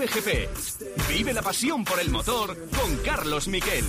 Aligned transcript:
Cope 0.00 0.20
GP. 0.20 0.48
Vive 1.10 1.32
la 1.34 1.42
pasión 1.42 1.84
por 1.84 2.00
el 2.00 2.08
motor 2.08 2.56
con 2.70 2.96
Carlos 3.04 3.48
Miquel. 3.48 3.84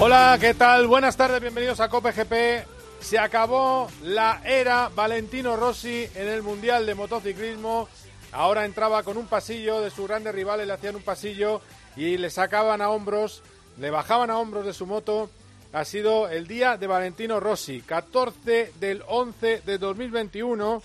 Hola, 0.00 0.36
¿qué 0.40 0.54
tal? 0.54 0.88
Buenas 0.88 1.16
tardes, 1.16 1.40
bienvenidos 1.40 1.78
a 1.78 1.88
Cope 1.88 2.10
GP. 2.10 2.66
Se 3.00 3.20
acabó 3.20 3.88
la 4.02 4.42
era 4.44 4.88
Valentino 4.88 5.54
Rossi 5.54 6.08
en 6.16 6.26
el 6.26 6.42
Mundial 6.42 6.86
de 6.86 6.96
Motociclismo. 6.96 7.88
Ahora 8.32 8.64
entraba 8.64 9.04
con 9.04 9.16
un 9.16 9.28
pasillo 9.28 9.80
de 9.80 9.92
sus 9.92 10.08
grandes 10.08 10.34
rivales, 10.34 10.66
le 10.66 10.72
hacían 10.72 10.96
un 10.96 11.02
pasillo 11.02 11.60
y 11.94 12.16
le 12.16 12.30
sacaban 12.30 12.82
a 12.82 12.90
hombros, 12.90 13.44
le 13.78 13.90
bajaban 13.90 14.30
a 14.30 14.38
hombros 14.38 14.66
de 14.66 14.72
su 14.72 14.86
moto. 14.86 15.30
Ha 15.74 15.84
sido 15.84 16.28
el 16.28 16.46
día 16.46 16.76
de 16.76 16.86
Valentino 16.86 17.40
Rossi, 17.40 17.80
14 17.80 18.74
del 18.78 19.02
11 19.08 19.62
de 19.62 19.76
2021, 19.78 20.80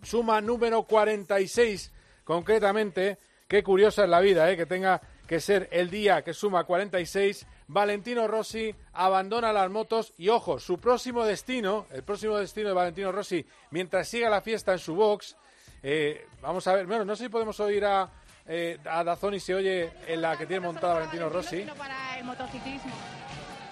suma 0.00 0.40
número 0.40 0.84
46 0.84 1.90
concretamente. 2.22 3.18
Qué 3.48 3.64
curiosa 3.64 4.04
es 4.04 4.08
la 4.08 4.20
vida, 4.20 4.48
¿eh? 4.48 4.56
que 4.56 4.64
tenga 4.64 5.00
que 5.26 5.40
ser 5.40 5.68
el 5.72 5.90
día 5.90 6.22
que 6.22 6.34
suma 6.34 6.62
46. 6.62 7.48
Valentino 7.66 8.28
Rossi 8.28 8.72
abandona 8.92 9.52
las 9.52 9.68
motos 9.70 10.14
y 10.18 10.28
ojo, 10.28 10.60
su 10.60 10.78
próximo 10.78 11.24
destino, 11.24 11.86
el 11.90 12.04
próximo 12.04 12.38
destino 12.38 12.68
de 12.68 12.74
Valentino 12.76 13.10
Rossi, 13.10 13.44
mientras 13.72 14.06
siga 14.06 14.30
la 14.30 14.40
fiesta 14.40 14.70
en 14.70 14.78
su 14.78 14.94
box, 14.94 15.36
eh, 15.82 16.28
vamos 16.40 16.64
a 16.68 16.74
ver, 16.74 16.86
bueno, 16.86 17.04
no 17.04 17.16
sé 17.16 17.24
si 17.24 17.28
podemos 17.28 17.58
oír 17.58 17.84
a, 17.84 18.08
eh, 18.46 18.78
a 18.88 19.02
Dazón 19.02 19.34
y 19.34 19.40
se 19.40 19.52
oye 19.52 19.90
en 20.06 20.22
la 20.22 20.38
que 20.38 20.46
tiene 20.46 20.64
montada 20.64 20.94
Valentino 20.94 21.28
Rossi. 21.28 21.62
Para 21.76 22.20
el 22.20 22.24
motociclismo. 22.24 22.92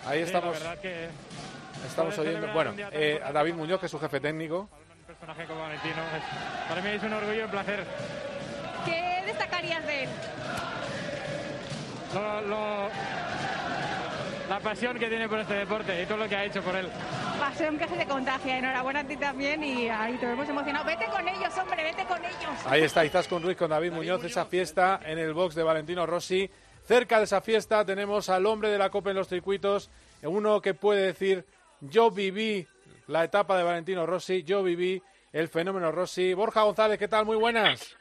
Ahí 0.06 0.18
Sí, 0.20 0.24
estamos, 0.26 0.52
la 0.60 0.68
verdad 0.70 0.82
que 0.82 1.08
estamos 1.86 2.18
oyendo, 2.18 2.46
bueno, 2.52 2.70
eh, 2.72 2.74
a 2.74 3.08
importante 3.10 3.32
David 3.32 3.54
Muñoz, 3.54 3.80
que 3.80 3.86
es 3.86 3.92
su 3.92 3.98
jefe 4.00 4.20
técnico. 4.20 4.68
para 4.68 4.94
un 4.94 5.04
personaje 5.06 5.44
como 5.46 5.60
Valentino. 5.60 5.94
es- 6.16 6.68
para 6.68 6.80
mí 6.82 6.88
es 6.90 7.02
un 7.02 7.12
orgullo 7.12 7.34
y 7.34 7.40
un 7.42 7.50
placer. 7.50 7.84
¿Qué 8.84 9.22
destacarías 9.26 9.86
de 9.86 10.02
él? 10.04 10.08
Lo- 12.14 12.40
lo- 12.42 12.88
la 14.48 14.60
pasión 14.60 14.98
que 14.98 15.08
tiene 15.08 15.28
por 15.28 15.38
este 15.40 15.54
deporte 15.54 16.02
y 16.02 16.06
todo 16.06 16.18
lo 16.18 16.28
que 16.28 16.36
ha 16.36 16.44
hecho 16.44 16.62
por 16.62 16.76
él. 16.76 16.86
Pasión 17.40 17.78
que 17.78 17.88
se 17.88 17.96
te 17.96 18.06
contagia. 18.06 18.58
Enhorabuena 18.58 19.00
a 19.00 19.04
ti 19.04 19.16
también 19.16 19.64
y 19.64 19.88
ahí 19.88 20.14
te 20.18 20.26
vemos 20.26 20.48
emocionado. 20.48 20.84
Vete 20.84 21.06
con 21.06 21.26
ellos, 21.26 21.52
hombre, 21.58 21.82
vete 21.82 22.04
con 22.04 22.18
ellos. 22.24 22.66
Ahí 22.66 22.82
está 22.82 23.04
con 23.26 23.42
Ruiz 23.42 23.56
con 23.56 23.70
David 23.70 23.92
Muñoz, 23.92 24.22
esa 24.24 24.44
fiesta 24.44 25.00
en 25.04 25.18
el 25.18 25.32
box 25.34 25.54
de 25.54 25.62
Valentino 25.62 26.06
Rossi. 26.06 26.48
Cerca 26.84 27.16
de 27.16 27.24
esa 27.24 27.40
fiesta 27.40 27.82
tenemos 27.86 28.28
al 28.28 28.44
hombre 28.44 28.68
de 28.68 28.76
la 28.76 28.90
Copa 28.90 29.08
en 29.08 29.16
los 29.16 29.28
circuitos, 29.28 29.90
uno 30.22 30.60
que 30.60 30.74
puede 30.74 31.06
decir, 31.06 31.46
yo 31.80 32.10
viví 32.10 32.66
la 33.06 33.24
etapa 33.24 33.56
de 33.56 33.64
Valentino 33.64 34.04
Rossi, 34.04 34.42
yo 34.42 34.62
viví 34.62 35.02
el 35.32 35.48
fenómeno 35.48 35.90
Rossi. 35.90 36.34
Borja 36.34 36.62
González, 36.62 36.98
¿qué 36.98 37.08
tal? 37.08 37.24
Muy 37.24 37.38
buenas. 37.38 37.96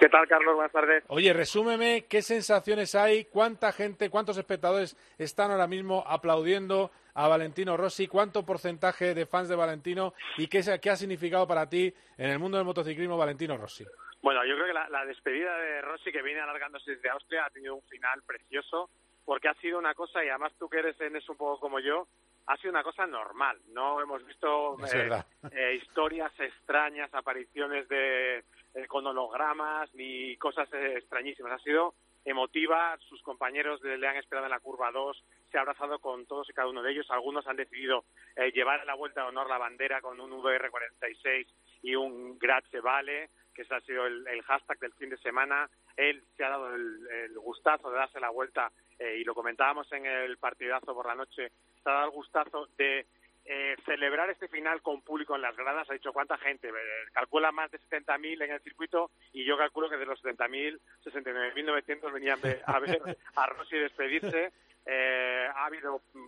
¿Qué 0.00 0.08
tal, 0.10 0.28
Carlos? 0.28 0.54
Buenas 0.54 0.72
tardes. 0.72 1.02
Oye, 1.08 1.32
resúmeme 1.32 2.04
qué 2.08 2.20
sensaciones 2.20 2.94
hay, 2.94 3.24
cuánta 3.24 3.72
gente, 3.72 4.10
cuántos 4.10 4.36
espectadores 4.36 4.98
están 5.18 5.50
ahora 5.50 5.66
mismo 5.66 6.04
aplaudiendo 6.06 6.90
a 7.14 7.26
Valentino 7.26 7.78
Rossi, 7.78 8.06
cuánto 8.06 8.44
porcentaje 8.44 9.14
de 9.14 9.24
fans 9.24 9.48
de 9.48 9.56
Valentino 9.56 10.12
y 10.36 10.46
qué, 10.46 10.62
qué 10.80 10.90
ha 10.90 10.96
significado 10.96 11.46
para 11.46 11.70
ti 11.70 11.92
en 12.18 12.30
el 12.30 12.38
mundo 12.38 12.58
del 12.58 12.66
motociclismo 12.66 13.16
Valentino 13.16 13.56
Rossi. 13.56 13.84
Bueno, 14.22 14.44
yo 14.44 14.54
creo 14.54 14.66
que 14.66 14.74
la, 14.74 14.88
la 14.88 15.04
despedida 15.04 15.56
de 15.56 15.80
Rossi, 15.82 16.12
que 16.12 16.22
viene 16.22 16.40
alargándose 16.40 16.92
desde 16.92 17.10
Austria, 17.10 17.46
ha 17.46 17.50
tenido 17.50 17.74
un 17.74 17.82
final 17.82 18.22
precioso, 18.22 18.90
porque 19.24 19.48
ha 19.48 19.54
sido 19.54 19.78
una 19.78 19.94
cosa, 19.94 20.24
y 20.24 20.28
además 20.28 20.52
tú 20.58 20.68
que 20.68 20.78
eres 20.78 21.00
en 21.00 21.16
eso 21.16 21.32
un 21.32 21.38
poco 21.38 21.60
como 21.60 21.80
yo, 21.80 22.06
ha 22.46 22.56
sido 22.56 22.70
una 22.70 22.82
cosa 22.82 23.06
normal. 23.06 23.58
No 23.68 24.00
hemos 24.00 24.26
visto 24.26 24.76
eh, 24.92 25.10
eh, 25.52 25.74
historias 25.80 26.32
extrañas, 26.38 27.12
apariciones 27.14 27.88
de 27.88 28.44
eh, 28.74 28.86
con 28.86 29.04
hologramas, 29.06 29.92
ni 29.94 30.36
cosas 30.36 30.72
eh, 30.72 30.94
extrañísimas. 30.98 31.52
Ha 31.52 31.64
sido 31.64 31.94
emotiva, 32.24 32.96
sus 33.08 33.20
compañeros 33.22 33.82
le 33.82 34.06
han 34.06 34.16
esperado 34.16 34.46
en 34.46 34.52
la 34.52 34.60
curva 34.60 34.92
2, 34.92 35.24
se 35.50 35.58
ha 35.58 35.62
abrazado 35.62 35.98
con 35.98 36.26
todos 36.26 36.48
y 36.48 36.52
cada 36.52 36.68
uno 36.68 36.82
de 36.82 36.92
ellos. 36.92 37.10
Algunos 37.10 37.46
han 37.46 37.56
decidido 37.56 38.04
eh, 38.36 38.52
llevar 38.52 38.80
en 38.80 38.86
la 38.86 38.94
vuelta 38.94 39.22
de 39.22 39.28
honor 39.28 39.48
la 39.48 39.58
bandera 39.58 40.00
con 40.00 40.20
un 40.20 40.30
VR46 40.30 41.46
y 41.82 41.94
un 41.96 42.38
Grazie 42.38 42.80
Vale, 42.80 43.30
que 43.60 43.64
ese 43.64 43.74
ha 43.74 43.80
sido 43.82 44.06
el, 44.06 44.26
el 44.26 44.42
hashtag 44.42 44.78
del 44.78 44.92
fin 44.94 45.10
de 45.10 45.18
semana. 45.18 45.68
Él 45.96 46.22
se 46.36 46.44
ha 46.44 46.48
dado 46.48 46.74
el, 46.74 47.06
el 47.10 47.38
gustazo 47.38 47.90
de 47.90 47.98
darse 47.98 48.18
la 48.20 48.30
vuelta, 48.30 48.72
eh, 48.98 49.18
y 49.20 49.24
lo 49.24 49.34
comentábamos 49.34 49.90
en 49.92 50.06
el 50.06 50.38
partidazo 50.38 50.94
por 50.94 51.06
la 51.06 51.14
noche, 51.14 51.50
se 51.82 51.90
ha 51.90 51.92
dado 51.92 52.06
el 52.06 52.10
gustazo 52.12 52.68
de 52.78 53.06
eh, 53.44 53.76
celebrar 53.84 54.30
este 54.30 54.48
final 54.48 54.80
con 54.80 55.02
público 55.02 55.34
en 55.36 55.42
las 55.42 55.56
gradas. 55.56 55.88
Ha 55.90 55.94
dicho 55.94 56.12
cuánta 56.12 56.38
gente, 56.38 56.68
Eh, 56.68 56.72
calcula 57.12 57.52
más 57.52 57.70
de 57.70 57.78
70.000 57.80 58.44
en 58.44 58.50
el 58.52 58.60
circuito 58.60 59.10
y 59.32 59.44
yo 59.44 59.56
calculo 59.58 59.88
que 59.90 59.96
de 59.98 60.06
los 60.06 60.22
70.000, 60.22 60.78
69.900 61.04 62.12
venían 62.12 62.40
ve- 62.40 62.62
a 62.66 62.78
ver 62.80 63.00
a 63.36 63.46
Rossi 63.46 63.76
despedirse. 63.76 64.52
Eh, 64.86 65.46
ha 65.54 65.66
habido 65.66 66.00
mm, 66.14 66.26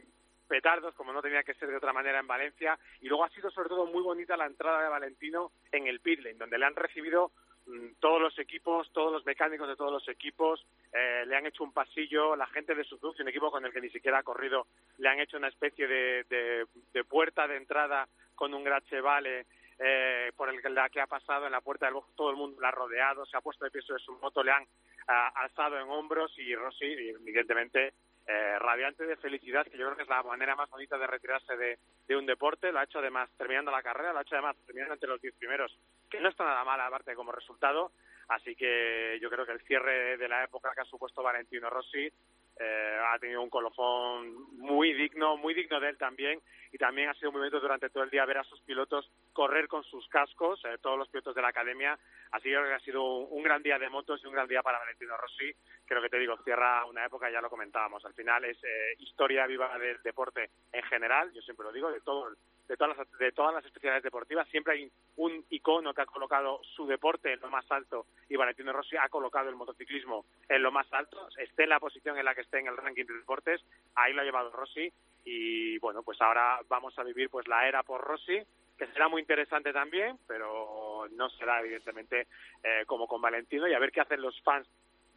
petardos, 0.53 0.95
como 0.95 1.15
no 1.15 1.23
tenía 1.23 1.43
que 1.43 1.55
ser 1.55 1.71
de 1.71 1.77
otra 1.79 1.95
manera 1.95 2.19
en 2.21 2.27
Valencia, 2.27 2.79
y 3.01 3.09
luego 3.09 3.25
ha 3.25 3.31
sido 3.31 3.51
sobre 3.51 3.71
todo 3.71 3.87
muy 3.87 4.03
bonita 4.03 4.37
la 4.37 4.45
entrada 4.45 4.83
de 4.83 4.89
Valentino 4.91 5.51
en 5.73 5.87
el 5.87 6.01
pit 6.01 6.21
lane, 6.21 6.37
donde 6.37 6.59
le 6.59 6.67
han 6.67 6.77
recibido 6.77 7.31
mm, 7.67 7.95
todos 8.01 8.21
los 8.21 8.39
equipos, 8.39 8.91
todos 8.93 9.11
los 9.11 9.25
mecánicos 9.25 9.67
de 9.67 9.77
todos 9.77 9.91
los 9.93 10.07
equipos, 10.09 10.67
eh, 10.93 11.25
le 11.27 11.37
han 11.37 11.47
hecho 11.47 11.65
un 11.65 11.73
pasillo, 11.73 12.37
la 12.37 12.47
gente 12.49 12.75
de 12.75 12.85
Suzuki, 12.85 13.23
un 13.23 13.29
equipo 13.29 13.51
con 13.51 13.65
el 13.65 13.73
que 13.73 13.81
ni 13.81 13.89
siquiera 13.89 14.19
ha 14.19 14.23
corrido, 14.23 14.67
le 14.99 15.09
han 15.09 15.21
hecho 15.21 15.39
una 15.39 15.49
especie 15.49 15.87
de, 15.89 16.25
de- 16.29 16.67
de 16.93 17.05
puerta 17.05 17.49
de 17.49 17.57
entrada 17.57 18.07
con 18.34 18.53
un 18.53 18.63
grache 18.65 19.01
vale 19.01 19.47
eh, 19.79 20.33
por 20.37 20.49
el 20.51 20.61
la 20.75 20.91
que 20.91 21.01
ha 21.01 21.07
pasado 21.07 21.47
en 21.47 21.53
la 21.53 21.61
puerta 21.63 21.87
del 21.87 21.95
box, 21.95 22.15
todo 22.15 22.31
el 22.31 22.37
mundo 22.37 22.61
la 22.61 22.69
ha 22.69 22.73
rodeado, 22.73 23.25
se 23.27 23.37
ha 23.37 23.41
puesto 23.41 23.65
de 23.65 23.71
pie 23.71 23.81
sobre 23.83 24.03
su 24.03 24.13
moto, 24.19 24.43
le 24.45 24.53
han 24.53 24.67
ah, 25.09 25.33
alzado 25.34 25.79
en 25.81 25.89
hombros 25.89 26.39
y 26.39 26.55
Rossi, 26.55 26.84
evidentemente, 26.84 27.95
eh, 28.27 28.59
radiante 28.59 29.05
de 29.05 29.16
felicidad, 29.16 29.65
que 29.65 29.77
yo 29.77 29.87
creo 29.87 29.97
que 29.97 30.03
es 30.03 30.09
la 30.09 30.22
manera 30.22 30.55
más 30.55 30.71
bonita 30.71 30.97
de 30.99 31.06
retirarse 31.06 31.56
de, 31.56 31.78
de 32.06 32.16
un 32.16 32.27
deporte. 32.27 32.72
Lo 32.72 32.78
ha 32.78 32.84
hecho 32.84 32.99
además 32.99 33.31
terminando 33.37 33.71
la 33.71 33.83
carrera, 33.83 34.12
lo 34.12 34.19
ha 34.19 34.22
hecho 34.22 34.37
además 34.37 34.56
terminando 34.66 34.94
entre 34.94 35.09
los 35.09 35.21
diez 35.21 35.34
primeros, 35.34 35.77
que 36.10 36.21
no 36.21 36.28
está 36.28 36.44
nada 36.44 36.65
mal 36.65 36.81
aparte 36.81 37.15
como 37.15 37.33
resultado. 37.33 37.93
Así 38.28 38.55
que 38.55 39.19
yo 39.21 39.28
creo 39.28 39.44
que 39.44 39.53
el 39.53 39.62
cierre 39.62 40.16
de 40.16 40.28
la 40.28 40.44
época 40.44 40.72
que 40.75 40.83
ha 40.83 40.84
supuesto 40.84 41.22
Valentino 41.22 41.69
Rossi 41.69 42.10
eh, 42.59 42.99
ha 43.09 43.19
tenido 43.19 43.43
un 43.43 43.51
colofón 43.51 44.59
muy 44.59 44.93
digno, 44.93 45.37
muy 45.37 45.55
digno 45.55 45.81
de 45.81 45.91
él 45.91 45.99
también, 45.99 46.41
y 46.71 46.79
también 46.79 47.09
ha 47.09 47.15
sido 47.15 47.33
muy 47.33 47.41
bonito 47.41 47.61
durante 47.61 47.91
todo 47.91 48.05
el 48.05 48.11
día 48.11 48.25
ver 48.25 48.39
a 48.39 48.45
sus 48.45 48.61
pilotos 48.63 49.11
correr 49.33 49.69
con 49.69 49.85
sus 49.85 50.07
cascos, 50.09 50.65
eh, 50.65 50.79
todos 50.81 50.99
los 50.99 51.09
pilotos 51.09 51.35
de 51.35 51.43
la 51.43 51.49
academia, 51.49 51.99
así 52.31 52.49
que 52.49 52.57
ha 52.57 52.81
sido 52.81 53.03
un, 53.03 53.29
un 53.31 53.43
gran 53.43 53.63
día 53.63 53.79
de 53.79 53.89
motos 53.89 54.23
y 54.23 54.27
un 54.27 54.35
gran 54.35 54.49
día 54.49 54.63
para 54.63 54.79
Valentino 54.79 55.17
Rossi, 55.17 55.53
creo 55.85 56.03
que 56.03 56.09
te 56.09 56.19
digo, 56.19 56.37
cierra 56.45 56.85
una 56.87 57.05
época, 57.05 57.31
ya 57.31 57.41
lo 57.41 57.51
comentábamos, 57.51 58.05
al 58.05 58.15
final 58.15 58.45
es 58.45 58.57
eh, 58.65 58.95
historia 58.99 59.47
viva 59.47 59.79
del 59.79 60.01
deporte 60.03 60.51
en 60.73 60.83
general, 60.84 61.33
yo 61.33 61.43
siempre 61.43 61.65
lo 61.65 61.73
digo, 61.73 61.91
de 61.91 62.01
todo 62.01 62.34
de 62.69 62.77
todas 62.77 62.97
las 62.97 63.19
de 63.19 63.33
todas 63.33 63.55
las 63.55 63.65
especialidades 63.65 64.05
deportivas 64.05 64.49
siempre 64.49 64.75
hay 64.75 64.93
un 65.17 65.45
icono 65.50 65.93
que 65.93 66.03
ha 66.03 66.06
colocado 66.06 66.61
su 66.77 66.87
deporte 66.87 67.33
en 67.33 67.41
lo 67.41 67.50
más 67.50 67.71
alto 67.71 68.06
y 68.28 68.37
Valentino 68.37 68.73
Rossi 68.73 68.97
ha 68.97 69.09
colocado 69.09 69.49
el 69.49 69.56
motociclismo 69.56 70.25
en 70.49 70.62
lo 70.62 70.72
más 70.72 70.87
alto. 70.93 71.28
Esté 71.39 71.65
en 71.65 71.71
la 71.71 71.81
posición 71.81 72.19
en 72.19 72.25
la 72.25 72.34
que 72.34 72.43
esté 72.43 72.61
en 72.61 72.69
el 72.69 72.77
ranking 72.77 73.05
de 73.05 73.15
deportes 73.15 73.62
ahí 73.95 74.12
lo 74.12 74.22
ha 74.22 74.25
llevado 74.25 74.51
Rossi 74.51 74.93
y 75.25 75.78
bueno 75.78 76.03
pues 76.03 76.21
ahora 76.21 76.61
vamos 76.69 76.99
a 76.99 77.05
vivir 77.05 77.31
pues 77.31 77.47
la 77.49 77.67
era 77.69 77.83
por 77.83 78.01
Rossi 78.01 78.41
que 78.78 78.86
será 78.89 79.09
muy 79.09 79.21
interesante 79.21 79.72
también 79.72 80.19
pero 80.27 81.07
no 81.13 81.31
será 81.31 81.60
evidentemente 81.60 82.27
eh, 82.63 82.84
como 82.86 83.07
con 83.07 83.21
Valentino 83.21 83.69
y 83.69 83.75
a 83.75 83.78
ver 83.78 83.92
qué 83.92 84.01
hacen 84.01 84.21
los 84.21 84.41
fans 84.42 84.69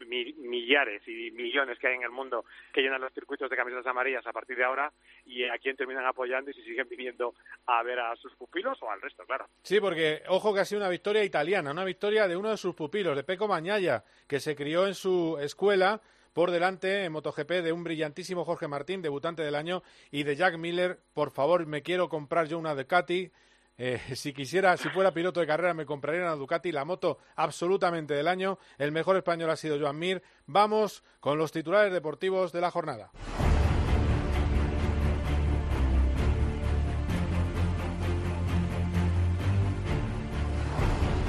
millares 0.08 1.02
y 1.08 1.32
millones 1.32 1.78
que 1.80 1.88
hay 1.88 1.96
en 1.96 2.04
el 2.04 2.12
mundo 2.12 2.46
que 2.74 2.82
llenan 2.82 3.02
los 3.02 3.14
circuitos 3.14 3.50
de 3.50 3.56
camisetas 3.56 3.88
amarillas 3.88 4.26
a 4.26 4.34
partir 4.34 4.58
de 4.58 4.64
ahora 4.64 4.92
y 5.26 5.44
a 5.44 5.58
quién 5.58 5.76
terminan 5.76 6.06
apoyando 6.06 6.52
y 6.52 6.54
si 6.54 6.64
siguen 6.64 6.88
viniendo 6.90 7.34
a 7.66 7.84
ver 7.84 8.00
a 8.00 8.16
sus 8.16 8.36
pupilos 8.36 8.78
o 8.82 8.90
al 8.90 9.02
resto, 9.02 9.24
claro. 9.26 9.48
Sí, 9.64 9.80
porque 9.80 10.24
ojo 10.28 10.54
que 10.54 10.60
ha 10.62 10.66
sido 10.66 10.82
una 10.82 10.90
victoria 10.90 11.24
italiana, 11.24 11.72
una 11.72 11.86
victoria 11.86 12.28
de 12.28 12.36
uno 12.36 12.50
de 12.50 12.58
sus 12.58 12.76
pupilos, 12.76 13.16
de 13.16 13.24
Peco 13.24 13.48
Mañaya, 13.48 14.04
que 14.28 14.40
se 14.40 14.56
crió 14.56 14.88
en 14.88 14.96
su 14.96 15.38
escuela 15.40 16.02
por 16.36 16.52
delante 16.52 17.06
en 17.06 17.14
MotoGP 17.14 17.50
de 17.64 17.72
un 17.72 17.86
brillantísimo 17.86 18.44
Jorge 18.44 18.68
Martín, 18.68 19.02
debutante 19.02 19.42
del 19.42 19.56
año, 19.56 19.84
y 20.12 20.24
de 20.24 20.36
Jack 20.36 20.58
Miller. 20.58 21.00
Por 21.14 21.32
favor, 21.32 21.66
me 21.66 21.82
quiero 21.82 22.10
comprar 22.10 22.48
yo 22.48 22.60
una 22.60 22.76
Ducati. 22.76 23.32
Eh, 23.78 24.00
si 24.16 24.32
quisiera, 24.32 24.78
si 24.78 24.88
fuera 24.90 25.14
piloto 25.14 25.42
de 25.42 25.48
carrera, 25.48 25.74
me 25.74 25.86
compraría 25.86 26.22
una 26.22 26.36
Ducati, 26.36 26.72
la 26.72 26.86
moto 26.86 27.18
absolutamente 27.36 28.14
del 28.14 28.28
año. 28.28 28.58
El 28.78 28.92
mejor 28.92 29.18
español 29.18 29.50
ha 29.50 29.58
sido 29.58 29.78
Joan 29.80 30.00
Mir. 30.00 30.24
Vamos 30.46 31.04
con 31.20 31.38
los 31.38 31.52
titulares 31.52 31.92
deportivos 31.92 32.54
de 32.54 32.62
la 32.62 32.72
jornada. 32.72 33.12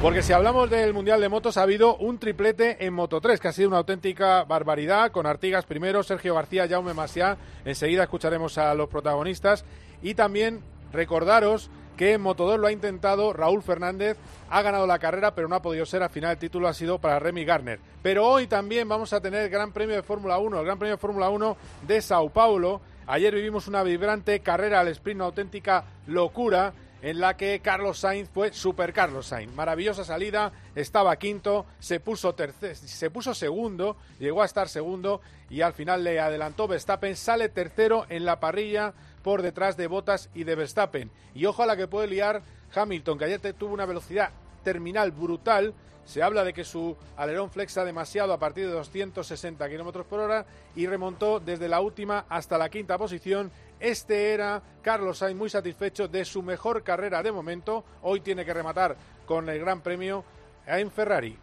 Porque 0.00 0.22
si 0.22 0.32
hablamos 0.32 0.70
del 0.70 0.92
Mundial 0.92 1.20
de 1.20 1.28
Motos, 1.28 1.56
ha 1.56 1.62
habido 1.62 1.96
un 1.96 2.19
triplete 2.20 2.84
en 2.84 2.94
Moto 2.94 3.20
3, 3.20 3.40
que 3.40 3.49
ha 3.49 3.52
sido 3.52 3.69
una 3.69 3.78
auténtica 3.78 4.44
barbaridad, 4.44 5.10
con 5.10 5.26
Artigas 5.26 5.64
primero, 5.64 6.04
Sergio 6.04 6.34
García, 6.34 6.69
Jaume 6.69 6.94
Masia. 6.94 7.38
Enseguida 7.64 8.04
escucharemos 8.04 8.56
a 8.56 8.72
los 8.75 8.88
protagonistas. 8.88 9.64
Y 10.02 10.14
también 10.14 10.62
recordaros 10.92 11.70
que 11.96 12.12
en 12.12 12.20
Moto 12.20 12.46
2 12.46 12.60
lo 12.60 12.66
ha 12.66 12.72
intentado 12.72 13.32
Raúl 13.32 13.62
Fernández, 13.62 14.16
ha 14.50 14.62
ganado 14.62 14.87
la 14.87 14.98
carrera, 14.98 15.34
pero 15.34 15.48
no 15.48 15.56
ha 15.56 15.62
podido 15.62 15.87
ser. 15.87 16.02
Al 16.02 16.10
final 16.10 16.32
el 16.32 16.38
título 16.38 16.69
ha 16.69 16.75
sido 16.75 16.98
para 16.98 17.19
Remy 17.19 17.44
Garner. 17.44 17.81
Pero 18.02 18.26
hoy 18.26 18.46
también 18.46 18.88
vamos 18.88 19.12
a 19.12 19.20
tener 19.20 19.43
el 19.43 19.50
Gran 19.50 19.72
Premio 19.72 19.96
de 19.96 20.02
Fórmula 20.02 20.38
1, 20.38 20.58
el 20.58 20.64
Gran 20.64 20.78
Premio 20.78 20.96
de 20.96 21.00
Fórmula 21.00 21.28
1 21.31 21.56
de 21.87 22.02
Sao 22.02 22.28
Paulo. 22.31 22.81
Ayer 23.06 23.34
vivimos 23.34 23.69
una 23.69 23.82
vibrante 23.82 24.40
carrera 24.40 24.81
al 24.81 24.88
sprint, 24.88 25.16
una 25.16 25.26
auténtica 25.26 25.84
locura 26.06 26.72
en 27.02 27.20
la 27.20 27.37
que 27.37 27.60
Carlos 27.60 27.99
Sainz 28.00 28.28
fue 28.31 28.52
Super 28.52 28.92
Carlos 28.92 29.26
Sainz. 29.26 29.54
Maravillosa 29.54 30.04
salida, 30.04 30.52
estaba 30.75 31.16
quinto, 31.16 31.66
se 31.78 32.00
puso, 32.00 32.34
se 32.72 33.10
puso 33.10 33.34
segundo, 33.34 33.96
llegó 34.19 34.42
a 34.42 34.46
estar 34.46 34.69
segundo 34.69 35.20
y 35.49 35.60
al 35.60 35.72
final 35.72 36.02
le 36.02 36.19
adelantó 36.19 36.66
Verstappen, 36.66 37.14
sale 37.14 37.49
tercero 37.49 38.06
en 38.08 38.25
la 38.25 38.40
parrilla 38.40 38.94
por 39.26 39.43
detrás 39.43 39.76
de 39.76 39.88
Bottas 39.88 40.31
y 40.37 40.44
de 40.44 40.55
Verstappen. 40.55 41.11
Y 41.34 41.46
ojo 41.46 41.64
a 41.64 41.67
la 41.67 41.76
que 41.76 41.88
puede 41.88 42.06
liar 42.06 42.43
Hamilton, 42.73 43.19
que 43.19 43.25
ayer 43.25 43.40
tuvo 43.55 43.75
una 43.75 43.84
velocidad 43.84 44.31
terminal 44.62 45.11
brutal. 45.11 45.75
Se 46.05 46.23
habla 46.23 46.44
de 46.44 46.55
que 46.55 46.62
su 46.62 46.96
alerón 47.17 47.50
flexa 47.50 47.84
demasiado 47.84 48.32
a 48.32 48.38
partir 48.38 48.67
de 48.67 48.73
260 48.73 49.69
kilómetros 49.69 50.06
por 50.06 50.20
hora 50.20 50.46
y 50.76 50.87
remontó 50.87 51.40
desde 51.40 51.69
la 51.69 51.81
última 51.81 52.25
hasta 52.28 52.56
la 52.56 52.69
quinta 52.69 52.96
posición 52.99 53.50
este 53.81 54.32
era 54.32 54.62
Carlos 54.81 55.19
Sainz 55.19 55.37
muy 55.37 55.50
satisfecho 55.50 56.06
de 56.06 56.25
su 56.25 56.40
mejor 56.40 56.84
carrera 56.84 57.20
de 57.20 57.32
momento. 57.32 57.82
Hoy 58.02 58.20
tiene 58.20 58.44
que 58.44 58.55
rematar 58.55 58.96
con 59.26 59.49
el 59.49 59.58
Gran 59.58 59.81
Premio 59.81 60.23
en 60.69 60.88
Ferrari. 60.88 61.37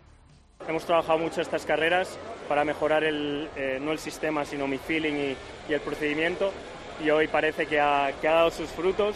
Hemos 0.68 0.86
trabajado 0.86 1.20
mucho 1.20 1.42
estas 1.42 1.66
carreras 1.66 2.18
para 2.48 2.64
mejorar 2.64 3.04
el, 3.04 3.50
eh, 3.58 3.80
no 3.82 3.92
el 3.92 4.00
sistema, 4.00 4.46
sino 4.46 4.68
mi 4.68 4.78
feeling 4.78 5.36
y, 5.70 5.74
el 5.74 5.82
procedimiento. 5.82 6.54
Y 7.02 7.10
hoy 7.10 7.28
parece 7.28 7.66
que 7.66 7.80
ha, 7.80 8.12
dado 8.22 8.52
sus 8.52 8.70
frutos. 8.70 9.16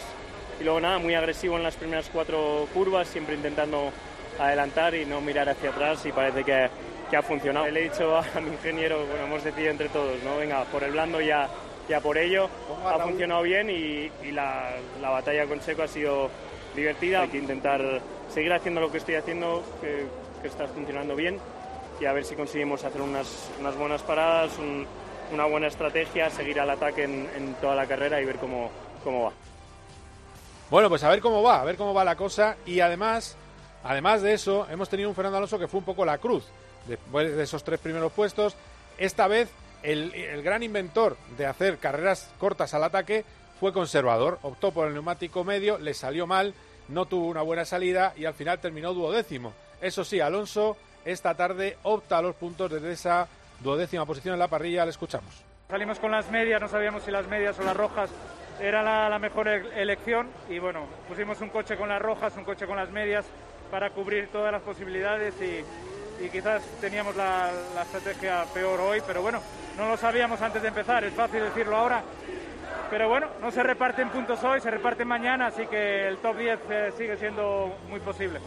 Y 0.60 0.64
luego 0.64 0.80
nada, 0.80 0.98
muy 0.98 1.14
agresivo 1.14 1.56
en 1.56 1.62
las 1.62 1.76
primeras 1.76 2.08
cuatro 2.12 2.66
curvas, 2.74 3.08
siempre 3.08 3.34
intentando 3.34 3.92
adelantar 4.38 4.94
y 4.94 5.04
no 5.04 5.20
mirar 5.20 5.48
hacia 5.48 5.70
atrás 5.70 6.04
y 6.06 6.12
parece 6.12 6.44
que, 6.44 6.68
que 7.10 7.16
ha 7.16 7.22
funcionado. 7.22 7.68
Le 7.68 7.80
he 7.80 7.90
dicho 7.90 8.16
a 8.16 8.22
mi 8.40 8.48
ingeniero, 8.48 9.04
bueno, 9.06 9.26
hemos 9.26 9.44
decidido 9.44 9.70
entre 9.70 9.88
todos, 9.88 10.22
¿no? 10.22 10.38
Venga, 10.38 10.64
por 10.64 10.82
el 10.82 10.92
blando 10.92 11.20
ya 11.20 11.48
ya 11.88 12.00
por 12.00 12.18
ello 12.18 12.48
ha 12.84 12.98
funcionado 12.98 13.42
bien 13.42 13.70
y, 13.70 14.10
la, 14.30 14.74
batalla 15.00 15.46
con 15.46 15.60
Checo 15.60 15.82
ha 15.82 15.88
sido 15.88 16.30
divertida. 16.76 17.22
Hay 17.22 17.28
que 17.28 17.38
intentar 17.38 17.80
seguir 18.28 18.52
haciendo 18.52 18.80
lo 18.80 18.92
que 18.92 18.98
estoy 18.98 19.14
haciendo, 19.14 19.62
que, 19.80 20.06
está 20.46 20.68
funcionando 20.68 21.16
bien, 21.16 21.38
y 22.00 22.04
a 22.04 22.12
ver 22.12 22.24
si 22.24 22.36
conseguimos 22.36 22.84
hacer 22.84 23.00
unas, 23.00 23.50
unas 23.58 23.76
buenas 23.76 24.02
paradas, 24.02 24.52
una 25.32 25.46
buena 25.46 25.66
estrategia, 25.66 26.30
seguir 26.30 26.60
al 26.60 26.70
ataque 26.70 27.04
en, 27.04 27.54
toda 27.60 27.74
la 27.74 27.86
carrera 27.86 28.20
y 28.20 28.24
ver 28.24 28.36
cómo, 28.36 28.70
cómo 29.04 29.24
va. 29.24 29.32
Bueno, 30.70 30.88
pues 30.88 31.02
a 31.04 31.08
ver 31.08 31.20
cómo 31.20 31.42
va, 31.42 31.60
a 31.60 31.64
ver 31.64 31.76
cómo 31.76 31.94
va 31.94 32.04
la 32.04 32.16
cosa 32.16 32.56
y 32.66 32.80
además, 32.80 33.36
además 33.82 34.22
de 34.22 34.34
eso, 34.34 34.66
hemos 34.70 34.88
tenido 34.88 35.08
un 35.08 35.14
Fernando 35.14 35.38
Alonso 35.38 35.58
que 35.58 35.68
fue 35.68 35.78
un 35.78 35.86
poco 35.86 36.04
la 36.04 36.18
cruz 36.18 36.44
después 36.86 37.34
de 37.34 37.42
esos 37.42 37.64
tres 37.64 37.80
primeros 37.80 38.12
puestos. 38.12 38.54
Esta 38.98 39.28
vez 39.28 39.48
el, 39.82 40.42
gran 40.42 40.62
inventor 40.62 41.16
de 41.36 41.46
hacer 41.46 41.78
carreras 41.78 42.30
cortas 42.38 42.74
al 42.74 42.84
ataque 42.84 43.24
fue 43.60 43.72
conservador, 43.72 44.38
optó 44.42 44.72
por 44.72 44.88
el 44.88 44.94
neumático 44.94 45.44
medio, 45.44 45.78
le 45.78 45.94
salió 45.94 46.26
mal, 46.26 46.54
no 46.88 47.06
tuvo 47.06 47.26
una 47.26 47.42
buena 47.42 47.64
salida 47.64 48.12
y 48.16 48.24
al 48.24 48.34
final 48.34 48.60
terminó 48.60 48.94
duodécimo. 48.94 49.52
Eso 49.80 50.04
sí, 50.04 50.20
Alonso 50.20 50.76
esta 51.04 51.34
tarde 51.34 51.78
opta 51.84 52.18
a 52.18 52.22
los 52.22 52.34
puntos 52.34 52.70
desde 52.70 52.92
esa 52.92 53.28
duodécima 53.60 54.06
posición 54.06 54.34
en 54.34 54.38
la 54.38 54.48
parrilla, 54.48 54.84
le 54.84 54.90
escuchamos. 54.90 55.44
Salimos 55.68 55.98
con 55.98 56.10
las 56.10 56.30
medias, 56.30 56.60
no 56.60 56.68
sabíamos 56.68 57.02
si 57.02 57.10
las 57.10 57.26
medias 57.28 57.58
o 57.58 57.62
las 57.62 57.76
rojas 57.76 58.10
era 58.60 58.82
la, 58.82 59.08
la 59.08 59.18
mejor 59.18 59.48
e-, 59.48 59.82
elección 59.82 60.28
y 60.48 60.58
bueno, 60.58 60.86
pusimos 61.08 61.40
un 61.40 61.50
coche 61.50 61.76
con 61.76 61.88
las 61.88 62.00
rojas, 62.00 62.36
un 62.36 62.44
coche 62.44 62.66
con 62.66 62.76
las 62.76 62.90
medias 62.90 63.24
para 63.70 63.90
cubrir 63.90 64.28
todas 64.28 64.52
las 64.52 64.62
posibilidades 64.62 65.34
y, 65.40 65.64
quizás 66.30 66.62
teníamos 66.80 67.14
la, 67.14 67.50
estrategia 67.82 68.44
peor 68.52 68.80
hoy, 68.80 69.00
pero 69.06 69.22
bueno, 69.22 69.40
no 69.76 69.88
lo 69.88 69.96
sabíamos 69.96 70.42
antes 70.42 70.62
de 70.62 70.68
empezar, 70.68 71.04
es 71.04 71.14
fácil 71.14 71.40
decirlo 71.40 71.76
ahora. 71.76 72.02
Pero 72.90 73.08
bueno, 73.08 73.28
no 73.40 73.50
se 73.50 73.62
reparten 73.62 74.08
puntos 74.08 74.42
hoy, 74.42 74.60
se 74.60 74.70
reparten 74.70 75.06
mañana, 75.06 75.48
así 75.48 75.66
que 75.66 76.08
el 76.08 76.16
top 76.18 76.38
10 76.38 76.58
eh, 76.70 76.92
sigue 76.96 77.16
siendo 77.18 77.72
muy 77.88 78.00
posible. 78.00 78.40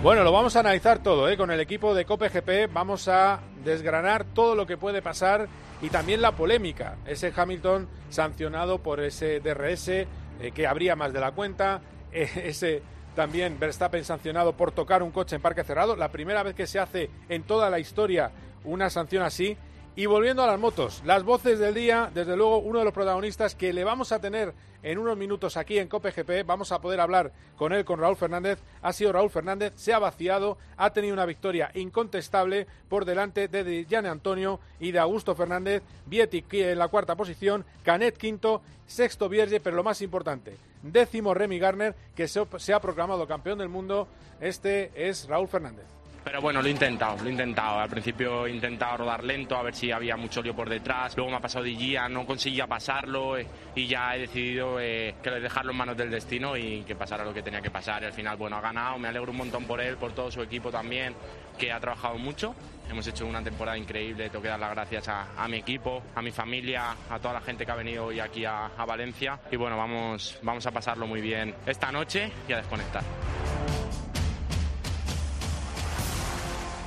Bueno, 0.00 0.22
lo 0.22 0.30
vamos 0.30 0.54
a 0.54 0.60
analizar 0.60 1.02
todo, 1.02 1.28
¿eh? 1.28 1.36
con 1.36 1.50
el 1.50 1.58
equipo 1.58 1.92
de 1.92 2.04
Cope 2.04 2.28
GP 2.28 2.72
vamos 2.72 3.08
a 3.08 3.40
desgranar 3.64 4.24
todo 4.24 4.54
lo 4.54 4.64
que 4.64 4.76
puede 4.76 5.02
pasar 5.02 5.48
y 5.82 5.88
también 5.88 6.22
la 6.22 6.36
polémica, 6.36 6.98
ese 7.04 7.32
Hamilton 7.34 7.88
sancionado 8.08 8.78
por 8.78 9.00
ese 9.00 9.40
DRS 9.40 9.88
eh, 9.88 10.06
que 10.54 10.68
habría 10.68 10.94
más 10.94 11.12
de 11.12 11.18
la 11.18 11.32
cuenta, 11.32 11.80
ese 12.12 12.80
también 13.16 13.58
Verstappen 13.58 14.04
sancionado 14.04 14.52
por 14.52 14.70
tocar 14.70 15.02
un 15.02 15.10
coche 15.10 15.34
en 15.34 15.42
parque 15.42 15.64
cerrado. 15.64 15.96
La 15.96 16.12
primera 16.12 16.44
vez 16.44 16.54
que 16.54 16.68
se 16.68 16.78
hace 16.78 17.10
en 17.28 17.42
toda 17.42 17.68
la 17.68 17.80
historia 17.80 18.30
una 18.62 18.90
sanción 18.90 19.24
así. 19.24 19.56
Y 19.98 20.06
volviendo 20.06 20.44
a 20.44 20.46
las 20.46 20.60
motos, 20.60 21.02
las 21.04 21.24
voces 21.24 21.58
del 21.58 21.74
día, 21.74 22.08
desde 22.14 22.36
luego 22.36 22.58
uno 22.58 22.78
de 22.78 22.84
los 22.84 22.94
protagonistas 22.94 23.56
que 23.56 23.72
le 23.72 23.82
vamos 23.82 24.12
a 24.12 24.20
tener 24.20 24.54
en 24.84 24.96
unos 24.96 25.16
minutos 25.16 25.56
aquí 25.56 25.76
en 25.76 25.88
Cope 25.88 26.12
GP, 26.12 26.46
vamos 26.46 26.70
a 26.70 26.80
poder 26.80 27.00
hablar 27.00 27.32
con 27.56 27.72
él, 27.72 27.84
con 27.84 27.98
Raúl 27.98 28.14
Fernández, 28.14 28.60
ha 28.80 28.92
sido 28.92 29.10
Raúl 29.10 29.28
Fernández, 29.28 29.72
se 29.74 29.92
ha 29.92 29.98
vaciado, 29.98 30.56
ha 30.76 30.92
tenido 30.92 31.14
una 31.14 31.26
victoria 31.26 31.72
incontestable 31.74 32.68
por 32.88 33.06
delante 33.06 33.48
de 33.48 33.86
Gianni 33.86 34.06
Antonio 34.06 34.60
y 34.78 34.92
de 34.92 35.00
Augusto 35.00 35.34
Fernández, 35.34 35.82
Vietti 36.06 36.44
en 36.52 36.78
la 36.78 36.86
cuarta 36.86 37.16
posición, 37.16 37.64
Canet 37.82 38.16
quinto, 38.16 38.62
sexto 38.86 39.28
Vierge, 39.28 39.58
pero 39.58 39.74
lo 39.74 39.82
más 39.82 40.00
importante, 40.00 40.58
décimo 40.80 41.34
Remy 41.34 41.58
Garner, 41.58 41.96
que 42.14 42.28
se 42.28 42.72
ha 42.72 42.80
proclamado 42.80 43.26
campeón 43.26 43.58
del 43.58 43.68
mundo, 43.68 44.06
este 44.40 44.92
es 44.94 45.26
Raúl 45.26 45.48
Fernández. 45.48 45.97
Pero 46.28 46.42
bueno, 46.42 46.60
lo 46.60 46.68
he 46.68 46.72
intentado, 46.72 47.16
lo 47.22 47.26
he 47.26 47.32
intentado. 47.32 47.80
Al 47.80 47.88
principio 47.88 48.44
he 48.44 48.50
intentado 48.50 48.98
rodar 48.98 49.24
lento, 49.24 49.56
a 49.56 49.62
ver 49.62 49.74
si 49.74 49.90
había 49.90 50.14
mucho 50.14 50.42
lío 50.42 50.54
por 50.54 50.68
detrás. 50.68 51.16
Luego 51.16 51.30
me 51.30 51.38
ha 51.38 51.40
pasado 51.40 51.64
de 51.64 51.70
guía, 51.70 52.06
no 52.06 52.26
conseguía 52.26 52.66
pasarlo 52.66 53.38
eh, 53.38 53.46
y 53.74 53.86
ya 53.86 54.14
he 54.14 54.18
decidido 54.18 54.78
eh, 54.78 55.14
que 55.22 55.30
dejarlo 55.30 55.72
en 55.72 55.78
manos 55.78 55.96
del 55.96 56.10
destino 56.10 56.54
y 56.54 56.82
que 56.82 56.94
pasara 56.94 57.24
lo 57.24 57.32
que 57.32 57.40
tenía 57.42 57.62
que 57.62 57.70
pasar. 57.70 58.02
Y 58.02 58.06
al 58.06 58.12
final, 58.12 58.36
bueno, 58.36 58.56
ha 58.56 58.60
ganado, 58.60 58.98
me 58.98 59.08
alegro 59.08 59.30
un 59.30 59.38
montón 59.38 59.64
por 59.64 59.80
él, 59.80 59.96
por 59.96 60.12
todo 60.12 60.30
su 60.30 60.42
equipo 60.42 60.70
también, 60.70 61.14
que 61.56 61.72
ha 61.72 61.80
trabajado 61.80 62.18
mucho. 62.18 62.54
Hemos 62.90 63.06
hecho 63.06 63.24
una 63.24 63.42
temporada 63.42 63.78
increíble, 63.78 64.28
tengo 64.28 64.42
que 64.42 64.48
dar 64.48 64.60
las 64.60 64.72
gracias 64.72 65.08
a, 65.08 65.48
mi 65.48 65.56
equipo, 65.56 66.02
a 66.14 66.20
mi 66.20 66.30
familia, 66.30 66.94
a 67.08 67.18
toda 67.18 67.32
la 67.32 67.40
gente 67.40 67.64
que 67.64 67.72
ha 67.72 67.76
venido 67.76 68.04
hoy 68.04 68.20
aquí 68.20 68.44
a, 68.44 68.66
a 68.66 68.84
Valencia. 68.84 69.40
Y 69.50 69.56
bueno, 69.56 69.78
vamos, 69.78 70.38
vamos 70.42 70.66
a 70.66 70.72
pasarlo 70.72 71.06
muy 71.06 71.22
bien 71.22 71.54
esta 71.64 71.90
noche 71.90 72.30
y 72.46 72.52
a 72.52 72.58
desconectar. 72.58 73.02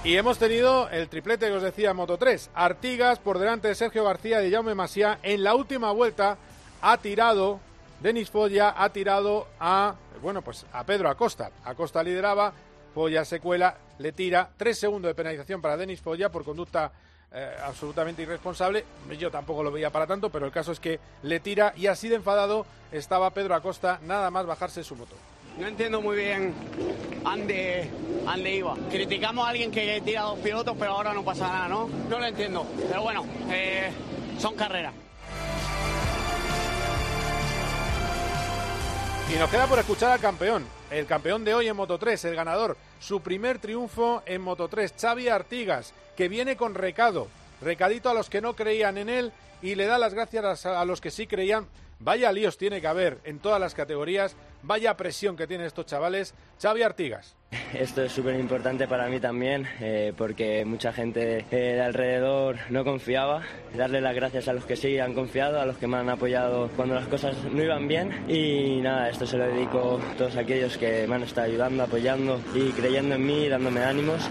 Y 0.04 0.18
hemos 0.18 0.40
tenido 0.40 0.90
el 0.90 1.10
triplete 1.10 1.46
que 1.46 1.52
os 1.52 1.62
decía 1.62 1.94
Moto 1.94 2.18
3. 2.18 2.50
Artigas 2.56 3.20
por 3.20 3.38
delante 3.38 3.68
de 3.68 3.76
Sergio 3.76 4.04
García 4.04 4.42
y 4.42 4.50
de 4.50 4.56
Jaume 4.56 4.74
Masia. 4.74 5.20
En 5.22 5.44
la 5.44 5.54
última 5.54 5.92
vuelta 5.92 6.40
ha 6.82 6.98
tirado, 6.98 7.60
Denis 8.00 8.32
Folla 8.32 8.74
ha 8.76 8.90
tirado 8.90 9.48
a, 9.60 9.94
bueno, 10.24 10.42
pues 10.42 10.66
a 10.74 10.84
Pedro 10.86 11.08
Acosta. 11.08 11.52
Acosta 11.64 12.02
lideraba, 12.02 12.52
Folla 12.96 13.24
se 13.26 13.40
cuela, 13.40 13.78
le 14.00 14.12
tira. 14.12 14.50
Tres 14.58 14.80
segundos 14.80 15.08
de 15.08 15.14
penalización 15.14 15.62
para 15.62 15.78
Denis 15.78 16.02
Folla 16.02 16.32
por 16.32 16.44
conducta 16.44 16.92
eh, 17.32 17.58
absolutamente 17.64 18.24
irresponsable. 18.24 18.84
Yo 19.20 19.30
tampoco 19.30 19.62
lo 19.62 19.72
veía 19.72 19.92
para 19.92 20.08
tanto, 20.08 20.32
pero 20.32 20.48
el 20.48 20.52
caso 20.52 20.72
es 20.72 20.80
que 20.80 21.00
le 21.22 21.40
tira 21.42 21.74
y 21.78 21.86
así 21.86 22.10
de 22.10 22.16
enfadado 22.16 22.66
estaba 22.92 23.30
Pedro 23.30 23.54
Acosta 23.54 24.00
nada 24.02 24.32
más 24.32 24.48
bajarse 24.48 24.84
su 24.84 24.96
moto. 24.96 25.16
No 25.58 25.68
entiendo 25.68 26.02
muy 26.02 26.18
bien 26.18 26.54
dónde, 27.24 27.90
dónde 28.26 28.56
iba. 28.56 28.76
Criticamos 28.90 29.46
a 29.46 29.50
alguien 29.50 29.72
que 29.72 30.02
tira 30.04 30.22
dos 30.22 30.40
pilotos, 30.40 30.76
pero 30.78 30.92
ahora 30.92 31.14
no 31.14 31.24
pasa 31.24 31.48
nada, 31.48 31.68
¿no? 31.68 31.90
No 32.10 32.20
lo 32.20 32.26
entiendo. 32.26 32.66
Pero 32.90 33.04
bueno, 33.04 33.26
eh, 33.50 33.92
son 34.40 34.56
carreras. 34.56 34.94
Y 39.34 39.40
nos 39.40 39.50
queda 39.50 39.66
por 39.66 39.80
escuchar 39.80 40.12
al 40.12 40.20
campeón, 40.20 40.66
el 40.90 41.06
campeón 41.06 41.46
de 41.46 41.54
hoy 41.54 41.68
en 41.68 41.76
Moto 41.76 41.98
3, 41.98 42.26
el 42.26 42.36
ganador, 42.36 42.76
su 43.00 43.22
primer 43.22 43.60
triunfo 43.60 44.24
en 44.26 44.42
Moto 44.42 44.68
3, 44.68 44.94
Xavi 45.00 45.30
Artigas, 45.30 45.94
que 46.18 46.28
viene 46.28 46.58
con 46.58 46.76
recado, 46.76 47.30
recadito 47.62 48.10
a 48.10 48.14
los 48.14 48.30
que 48.30 48.42
no 48.42 48.58
creían 48.58 48.98
en 48.98 49.08
él 49.08 49.32
y 49.62 49.76
le 49.76 49.86
da 49.86 49.98
las 49.98 50.14
gracias 50.14 50.66
a 50.66 50.84
los 50.84 51.00
que 51.00 51.12
sí 51.12 51.28
creían. 51.28 51.66
Vaya 52.00 52.32
líos 52.34 52.58
tiene 52.58 52.82
que 52.82 52.88
haber 52.88 53.20
en 53.24 53.40
todas 53.40 53.62
las 53.62 53.74
categorías 53.74 54.36
Vaya 54.64 54.96
presión 54.96 55.36
que 55.36 55.48
tienen 55.48 55.68
estos 55.68 55.86
chavales. 55.86 56.34
Xavi 56.62 56.84
Artigas. 56.84 57.36
Esto 57.74 58.04
es 58.04 58.12
súper 58.12 58.40
importante 58.40 58.88
para 58.88 59.08
mí 59.08 59.20
también, 59.20 59.68
eh, 59.80 60.14
porque 60.16 60.64
mucha 60.66 60.94
gente 60.94 61.46
eh, 61.52 61.74
de 61.74 61.82
alrededor 61.82 62.58
no 62.70 62.84
confiaba. 62.84 63.42
Darle 63.76 64.02
las 64.02 64.16
gracias 64.16 64.48
a 64.48 64.54
los 64.54 64.66
que 64.66 64.76
sí 64.76 65.00
han 65.00 65.14
confiado, 65.14 65.60
a 65.60 65.66
los 65.66 65.78
que 65.78 65.88
me 65.88 65.98
han 65.98 66.10
apoyado 66.10 66.70
cuando 66.76 66.96
las 66.96 67.08
cosas 67.08 67.36
no 67.52 67.64
iban 67.64 67.88
bien. 67.88 68.26
Y 68.30 68.82
nada, 68.82 69.10
esto 69.10 69.26
se 69.26 69.38
lo 69.38 69.48
dedico 69.48 70.00
a 70.00 70.16
todos 70.16 70.38
aquellos 70.38 70.78
que 70.78 71.08
me 71.08 71.16
han 71.16 71.24
estado 71.24 71.48
ayudando, 71.48 71.84
apoyando 71.84 72.40
y 72.54 72.72
creyendo 72.72 73.16
en 73.16 73.26
mí, 73.26 73.50
dándome 73.50 73.84
ánimos. 73.84 74.30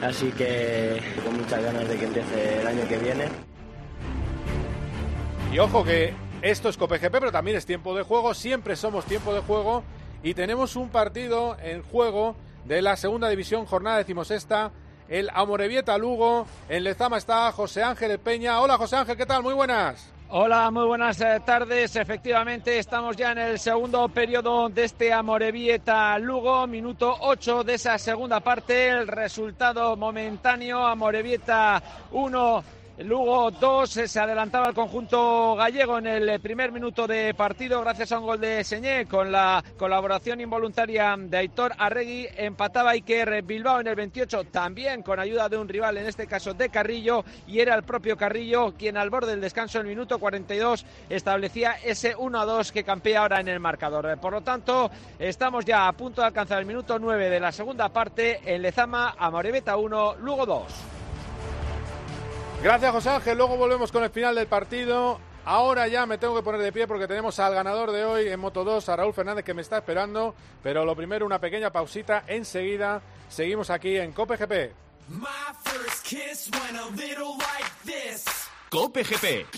Así 0.00 0.30
que 0.32 1.00
con 1.24 1.36
muchas 1.36 1.62
ganas 1.62 1.88
de 1.88 1.96
que 1.96 2.04
empiece 2.04 2.60
el 2.60 2.66
año 2.66 2.88
que 2.88 2.98
viene. 2.98 3.24
Y 5.52 5.58
ojo 5.58 5.84
que 5.84 6.14
esto 6.42 6.68
es 6.68 6.76
COPGP, 6.76 7.12
pero 7.12 7.32
también 7.32 7.56
es 7.56 7.64
tiempo 7.64 7.94
de 7.94 8.02
juego. 8.02 8.34
Siempre 8.34 8.74
somos 8.74 9.04
tiempo 9.04 9.32
de 9.32 9.40
juego. 9.40 9.84
Y 10.24 10.34
tenemos 10.34 10.76
un 10.76 10.88
partido 10.88 11.56
en 11.60 11.82
juego 11.82 12.36
de 12.64 12.82
la 12.82 12.96
segunda 12.96 13.28
división, 13.28 13.64
jornada 13.64 13.98
decimosexta. 13.98 14.72
El 15.08 15.30
Amorebieta 15.32 15.96
Lugo. 15.98 16.46
En 16.68 16.84
Lezama 16.84 17.18
está 17.18 17.50
José 17.52 17.82
Ángel 17.82 18.18
Peña. 18.18 18.60
Hola 18.60 18.76
José 18.76 18.96
Ángel, 18.96 19.16
¿qué 19.16 19.26
tal? 19.26 19.42
Muy 19.42 19.54
buenas. 19.54 20.12
Hola, 20.30 20.70
muy 20.70 20.86
buenas 20.86 21.20
eh, 21.20 21.42
tardes. 21.44 21.94
Efectivamente, 21.94 22.78
estamos 22.78 23.16
ya 23.16 23.32
en 23.32 23.38
el 23.38 23.58
segundo 23.58 24.08
periodo 24.08 24.68
de 24.68 24.84
este 24.84 25.12
Amorebieta 25.12 26.18
Lugo, 26.18 26.66
minuto 26.66 27.14
8 27.20 27.62
de 27.64 27.74
esa 27.74 27.98
segunda 27.98 28.40
parte. 28.40 28.88
El 28.88 29.06
resultado 29.06 29.94
momentáneo: 29.96 30.86
Amorebieta 30.86 31.82
1. 32.12 32.64
Lugo 33.04 33.50
2, 33.50 33.90
se 33.90 34.20
adelantaba 34.20 34.68
el 34.68 34.74
conjunto 34.74 35.56
gallego 35.56 35.98
en 35.98 36.06
el 36.06 36.40
primer 36.40 36.70
minuto 36.70 37.06
de 37.06 37.34
partido 37.34 37.80
gracias 37.80 38.12
a 38.12 38.18
un 38.18 38.26
gol 38.26 38.40
de 38.40 38.62
Señé 38.62 39.06
con 39.06 39.32
la 39.32 39.62
colaboración 39.76 40.40
involuntaria 40.40 41.16
de 41.18 41.36
Aitor 41.36 41.72
Arregui. 41.78 42.28
Empataba 42.36 42.90
Iker 42.90 43.42
Bilbao 43.42 43.80
en 43.80 43.88
el 43.88 43.96
28 43.96 44.44
también 44.44 45.02
con 45.02 45.18
ayuda 45.18 45.48
de 45.48 45.58
un 45.58 45.68
rival, 45.68 45.96
en 45.96 46.06
este 46.06 46.26
caso 46.26 46.54
de 46.54 46.68
Carrillo, 46.68 47.24
y 47.46 47.60
era 47.60 47.74
el 47.74 47.82
propio 47.82 48.16
Carrillo 48.16 48.74
quien 48.74 48.96
al 48.96 49.10
borde 49.10 49.32
del 49.32 49.40
descanso 49.40 49.78
en 49.78 49.86
el 49.86 49.90
minuto 49.90 50.18
42 50.18 50.84
establecía 51.08 51.72
ese 51.84 52.14
1 52.14 52.40
a 52.40 52.44
2 52.44 52.72
que 52.72 52.84
campea 52.84 53.22
ahora 53.22 53.40
en 53.40 53.48
el 53.48 53.58
marcador. 53.58 54.18
Por 54.18 54.32
lo 54.32 54.42
tanto, 54.42 54.90
estamos 55.18 55.64
ya 55.64 55.88
a 55.88 55.92
punto 55.92 56.20
de 56.20 56.28
alcanzar 56.28 56.60
el 56.60 56.66
minuto 56.66 56.98
9 56.98 57.30
de 57.30 57.40
la 57.40 57.52
segunda 57.52 57.88
parte 57.88 58.40
en 58.44 58.62
Lezama, 58.62 59.16
Amorebeta 59.18 59.76
1, 59.76 60.16
Lugo 60.16 60.46
2. 60.46 61.01
Gracias, 62.62 62.92
José 62.92 63.10
Ángel. 63.10 63.36
Luego 63.36 63.56
volvemos 63.56 63.90
con 63.90 64.04
el 64.04 64.10
final 64.10 64.36
del 64.36 64.46
partido. 64.46 65.18
Ahora 65.44 65.88
ya 65.88 66.06
me 66.06 66.16
tengo 66.18 66.36
que 66.36 66.42
poner 66.42 66.60
de 66.60 66.70
pie 66.70 66.86
porque 66.86 67.08
tenemos 67.08 67.40
al 67.40 67.54
ganador 67.54 67.90
de 67.90 68.04
hoy 68.04 68.28
en 68.28 68.38
Moto 68.38 68.62
2, 68.62 68.88
a 68.88 68.96
Raúl 68.96 69.12
Fernández, 69.12 69.44
que 69.44 69.52
me 69.52 69.62
está 69.62 69.78
esperando. 69.78 70.36
Pero 70.62 70.84
lo 70.84 70.94
primero, 70.94 71.26
una 71.26 71.40
pequeña 71.40 71.72
pausita. 71.72 72.22
Enseguida 72.28 73.02
seguimos 73.28 73.68
aquí 73.70 73.96
en 73.96 74.12
Cope 74.12 74.36
GP. 74.36 74.72
Cope 78.70 79.02
GP. 79.02 79.50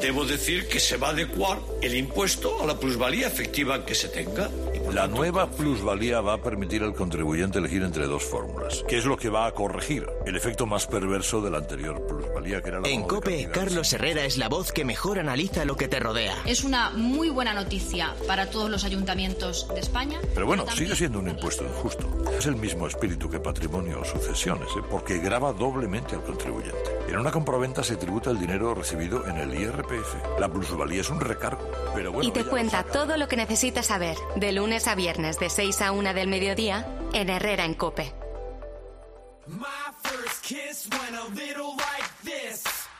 Debo 0.00 0.24
decir 0.24 0.68
que 0.68 0.80
se 0.80 0.96
va 0.96 1.08
a 1.08 1.10
adecuar 1.10 1.58
el 1.80 1.94
impuesto 1.94 2.62
a 2.62 2.66
la 2.66 2.78
plusvalía 2.78 3.26
efectiva 3.26 3.84
que 3.86 3.94
se 3.94 4.08
tenga. 4.08 4.50
La 4.92 5.06
nueva 5.08 5.50
plusvalía 5.50 6.20
va 6.20 6.34
a 6.34 6.42
permitir 6.42 6.82
al 6.82 6.94
contribuyente 6.94 7.58
elegir 7.58 7.82
entre 7.82 8.06
dos 8.06 8.22
fórmulas. 8.22 8.84
¿Qué 8.86 8.98
es 8.98 9.06
lo 9.06 9.16
que 9.16 9.28
va 9.28 9.46
a 9.46 9.52
corregir? 9.52 10.06
El 10.26 10.36
efecto 10.36 10.66
más 10.66 10.86
perverso 10.86 11.40
de 11.40 11.50
la 11.50 11.58
anterior 11.58 12.06
plusvalía, 12.06 12.60
que 12.60 12.68
era 12.68 12.80
la 12.80 12.88
En 12.88 13.02
COPE, 13.02 13.48
Carlos 13.50 13.92
Herrera 13.92 14.24
es 14.24 14.36
la 14.36 14.48
voz 14.48 14.72
que 14.72 14.84
mejor 14.84 15.18
analiza 15.18 15.64
lo 15.64 15.76
que 15.76 15.88
te 15.88 16.00
rodea. 16.00 16.36
Es 16.44 16.64
una 16.64 16.90
muy 16.90 17.30
buena 17.30 17.54
noticia 17.54 18.14
para 18.26 18.50
todos 18.50 18.70
los 18.70 18.84
ayuntamientos 18.84 19.66
de 19.74 19.80
España. 19.80 20.20
Pero 20.34 20.46
bueno, 20.46 20.66
sigue 20.74 20.94
siendo 20.94 21.18
un 21.18 21.28
impuesto 21.28 21.64
injusto. 21.64 22.08
Es 22.38 22.46
el 22.46 22.56
mismo 22.56 22.86
espíritu 22.86 23.30
que 23.30 23.40
patrimonio 23.40 24.00
o 24.00 24.04
sucesiones, 24.04 24.68
¿eh? 24.76 24.82
porque 24.90 25.18
grava 25.18 25.52
doblemente 25.52 26.14
al 26.14 26.22
contribuyente. 26.22 26.98
En 27.08 27.18
una 27.18 27.30
compraventa 27.30 27.82
se 27.82 27.96
tributa 27.96 28.30
el 28.30 28.38
dinero 28.38 28.74
recibido 28.74 29.26
en 29.26 29.36
el 29.38 29.54
IRPF. 29.84 30.38
La 30.38 30.48
plusvalía 30.48 31.00
es 31.00 31.10
un 31.10 31.20
recargo. 31.20 31.70
Pero 31.94 32.12
bueno, 32.12 32.28
y 32.28 32.32
te 32.32 32.44
cuenta 32.44 32.82
todo 32.84 33.16
lo 33.16 33.28
que 33.28 33.36
necesitas 33.36 33.86
saber, 33.86 34.16
de 34.36 34.52
lunes 34.52 34.88
a 34.88 34.94
viernes 34.94 35.38
de 35.38 35.50
6 35.50 35.82
a 35.82 35.92
1 35.92 36.14
del 36.14 36.28
mediodía, 36.28 36.86
en 37.12 37.30
Herrera 37.30 37.64
en 37.64 37.74
Cope. 37.74 38.14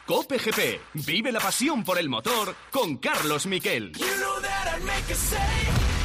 Cope 0.06 0.38
GP. 0.38 0.80
Vive 1.06 1.32
la 1.32 1.40
pasión 1.40 1.82
por 1.82 1.98
el 1.98 2.08
motor 2.08 2.54
con 2.70 2.98
Carlos 2.98 3.46
Miquel. 3.46 3.92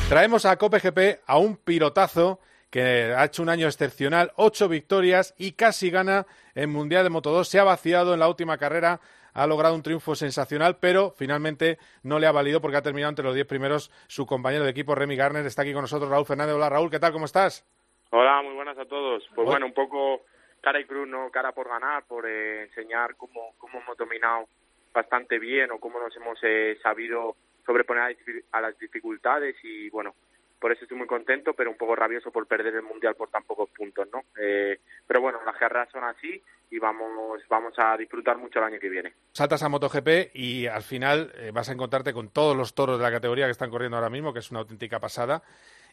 Traemos 0.08 0.46
a 0.46 0.56
Cope 0.58 0.80
GP 0.80 1.22
a 1.28 1.38
un 1.38 1.58
pilotazo 1.58 2.40
que 2.70 3.14
ha 3.16 3.26
hecho 3.26 3.42
un 3.42 3.50
año 3.50 3.68
excepcional, 3.68 4.32
ocho 4.36 4.70
victorias 4.70 5.34
y 5.38 5.54
casi 5.54 5.90
gana 5.90 6.28
en 6.56 6.70
Mundial 6.70 7.04
de 7.04 7.10
Moto 7.10 7.32
2. 7.32 7.48
Se 7.48 7.60
ha 7.60 7.64
vaciado 7.64 8.14
en 8.14 8.20
la 8.20 8.28
última 8.28 8.58
carrera, 8.58 9.02
ha 9.34 9.48
logrado 9.48 9.76
un 9.76 9.84
triunfo 9.84 10.16
sensacional, 10.16 10.78
pero 10.80 11.12
finalmente 11.12 11.78
no 12.04 12.20
le 12.20 12.28
ha 12.28 12.32
valido 12.32 12.62
porque 12.62 12.78
ha 12.78 12.82
terminado 12.82 13.10
entre 13.10 13.26
los 13.26 13.36
diez 13.36 13.48
primeros 13.48 13.92
su 14.08 14.26
compañero 14.26 14.64
de 14.64 14.72
equipo, 14.72 14.96
Remy 14.96 15.16
Garner. 15.16 15.46
Está 15.46 15.64
aquí 15.64 15.74
con 15.74 15.82
nosotros 15.82 16.10
Raúl 16.10 16.26
Fernández. 16.26 16.56
Hola 16.56 16.70
Raúl, 16.70 16.90
¿qué 16.90 17.00
tal? 17.00 17.12
¿Cómo 17.12 17.26
estás? 17.26 17.66
Hola, 18.12 18.42
muy 18.42 18.54
buenas 18.54 18.78
a 18.78 18.86
todos. 18.86 19.24
Pues 19.36 19.48
bueno, 19.48 19.66
un 19.66 19.74
poco 19.74 20.22
cara 20.62 20.80
y 20.80 20.86
cruz, 20.86 21.08
no 21.08 21.30
cara 21.32 21.52
por 21.52 21.68
ganar, 21.68 22.04
por 22.08 22.28
eh, 22.28 22.64
enseñar 22.64 23.16
cómo, 23.16 23.54
cómo 23.58 23.80
hemos 23.80 23.98
dominado 23.98 24.48
bastante 24.94 25.40
bien 25.40 25.72
o 25.72 25.80
cómo 25.80 26.00
nos 26.00 26.16
hemos 26.16 26.38
eh, 26.44 26.78
sabido 26.82 27.36
sobreponer 27.66 28.18
a 28.52 28.62
las 28.62 28.78
dificultades 28.80 29.56
y 29.64 29.90
bueno, 29.90 30.16
por 30.60 30.72
eso 30.72 30.84
estoy 30.84 30.98
muy 30.98 31.08
contento, 31.08 31.54
pero 31.54 31.72
un 31.72 31.78
poco 31.78 31.96
rabioso 31.96 32.32
por 32.32 32.48
perder 32.48 32.76
el 32.76 32.84
mundial 32.84 33.16
por 33.16 33.30
tan 33.30 33.44
pocos 33.44 33.70
puntos, 33.70 34.08
¿no? 34.12 34.24
Eh, 34.40 34.80
pero 35.08 35.22
bueno, 35.22 35.40
las 35.46 35.56
carreras 35.56 35.90
son 35.92 36.04
así 36.04 36.42
y 36.72 36.80
vamos 36.80 37.42
vamos 37.50 37.74
a 37.78 37.98
disfrutar 37.98 38.38
mucho 38.38 38.60
el 38.60 38.66
año 38.66 38.80
que 38.80 38.90
viene. 38.90 39.14
Saltas 39.32 39.64
a 39.64 39.70
MotoGP 39.70 40.36
y 40.36 40.68
al 40.68 40.84
final 40.84 41.32
eh, 41.36 41.52
vas 41.54 41.70
a 41.70 41.74
encontrarte 41.74 42.14
con 42.14 42.30
todos 42.30 42.56
los 42.56 42.76
toros 42.76 42.98
de 42.98 43.04
la 43.04 43.12
categoría 43.12 43.46
que 43.46 43.52
están 43.52 43.70
corriendo 43.70 43.98
ahora 43.98 44.10
mismo, 44.10 44.34
que 44.34 44.40
es 44.40 44.52
una 44.52 44.60
auténtica 44.60 45.00
pasada. 45.00 45.42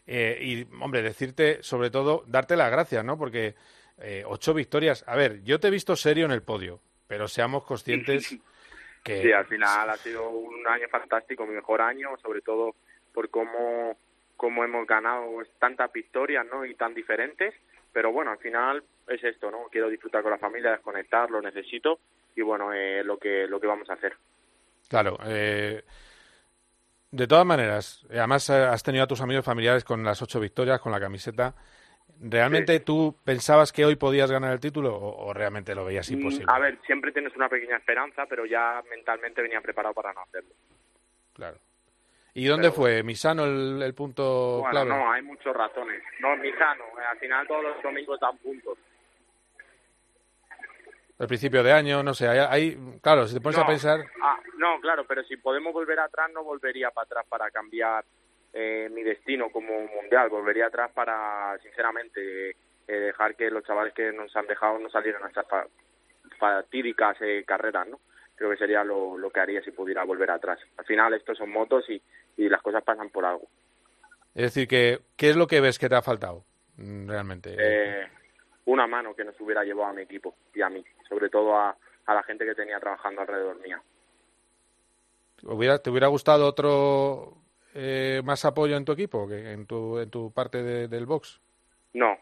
Eh, 0.05 0.39
y, 0.41 0.67
hombre, 0.81 1.01
decirte, 1.01 1.61
sobre 1.61 1.89
todo, 1.89 2.23
darte 2.27 2.55
las 2.55 2.71
gracias, 2.71 3.03
¿no? 3.03 3.17
Porque 3.17 3.55
eh, 3.99 4.23
ocho 4.25 4.53
victorias. 4.53 5.03
A 5.07 5.15
ver, 5.15 5.43
yo 5.43 5.59
te 5.59 5.67
he 5.67 5.71
visto 5.71 5.95
serio 5.95 6.25
en 6.25 6.31
el 6.31 6.43
podio, 6.43 6.79
pero 7.07 7.27
seamos 7.27 7.63
conscientes 7.63 8.37
que. 9.03 9.21
Sí, 9.21 9.31
al 9.31 9.45
final 9.47 9.89
ha 9.89 9.97
sido 9.97 10.29
un 10.29 10.65
año 10.67 10.87
fantástico, 10.89 11.45
mi 11.45 11.55
mejor 11.55 11.81
año, 11.81 12.09
sobre 12.21 12.41
todo 12.41 12.75
por 13.13 13.29
cómo, 13.29 13.97
cómo 14.37 14.63
hemos 14.63 14.87
ganado 14.87 15.25
tantas 15.59 15.91
victorias 15.91 16.45
¿no? 16.49 16.63
y 16.65 16.75
tan 16.75 16.93
diferentes. 16.93 17.53
Pero 17.91 18.11
bueno, 18.11 18.31
al 18.31 18.37
final 18.37 18.83
es 19.07 19.23
esto, 19.23 19.49
¿no? 19.49 19.67
Quiero 19.71 19.89
disfrutar 19.89 20.21
con 20.21 20.31
la 20.31 20.37
familia, 20.37 20.71
desconectar, 20.71 21.29
lo 21.31 21.41
necesito 21.41 21.99
y 22.35 22.41
bueno, 22.41 22.71
eh, 22.71 23.03
lo, 23.03 23.17
que, 23.17 23.47
lo 23.47 23.59
que 23.59 23.67
vamos 23.67 23.89
a 23.89 23.93
hacer. 23.93 24.15
Claro. 24.87 25.17
eh, 25.25 25.83
de 27.09 27.27
todas 27.27 27.45
maneras, 27.45 28.05
eh, 28.09 28.17
además 28.19 28.49
eh, 28.49 28.53
has 28.53 28.83
tenido 28.83 29.03
a 29.05 29.07
tus 29.07 29.21
amigos 29.21 29.43
familiares 29.45 29.83
con 29.83 30.03
las 30.03 30.21
ocho 30.21 30.39
victorias, 30.39 30.79
con 30.81 30.91
la 30.91 30.99
camiseta. 30.99 31.55
¿Realmente 32.19 32.79
tú 32.81 33.15
pensabas 33.23 33.71
que 33.71 33.85
hoy 33.85 33.95
podías 33.95 34.29
ganar 34.31 34.51
el 34.53 34.59
título 34.59 34.95
o, 34.95 35.27
o 35.27 35.33
realmente 35.33 35.73
lo 35.73 35.85
veías 35.85 36.09
imposible? 36.11 36.45
Mm, 36.45 36.49
A 36.49 36.59
ver, 36.59 36.79
siempre 36.85 37.11
tienes 37.11 37.35
una 37.35 37.47
pequeña 37.47 37.77
esperanza, 37.77 38.25
pero 38.27 38.45
ya 38.45 38.83
mentalmente 38.89 39.41
venía 39.41 39.61
preparado 39.61 39.93
para 39.93 40.13
no 40.13 40.21
hacerlo. 40.21 40.53
Claro. 41.33 41.57
¿Y 42.37 42.45
dónde 42.45 42.69
fue? 42.69 43.01
¿Misano 43.01 43.45
el, 43.45 43.81
el 43.81 43.95
punto 43.95 44.59
Bueno, 44.59 44.69
clave? 44.69 44.89
no, 44.91 45.11
hay 45.11 45.23
muchos 45.23 45.55
razones. 45.55 46.03
No, 46.19 46.37
Misano, 46.37 46.83
eh, 46.99 47.05
al 47.09 47.17
final 47.17 47.47
todos 47.47 47.63
los 47.63 47.81
domingos 47.81 48.19
dan 48.19 48.37
puntos. 48.37 48.77
El 51.17 51.25
principio 51.27 51.63
de 51.63 51.71
año, 51.71 52.03
no 52.03 52.13
sé. 52.13 52.27
Hay- 52.27 52.77
claro, 53.01 53.25
si 53.25 53.33
te 53.33 53.41
pones 53.41 53.57
No, 53.57 53.63
a 53.63 53.67
pensar. 53.67 54.01
ah, 54.21 54.39
no, 54.57 54.79
claro, 54.81 55.03
pero 55.07 55.23
si 55.23 55.37
podemos 55.37 55.73
volver 55.73 55.99
atrás, 55.99 56.29
no 56.31 56.43
volvería 56.43 56.91
para 56.91 57.05
atrás 57.05 57.25
para 57.27 57.49
cambiar 57.49 58.05
eh, 58.53 58.87
mi 58.93 59.01
destino 59.01 59.49
como 59.49 59.73
mundial. 59.87 60.29
Volvería 60.29 60.67
atrás 60.67 60.91
para, 60.93 61.57
sinceramente, 61.63 62.51
eh, 62.51 62.55
dejar 62.87 63.35
que 63.35 63.49
los 63.49 63.63
chavales 63.63 63.95
que 63.95 64.11
nos 64.13 64.35
han 64.35 64.45
dejado 64.45 64.77
no 64.77 64.91
salieran 64.91 65.23
a 65.23 65.29
estas 65.29 65.47
fa- 65.47 65.65
fatídicas 66.37 67.17
eh, 67.21 67.43
carreras, 67.47 67.87
¿no? 67.87 67.99
Creo 68.37 68.51
que 68.51 68.57
sería 68.57 68.83
lo, 68.83 69.17
lo 69.17 69.29
que 69.31 69.39
haría 69.41 69.61
si 69.63 69.71
pudiera 69.71 70.03
volver 70.05 70.31
atrás. 70.31 70.59
Al 70.77 70.85
final, 70.85 71.13
estos 71.13 71.37
son 71.37 71.49
motos 71.51 71.83
y, 71.89 72.01
y 72.37 72.47
las 72.47 72.61
cosas 72.61 72.83
pasan 72.83 73.09
por 73.09 73.25
algo. 73.25 73.47
Es 74.35 74.43
decir, 74.53 74.67
que, 74.67 74.99
¿qué 75.17 75.29
es 75.31 75.35
lo 75.35 75.47
que 75.47 75.59
ves 75.59 75.79
que 75.79 75.89
te 75.89 75.95
ha 75.95 76.01
faltado 76.03 76.45
mm, 76.77 77.09
realmente? 77.09 77.55
Eh, 77.57 78.07
una 78.65 78.85
mano 78.87 79.15
que 79.15 79.25
nos 79.25 79.39
hubiera 79.41 79.63
llevado 79.63 79.89
a 79.89 79.93
mi 79.93 80.03
equipo 80.03 80.35
y 80.53 80.61
a 80.61 80.69
mí, 80.69 80.85
sobre 81.09 81.29
todo 81.29 81.55
a, 81.57 81.75
a 82.05 82.13
la 82.13 82.21
gente 82.23 82.45
que 82.45 82.53
tenía 82.53 82.79
trabajando 82.79 83.21
alrededor 83.21 83.59
mía. 83.59 83.81
¿Hubiera- 85.43 85.79
¿Te 85.79 85.89
hubiera 85.89 86.07
gustado 86.07 86.45
otro 86.47 87.37
eh, 87.73 88.21
más 88.23 88.43
apoyo 88.45 88.75
en 88.77 88.85
tu 88.85 88.91
equipo, 88.91 89.27
que 89.27 89.51
en 89.51 89.65
tu, 89.65 89.97
en 89.99 90.09
tu 90.09 90.31
parte 90.31 90.61
de- 90.63 90.87
del 90.87 91.05
box? 91.05 91.39
No, 91.93 92.17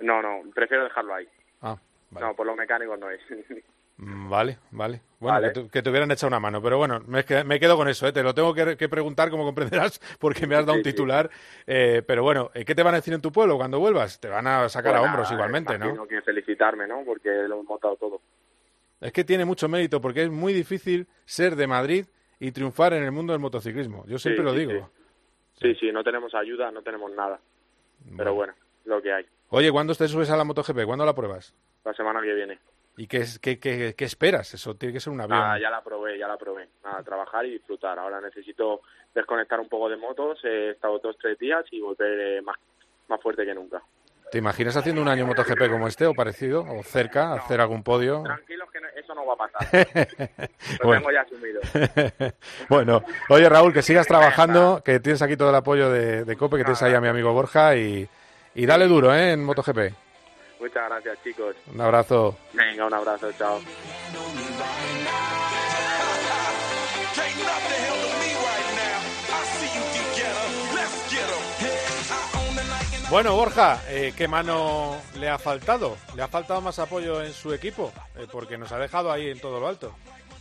no, 0.00 0.22
no, 0.22 0.50
prefiero 0.54 0.84
dejarlo 0.84 1.14
ahí. 1.14 1.28
Ah, 1.62 1.76
No, 2.12 2.34
por 2.34 2.46
los 2.46 2.56
mecánicos 2.56 2.98
no 2.98 3.10
es. 3.10 3.20
Mm, 3.96 4.28
vale, 4.28 4.58
vale. 4.72 5.00
Bueno, 5.20 5.48
Que, 5.70 5.82
te, 5.82 5.88
hubieran 5.88 6.10
echado 6.10 6.28
una 6.28 6.40
mano, 6.40 6.60
pero 6.60 6.76
bueno, 6.76 7.00
me, 7.06 7.24
me 7.44 7.60
quedo 7.60 7.76
con 7.76 7.88
eso, 7.88 8.06
¿eh? 8.06 8.12
te 8.12 8.22
lo 8.22 8.34
tengo 8.34 8.52
que, 8.52 8.88
preguntar, 8.88 9.30
como 9.30 9.44
comprenderás, 9.44 9.98
porque 10.20 10.46
me 10.46 10.56
has 10.56 10.66
dado 10.66 10.76
un 10.76 10.82
titular. 10.82 11.30
Eh, 11.66 12.02
pero 12.06 12.22
bueno, 12.22 12.50
eh, 12.54 12.64
¿qué 12.64 12.74
te 12.74 12.82
van 12.82 12.94
a 12.94 12.98
decir 12.98 13.14
en 13.14 13.22
tu 13.22 13.32
pueblo 13.32 13.56
cuando 13.56 13.78
vuelvas? 13.78 14.20
Te 14.20 14.28
van 14.28 14.46
a 14.46 14.68
sacar 14.68 14.96
a 14.96 15.02
hombros 15.02 15.30
igualmente, 15.32 15.78
¿no? 15.78 16.06
que 16.06 16.20
felicitarme, 16.20 16.86
¿no? 16.86 17.02
Porque 17.04 17.30
lo 17.30 17.54
hemos 17.54 17.66
montado 17.66 17.96
todo. 17.96 18.20
Es 19.00 19.12
que 19.12 19.24
tiene 19.24 19.44
mucho 19.44 19.68
mérito, 19.68 20.00
porque 20.00 20.24
es 20.24 20.30
muy 20.30 20.52
difícil 20.52 21.06
ser 21.24 21.56
de 21.56 21.66
Madrid 21.66 22.06
y 22.40 22.52
triunfar 22.52 22.92
en 22.94 23.04
el 23.04 23.12
mundo 23.12 23.32
del 23.32 23.40
motociclismo. 23.40 24.04
Yo 24.06 24.18
siempre 24.18 24.44
lo 24.44 24.52
digo. 24.52 24.90
Sí. 25.60 25.74
sí, 25.76 25.92
no 25.92 26.02
tenemos 26.02 26.34
ayuda, 26.34 26.70
no 26.70 26.82
tenemos 26.82 27.12
nada. 27.12 27.40
Pero 28.16 28.34
bueno, 28.34 28.52
lo 28.84 29.00
que 29.00 29.12
hay. 29.12 29.24
Oye, 29.50 29.70
¿cuándo 29.70 29.94
te 29.94 30.08
subes 30.08 30.30
a 30.30 30.36
la 30.36 30.44
MotoGP? 30.44 30.84
¿Cuándo 30.84 31.06
la 31.06 31.14
pruebas? 31.14 31.54
La 31.84 31.94
semana 31.94 32.20
que 32.20 32.34
viene. 32.34 32.58
¿Y 32.96 33.08
qué, 33.08 33.24
qué, 33.40 33.58
qué, 33.58 33.94
qué, 33.96 34.04
esperas? 34.04 34.54
Eso 34.54 34.76
tiene 34.76 34.92
que 34.92 35.00
ser 35.00 35.12
un 35.12 35.20
avión. 35.20 35.38
Ah, 35.40 35.58
ya 35.58 35.68
la 35.68 35.82
probé, 35.82 36.16
ya 36.16 36.28
la 36.28 36.36
probé. 36.36 36.68
Nada, 36.84 37.02
trabajar 37.02 37.44
y 37.44 37.50
disfrutar. 37.50 37.98
Ahora 37.98 38.20
necesito 38.20 38.82
desconectar 39.12 39.58
un 39.58 39.68
poco 39.68 39.88
de 39.88 39.96
motos. 39.96 40.38
He 40.44 40.70
estado 40.70 41.00
dos 41.00 41.16
tres 41.20 41.38
días 41.38 41.64
y 41.72 41.80
volver 41.80 42.20
eh, 42.20 42.42
más, 42.42 42.56
más 43.08 43.20
fuerte 43.20 43.44
que 43.44 43.54
nunca. 43.54 43.82
¿Te 44.30 44.38
imaginas 44.38 44.76
haciendo 44.76 45.02
un 45.02 45.08
año 45.08 45.26
MotoGP 45.26 45.70
como 45.70 45.86
este 45.86 46.06
o 46.06 46.14
parecido? 46.14 46.62
¿O 46.62 46.82
cerca? 46.82 47.34
¿Hacer 47.34 47.60
algún 47.60 47.82
podio? 47.82 48.22
Tranquilos 48.22 48.68
que 48.70 48.78
eso 48.98 49.14
no 49.14 49.26
va 49.26 49.34
a 49.34 49.36
pasar. 49.36 49.86
Lo 50.82 50.90
tengo 50.90 51.10
ya 51.12 51.20
asumido. 51.20 51.60
bueno, 52.68 53.02
oye 53.28 53.48
Raúl, 53.48 53.72
que 53.72 53.82
sigas 53.82 54.06
trabajando, 54.08 54.82
que 54.84 55.00
tienes 55.00 55.22
aquí 55.22 55.36
todo 55.36 55.50
el 55.50 55.56
apoyo 55.56 55.90
de, 55.90 56.24
de 56.24 56.36
COPE, 56.36 56.58
que 56.58 56.64
tienes 56.64 56.82
ahí 56.82 56.94
a 56.94 57.00
mi 57.00 57.08
amigo 57.08 57.32
Borja 57.32 57.76
y, 57.76 58.08
y 58.54 58.66
dale 58.66 58.86
duro 58.86 59.14
¿eh? 59.14 59.32
en 59.32 59.44
MotoGP. 59.44 60.03
Muchas 60.60 60.88
gracias, 60.88 61.22
chicos. 61.22 61.56
Un 61.72 61.80
abrazo. 61.80 62.36
Venga, 62.52 62.86
un 62.86 62.94
abrazo, 62.94 63.32
chao. 63.32 63.60
Bueno, 73.10 73.36
Borja, 73.36 73.80
eh, 73.88 74.12
¿qué 74.16 74.26
mano 74.26 75.00
le 75.18 75.28
ha 75.28 75.38
faltado? 75.38 75.96
¿Le 76.16 76.22
ha 76.22 76.28
faltado 76.28 76.60
más 76.60 76.78
apoyo 76.78 77.22
en 77.22 77.32
su 77.32 77.52
equipo? 77.52 77.92
Eh, 78.16 78.26
porque 78.30 78.58
nos 78.58 78.72
ha 78.72 78.78
dejado 78.78 79.12
ahí 79.12 79.28
en 79.28 79.38
todo 79.38 79.60
lo 79.60 79.68
alto. 79.68 79.94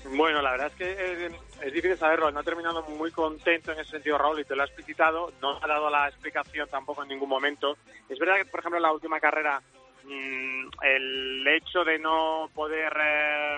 Bueno, 0.05 0.41
la 0.41 0.51
verdad 0.51 0.67
es 0.67 0.73
que 0.75 1.27
es, 1.61 1.73
difícil 1.73 1.97
saberlo. 1.97 2.31
No 2.31 2.39
ha 2.39 2.43
terminado 2.43 2.81
muy 2.83 3.11
contento 3.11 3.71
en 3.71 3.79
ese 3.79 3.91
sentido, 3.91 4.17
Raúl, 4.17 4.39
y 4.39 4.45
te 4.45 4.55
lo 4.55 4.63
ha 4.63 4.65
explicitado. 4.65 5.31
No 5.41 5.59
ha 5.61 5.67
dado 5.67 5.89
la 5.89 6.07
explicación 6.07 6.67
tampoco 6.69 7.03
en 7.03 7.09
ningún 7.09 7.29
momento. 7.29 7.77
Es 8.09 8.17
verdad 8.17 8.37
que, 8.37 8.45
por 8.45 8.59
ejemplo, 8.61 8.77
en 8.77 8.83
la 8.83 8.91
última 8.91 9.19
carrera 9.19 9.61
el 10.09 11.47
hecho 11.47 11.83
de 11.83 11.99
no 11.99 12.49
poder, 12.53 12.93
eh, 13.01 13.57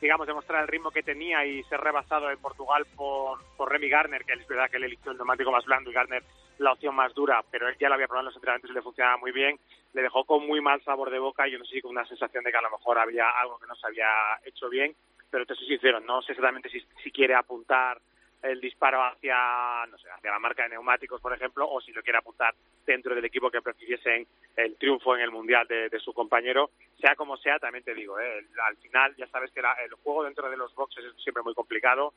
digamos, 0.00 0.26
demostrar 0.26 0.62
el 0.62 0.68
ritmo 0.68 0.90
que 0.90 1.02
tenía 1.02 1.44
y 1.46 1.62
ser 1.64 1.80
rebasado 1.80 2.30
en 2.30 2.38
Portugal 2.38 2.86
por, 2.94 3.40
por 3.56 3.70
Remy 3.70 3.88
Garner, 3.88 4.24
que 4.24 4.34
es 4.34 4.46
verdad 4.46 4.70
que 4.70 4.76
él 4.76 4.84
eligió 4.84 5.12
el 5.12 5.18
neumático 5.18 5.50
más 5.50 5.64
blando 5.64 5.90
y 5.90 5.94
Garner 5.94 6.22
la 6.58 6.72
opción 6.72 6.94
más 6.94 7.12
dura, 7.14 7.42
pero 7.50 7.68
él 7.68 7.76
ya 7.78 7.88
lo 7.88 7.94
había 7.94 8.06
probado 8.06 8.22
en 8.22 8.26
los 8.26 8.36
entrenamientos 8.36 8.70
y 8.70 8.74
le 8.74 8.82
funcionaba 8.82 9.16
muy 9.16 9.32
bien, 9.32 9.58
le 9.94 10.02
dejó 10.02 10.24
con 10.24 10.46
muy 10.46 10.60
mal 10.60 10.82
sabor 10.84 11.10
de 11.10 11.18
boca 11.18 11.46
y 11.48 11.52
yo 11.52 11.58
no 11.58 11.64
sé 11.64 11.76
si 11.76 11.80
con 11.80 11.90
una 11.92 12.06
sensación 12.06 12.44
de 12.44 12.50
que 12.50 12.58
a 12.58 12.62
lo 12.62 12.70
mejor 12.70 12.98
había 12.98 13.28
algo 13.30 13.58
que 13.58 13.66
no 13.66 13.74
se 13.74 13.86
había 13.86 14.08
hecho 14.44 14.68
bien, 14.68 14.94
pero 15.30 15.46
te 15.46 15.54
soy 15.54 15.66
sincero, 15.66 16.00
no 16.00 16.22
sé 16.22 16.32
exactamente 16.32 16.68
si, 16.68 16.80
si 17.02 17.10
quiere 17.10 17.34
apuntar 17.34 18.00
el 18.42 18.60
disparo 18.60 19.02
hacia, 19.04 19.86
no 19.86 19.96
sé, 19.98 20.10
hacia 20.10 20.30
la 20.30 20.38
marca 20.38 20.64
de 20.64 20.70
neumáticos, 20.70 21.20
por 21.20 21.32
ejemplo, 21.32 21.68
o 21.68 21.80
si 21.80 21.92
lo 21.92 22.02
quiere 22.02 22.18
apuntar 22.18 22.54
dentro 22.84 23.14
del 23.14 23.24
equipo 23.24 23.50
que 23.50 23.62
prefiriesen 23.62 24.26
el 24.56 24.76
triunfo 24.76 25.14
en 25.14 25.22
el 25.22 25.30
Mundial 25.30 25.66
de, 25.68 26.00
su 26.00 26.12
compañero. 26.12 26.70
Sea 27.00 27.14
como 27.14 27.36
sea, 27.36 27.58
también 27.58 27.84
te 27.84 27.94
digo, 27.94 28.18
¿eh? 28.18 28.44
al 28.66 28.76
final 28.78 29.14
ya 29.16 29.26
sabes 29.28 29.52
que 29.52 29.60
el 29.60 29.94
juego 30.02 30.24
dentro 30.24 30.50
de 30.50 30.56
los 30.56 30.74
boxes 30.74 31.04
es 31.04 31.22
siempre 31.22 31.42
muy 31.42 31.54
complicado. 31.54 32.12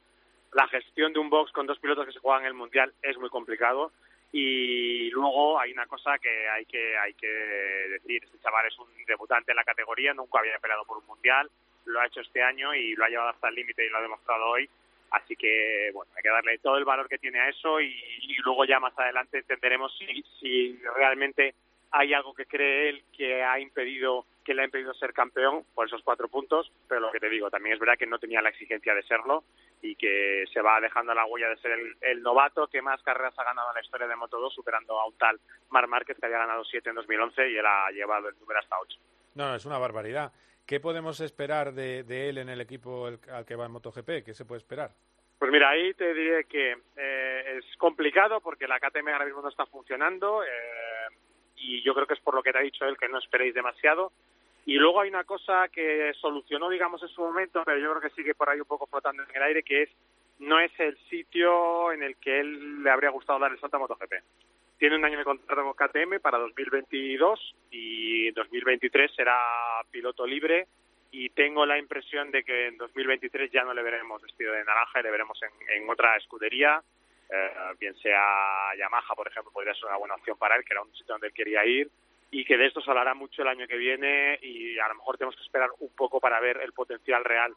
La 0.53 0.67
gestión 0.67 1.13
de 1.13 1.20
un 1.20 1.29
box 1.29 1.51
con 1.51 1.67
dos 1.67 1.79
pilotos 1.79 2.05
que 2.05 2.13
se 2.13 2.20
juegan 2.20 2.41
en 2.41 2.48
el 2.48 2.53
Mundial 2.53 2.94
es 3.03 3.17
muy 3.17 3.29
complicado. 3.29 3.91
Y 4.32 5.12
luego 5.12 5.60
hay 5.60 5.72
una 5.72 5.86
cosa 5.86 6.17
que 6.17 6.50
hay 6.50 6.65
que 6.65 6.98
hay 6.98 7.13
que 7.13 7.27
decir, 7.27 8.24
este 8.24 8.39
chaval 8.39 8.65
es 8.65 8.77
un 8.79 8.88
debutante 9.05 9.51
en 9.51 9.55
la 9.55 9.63
categoría, 9.63 10.13
nunca 10.13 10.39
había 10.39 10.60
peleado 10.60 10.84
por 10.86 10.98
un 10.98 11.05
mundial, 11.05 11.50
lo 11.86 12.01
ha 12.01 12.08
hecho 12.08 12.20
este 12.20 12.44
año 12.44 12.74
y 12.74 12.96
lo 12.96 13.05
ha 13.05 13.10
llevado 13.10 13.29
hasta 13.29 13.48
el 13.48 13.55
límite 13.55 13.86
y 13.86 13.89
lo 13.89 13.98
ha 13.98 14.01
demostrado 14.01 14.46
hoy 14.48 14.70
Así 15.15 15.36
que, 15.38 15.91
bueno, 15.93 16.12
hay 16.15 16.22
que 16.22 16.29
darle 16.29 16.57
todo 16.57 16.77
el 16.77 16.84
valor 16.84 17.07
que 17.07 17.17
tiene 17.17 17.39
a 17.39 17.48
eso 17.48 17.79
y, 17.79 17.95
luego 18.43 18.65
ya 18.65 18.79
más 18.79 18.98
adelante 19.00 19.40
entenderemos 19.40 19.98
si, 20.40 20.77
realmente 20.96 21.55
hay 21.92 22.13
algo 22.13 22.33
que 22.33 22.46
cree 22.46 22.90
él 22.90 23.03
que 23.16 23.42
ha 23.42 23.59
impedido 23.59 24.25
que 24.44 24.53
le 24.53 24.61
ha 24.61 24.66
impedido 24.66 24.94
ser 24.94 25.11
campeón 25.13 25.63
por 25.74 25.87
esos 25.87 26.03
cuatro 26.03 26.27
puntos, 26.27 26.72
pero 26.87 27.01
lo 27.01 27.11
que 27.11 27.20
te 27.20 27.29
digo, 27.29 27.50
también 27.50 27.74
es 27.74 27.79
verdad 27.79 27.98
que 27.98 28.05
no 28.05 28.20
tenía 28.20 28.44
la 28.44 28.50
exigencia 28.50 28.94
de 28.94 29.01
serlo 29.01 29.44
y 29.81 29.96
que 29.96 30.44
se 30.53 30.61
va 30.61 30.79
dejando 30.79 31.16
la 31.16 31.25
huella 31.25 31.50
de 31.50 31.57
ser 31.57 31.79
el, 32.01 32.22
novato 32.22 32.68
que 32.68 32.81
más 32.81 33.01
carreras 33.01 33.33
ha 33.40 33.44
ganado 33.44 33.70
en 33.70 33.75
la 33.75 33.81
historia 33.81 34.07
de 34.07 34.13
Moto2, 34.13 34.51
superando 34.53 35.00
a 35.00 35.07
un 35.07 35.18
tal 35.18 35.40
Mar 35.72 35.87
Márquez 35.87 36.18
que 36.20 36.27
había 36.27 36.37
ganado 36.37 36.63
siete 36.66 36.90
en 36.90 36.96
2011 36.96 37.50
y 37.50 37.57
él 37.57 37.66
ha 37.66 37.90
llevado 37.90 38.29
el 38.29 38.37
número 38.40 38.59
hasta 38.59 38.79
ocho. 38.79 39.00
No, 39.33 39.55
es 39.55 39.66
una 39.66 39.79
barbaridad. 39.79 40.31
¿Qué 40.66 40.80
podemos 40.80 41.20
esperar 41.20 41.74
de, 41.74 42.30
él 42.30 42.40
en 42.40 42.50
el 42.50 42.60
equipo 42.60 43.06
al 43.06 43.46
que 43.46 43.56
va 43.56 43.66
en 43.66 43.72
MotoGP? 43.72 44.24
¿Qué 44.25 44.34
se 44.34 44.46
puede 44.46 44.60
esperar? 44.60 44.92
Pues 45.38 45.51
mira, 45.51 45.70
ahí 45.70 45.94
te 45.94 46.14
diré 46.14 46.46
que 46.46 46.78
eh, 46.96 47.58
es 47.58 47.78
complicado 47.78 48.42
porque 48.42 48.68
la 48.68 48.80
KTM 48.80 49.10
ahora 49.10 49.25
mismo 49.25 49.42
no 49.42 49.50
está 49.50 49.66
funcionando 49.68 50.44
eh, 50.44 50.48
y 51.58 51.84
yo 51.84 51.94
creo 51.94 52.08
que 52.08 52.16
es 52.16 52.20
por 52.20 52.34
lo 52.34 52.42
que 52.42 52.51
te 52.51 52.58
ha 52.58 52.62
dicho 52.62 52.86
él 52.86 52.98
que 52.98 53.10
no 53.10 53.20
esperéis 53.20 53.54
demasiado. 53.54 54.12
Y 54.66 54.75
luego 54.75 55.01
hay 55.01 55.10
una 55.10 55.24
cosa 55.24 55.68
que 55.68 56.12
solucionó, 56.20 56.70
digamos, 56.70 57.04
en 57.04 57.10
su 57.10 57.22
momento, 57.22 57.62
pero 57.64 57.78
yo 57.78 57.92
creo 57.92 58.01
que 58.01 58.16
sigue 58.16 58.34
por 58.34 58.50
ahí 58.50 58.60
un 58.60 58.66
poco 58.66 58.88
flotando 58.88 59.22
en 59.22 59.36
el 59.36 59.44
aire, 59.44 59.62
que 59.62 59.84
es 59.84 59.90
no 60.40 60.60
es 60.60 60.72
el 60.80 60.98
sitio 61.10 61.92
en 61.92 62.01
el 62.01 62.18
que 62.18 62.40
él 62.40 62.84
le 62.84 62.90
habría 62.90 63.12
gustado 63.12 63.38
dar 63.38 63.51
el 63.51 63.60
salto 63.60 63.78
a 63.78 63.80
MotoGP. 63.82 64.14
Tiene 64.77 64.98
un 64.98 65.05
año 65.05 65.18
de 65.18 65.24
contrato 65.24 65.64
con 65.64 65.74
KTM 65.74 66.20
para 66.20 66.38
2022 66.38 67.55
y 67.72 68.31
2023 68.31 69.11
será 69.16 69.38
piloto 69.90 70.27
libre. 70.27 70.68
Y 71.11 71.29
tengo 71.29 71.66
la 71.66 71.77
impresión 71.77 72.29
de 72.29 72.44
que 72.44 72.68
en 72.68 72.77
2023 72.77 73.50
ya 73.50 73.64
no 73.64 73.74
le 73.74 73.83
veremos 73.83 74.22
vestido 74.22 74.51
de 74.51 74.66
naranja 74.66 75.00
y 75.00 75.03
le 75.03 75.11
veremos 75.11 75.40
en, 75.70 75.90
otra 75.90 76.18
escudería, 76.18 76.83
eh, 77.29 77.51
bien 77.79 77.96
sea 78.00 78.75
Yamaha, 78.77 79.16
por 79.16 79.27
ejemplo, 79.29 79.51
podría 79.53 79.74
ser 79.75 79.85
una 79.85 79.98
buena 79.98 80.16
opción 80.16 80.38
para 80.38 80.57
él, 80.57 80.66
que 80.66 80.74
era 80.74 80.81
un 80.81 80.92
sitio 80.92 81.14
donde 81.14 81.27
él 81.27 81.33
quería 81.33 81.66
ir, 81.66 81.90
y 82.31 82.44
que 82.44 82.57
de 82.57 82.66
esto 82.66 82.81
se 82.81 82.90
hablará 82.90 83.14
mucho 83.14 83.44
el 83.44 83.48
año 83.48 83.66
que 83.66 83.77
viene 83.77 84.38
y 84.42 84.77
a 84.77 84.90
lo 84.90 84.96
mejor 84.96 85.18
tenemos 85.18 85.38
que 85.38 85.44
esperar 85.44 85.70
un 85.79 85.96
poco 85.96 86.20
para 86.20 86.42
ver 86.42 86.57
el 86.57 86.74
potencial 86.74 87.24
real 87.24 87.53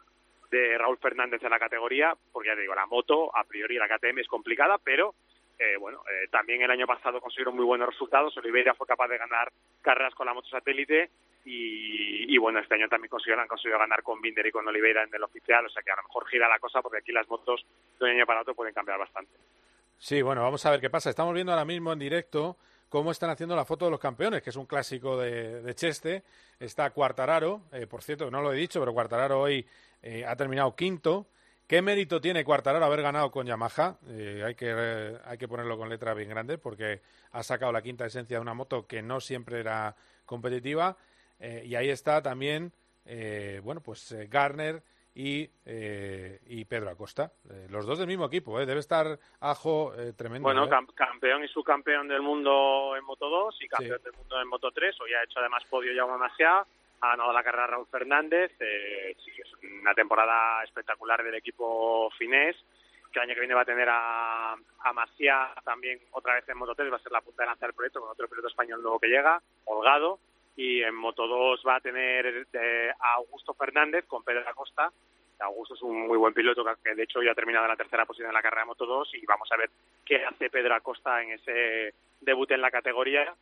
de 0.52 0.78
Raúl 0.78 0.98
Fernández 0.98 1.42
en 1.42 1.50
la 1.50 1.58
categoría, 1.58 2.14
porque 2.30 2.50
ya 2.50 2.54
te 2.54 2.60
digo, 2.60 2.76
la 2.76 2.86
moto, 2.86 3.36
a 3.36 3.42
priori 3.42 3.76
la 3.76 3.88
KTM 3.88 4.20
es 4.20 4.28
complicada, 4.28 4.78
pero 4.78 5.16
eh, 5.58 5.76
bueno, 5.76 6.04
eh, 6.08 6.28
también 6.30 6.62
el 6.62 6.70
año 6.70 6.86
pasado 6.86 7.20
consiguieron 7.20 7.56
muy 7.56 7.64
buenos 7.64 7.88
resultados. 7.88 8.36
Oliveira 8.36 8.74
fue 8.74 8.86
capaz 8.86 9.08
de 9.08 9.18
ganar 9.18 9.50
carreras 9.82 10.14
con 10.14 10.26
la 10.26 10.34
moto 10.34 10.48
satélite 10.48 11.10
y, 11.44 12.38
bueno, 12.38 12.60
este 12.60 12.74
año 12.74 12.88
también 12.88 13.10
consiguieron, 13.10 13.42
han 13.42 13.48
conseguido 13.48 13.78
ganar 13.78 14.02
con 14.02 14.20
Binder 14.20 14.46
y 14.46 14.52
con 14.52 14.68
Oliveira 14.68 15.02
en 15.02 15.12
el 15.12 15.22
oficial. 15.22 15.66
O 15.66 15.68
sea 15.68 15.82
que 15.82 15.90
a 15.90 15.96
lo 15.96 16.04
mejor 16.04 16.28
gira 16.28 16.48
la 16.48 16.60
cosa 16.60 16.80
porque 16.80 16.98
aquí 16.98 17.10
las 17.10 17.28
motos 17.28 17.64
de 17.98 18.04
un 18.04 18.12
año 18.12 18.26
para 18.26 18.42
otro 18.42 18.54
pueden 18.54 18.72
cambiar 18.72 18.98
bastante. 18.98 19.32
Sí, 19.96 20.22
bueno, 20.22 20.42
vamos 20.42 20.64
a 20.64 20.70
ver 20.70 20.80
qué 20.80 20.90
pasa. 20.90 21.10
Estamos 21.10 21.34
viendo 21.34 21.50
ahora 21.50 21.64
mismo 21.64 21.92
en 21.92 21.98
directo 21.98 22.56
cómo 22.88 23.10
están 23.10 23.30
haciendo 23.30 23.56
la 23.56 23.64
foto 23.64 23.86
de 23.86 23.90
los 23.90 24.00
campeones, 24.00 24.42
que 24.42 24.50
es 24.50 24.56
un 24.56 24.66
clásico 24.66 25.18
de, 25.18 25.74
Cheste. 25.74 26.22
Está 26.60 26.90
Cuartararo, 26.90 27.62
eh, 27.72 27.88
por 27.88 28.02
cierto, 28.02 28.30
no 28.30 28.42
lo 28.42 28.52
he 28.52 28.56
dicho, 28.56 28.78
pero 28.78 28.92
Cuartararo 28.92 29.40
hoy 29.40 29.66
ha 30.24 30.36
terminado 30.36 30.76
quinto. 30.76 31.26
¿Qué 31.68 31.82
mérito 31.82 32.18
tiene 32.18 32.44
Cuartararo 32.44 32.82
haber 32.82 33.02
ganado 33.02 33.30
con 33.30 33.46
Yamaha? 33.46 33.98
Eh, 34.08 34.42
hay, 34.42 34.54
que, 34.54 35.18
hay 35.22 35.36
que 35.36 35.46
ponerlo 35.46 35.76
con 35.76 35.90
letra 35.90 36.14
bien 36.14 36.30
grande 36.30 36.56
porque 36.56 37.02
ha 37.32 37.42
sacado 37.42 37.72
la 37.72 37.82
quinta 37.82 38.06
esencia 38.06 38.38
de 38.38 38.40
una 38.40 38.54
moto 38.54 38.86
que 38.86 39.02
no 39.02 39.20
siempre 39.20 39.60
era 39.60 39.94
competitiva. 40.24 40.96
Eh, 41.38 41.64
y 41.66 41.74
ahí 41.74 41.90
está 41.90 42.22
también, 42.22 42.72
eh, 43.04 43.60
bueno, 43.62 43.82
pues 43.82 44.16
Garner 44.30 44.82
y, 45.14 45.50
y 46.46 46.64
Pedro 46.64 46.88
Acosta. 46.88 47.32
los 47.68 47.84
dos 47.84 47.98
del 47.98 48.06
mismo 48.06 48.24
equipo, 48.24 48.58
Debe 48.64 48.80
estar 48.80 49.18
Ajo 49.40 49.92
tremendo. 50.16 50.46
Bueno, 50.46 50.70
campeón 50.94 51.44
y 51.44 51.48
subcampeón 51.48 52.08
del 52.08 52.22
mundo 52.22 52.96
en 52.96 53.04
Moto 53.04 53.28
2 53.28 53.58
y 53.60 53.68
campeón 53.68 54.00
del 54.02 54.14
mundo 54.14 54.40
en 54.40 54.48
Moto 54.48 54.70
3. 54.70 54.98
Hoy 55.02 55.12
ha 55.12 55.22
hecho 55.22 55.40
además 55.40 55.64
podio 55.68 55.92
ya 55.92 56.10
demasiado 56.10 56.66
ha 57.00 57.08
ganado 57.10 57.32
la 57.32 57.42
carrera 57.42 57.66
Raúl 57.66 57.86
Fernández. 57.90 58.52
Eh, 58.60 59.16
sí, 59.24 59.30
es 59.36 59.52
una 59.80 59.94
temporada 59.94 60.62
espectacular 60.64 61.22
del 61.22 61.34
equipo 61.34 62.10
finés, 62.18 62.56
que 63.12 63.18
el 63.18 63.24
año 63.24 63.34
que 63.34 63.40
viene 63.40 63.54
va 63.54 63.62
a 63.62 63.66
tener 63.66 63.88
a, 63.90 64.52
a 64.52 65.62
también 65.64 66.00
otra 66.12 66.34
vez 66.34 66.48
en 66.48 66.58
Moto 66.58 66.74
3, 66.74 66.92
va 66.92 66.96
a 66.96 67.00
ser 67.00 67.12
la 67.12 67.20
punta 67.20 67.42
de 67.42 67.48
lanza 67.48 67.66
del 67.66 67.74
proyecto 67.74 68.00
con 68.00 68.10
otro 68.10 68.28
piloto 68.28 68.48
español 68.48 68.82
nuevo 68.82 68.98
que 68.98 69.08
llega, 69.08 69.40
Holgado, 69.64 70.18
y 70.56 70.82
en 70.82 70.94
Moto 70.94 71.26
2 71.26 71.62
va 71.66 71.76
a 71.76 71.80
tener 71.80 72.46
eh, 72.52 72.90
a 72.98 73.14
Augusto 73.14 73.54
Fernández 73.54 74.04
con 74.06 74.24
Pedro 74.24 74.48
Acosta. 74.48 74.92
Augusto 75.40 75.74
es 75.74 75.82
un 75.82 76.08
muy 76.08 76.18
buen 76.18 76.34
piloto 76.34 76.64
que 76.82 76.96
de 76.96 77.04
hecho 77.04 77.22
ya 77.22 77.30
ha 77.30 77.34
terminado 77.34 77.64
en 77.64 77.70
la 77.70 77.76
tercera 77.76 78.04
posición 78.04 78.30
en 78.30 78.34
la 78.34 78.42
carrera 78.42 78.62
de 78.62 78.66
Moto 78.66 78.86
2 78.86 79.14
y 79.14 79.24
vamos 79.24 79.48
a 79.52 79.56
ver 79.56 79.70
qué 80.04 80.24
hace 80.24 80.50
Pedro 80.50 80.74
Acosta 80.74 81.22
en 81.22 81.30
ese 81.30 81.94
debut 82.20 82.50
en 82.50 82.60
la 82.60 82.72
categoría 82.72 83.32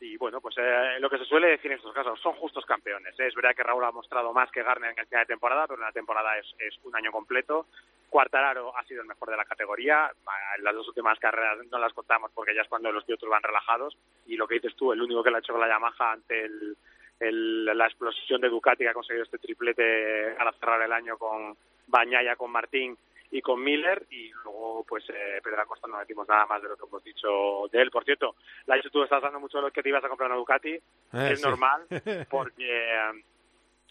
y 0.00 0.16
bueno, 0.16 0.40
pues 0.40 0.54
eh, 0.58 0.98
lo 1.00 1.08
que 1.08 1.18
se 1.18 1.24
suele 1.24 1.48
decir 1.48 1.70
en 1.70 1.78
estos 1.78 1.94
casos, 1.94 2.20
son 2.20 2.34
justos 2.34 2.66
campeones. 2.66 3.18
Es 3.18 3.34
verdad 3.34 3.54
que 3.54 3.62
Raúl 3.62 3.84
ha 3.84 3.92
mostrado 3.92 4.32
más 4.32 4.50
que 4.50 4.62
Garner 4.62 4.92
en 4.92 4.98
el 4.98 5.06
final 5.06 5.24
de 5.24 5.32
temporada, 5.32 5.66
pero 5.66 5.80
en 5.80 5.86
la 5.86 5.92
temporada 5.92 6.36
es, 6.38 6.46
es 6.58 6.78
un 6.84 6.94
año 6.94 7.10
completo. 7.10 7.66
Cuartararo 8.10 8.76
ha 8.76 8.84
sido 8.84 9.02
el 9.02 9.08
mejor 9.08 9.30
de 9.30 9.36
la 9.36 9.44
categoría. 9.44 10.10
En 10.56 10.64
las 10.64 10.74
dos 10.74 10.88
últimas 10.88 11.18
carreras 11.18 11.58
no 11.70 11.78
las 11.78 11.92
contamos 11.92 12.30
porque 12.34 12.54
ya 12.54 12.62
es 12.62 12.68
cuando 12.68 12.92
los 12.92 13.04
pilotos 13.04 13.28
van 13.28 13.42
relajados. 13.42 13.96
Y 14.26 14.36
lo 14.36 14.46
que 14.46 14.56
dices 14.56 14.76
tú, 14.76 14.92
el 14.92 15.00
único 15.00 15.22
que 15.22 15.30
le 15.30 15.36
ha 15.36 15.40
hecho 15.40 15.56
la 15.56 15.68
Yamaha 15.68 16.12
ante 16.12 16.44
el, 16.44 17.64
la 17.64 17.86
explosión 17.86 18.40
de 18.40 18.50
Ducati 18.50 18.84
que 18.84 18.90
ha 18.90 18.94
conseguido 18.94 19.24
este 19.24 19.38
triplete 19.38 20.34
para 20.36 20.52
cerrar 20.52 20.82
el 20.82 20.92
año 20.92 21.16
con 21.16 21.56
Bañaya, 21.86 22.36
con 22.36 22.50
Martín 22.50 22.96
y 23.30 23.40
con 23.42 23.62
Miller 23.62 24.06
y 24.10 24.30
luego 24.44 24.84
pues 24.88 25.04
eh, 25.10 25.40
Pedro 25.42 25.62
Acosta 25.62 25.88
no 25.88 25.98
decimos 25.98 26.28
nada 26.28 26.46
más 26.46 26.62
de 26.62 26.68
lo 26.68 26.76
que 26.76 26.84
hemos 26.86 27.02
dicho 27.04 27.68
de 27.72 27.82
él. 27.82 27.90
Por 27.90 28.04
cierto, 28.04 28.36
la 28.66 28.76
hecho 28.76 28.90
tú 28.90 29.02
estás 29.02 29.22
dando 29.22 29.40
mucho 29.40 29.58
de 29.58 29.64
lo 29.64 29.70
que 29.70 29.82
te 29.82 29.88
ibas 29.88 30.04
a 30.04 30.08
comprar 30.08 30.30
una 30.30 30.38
Ducati, 30.38 30.74
Eh, 30.74 30.80
es 31.12 31.40
sí. 31.40 31.44
normal 31.44 31.86
porque 32.30 32.94
eh, 32.94 33.24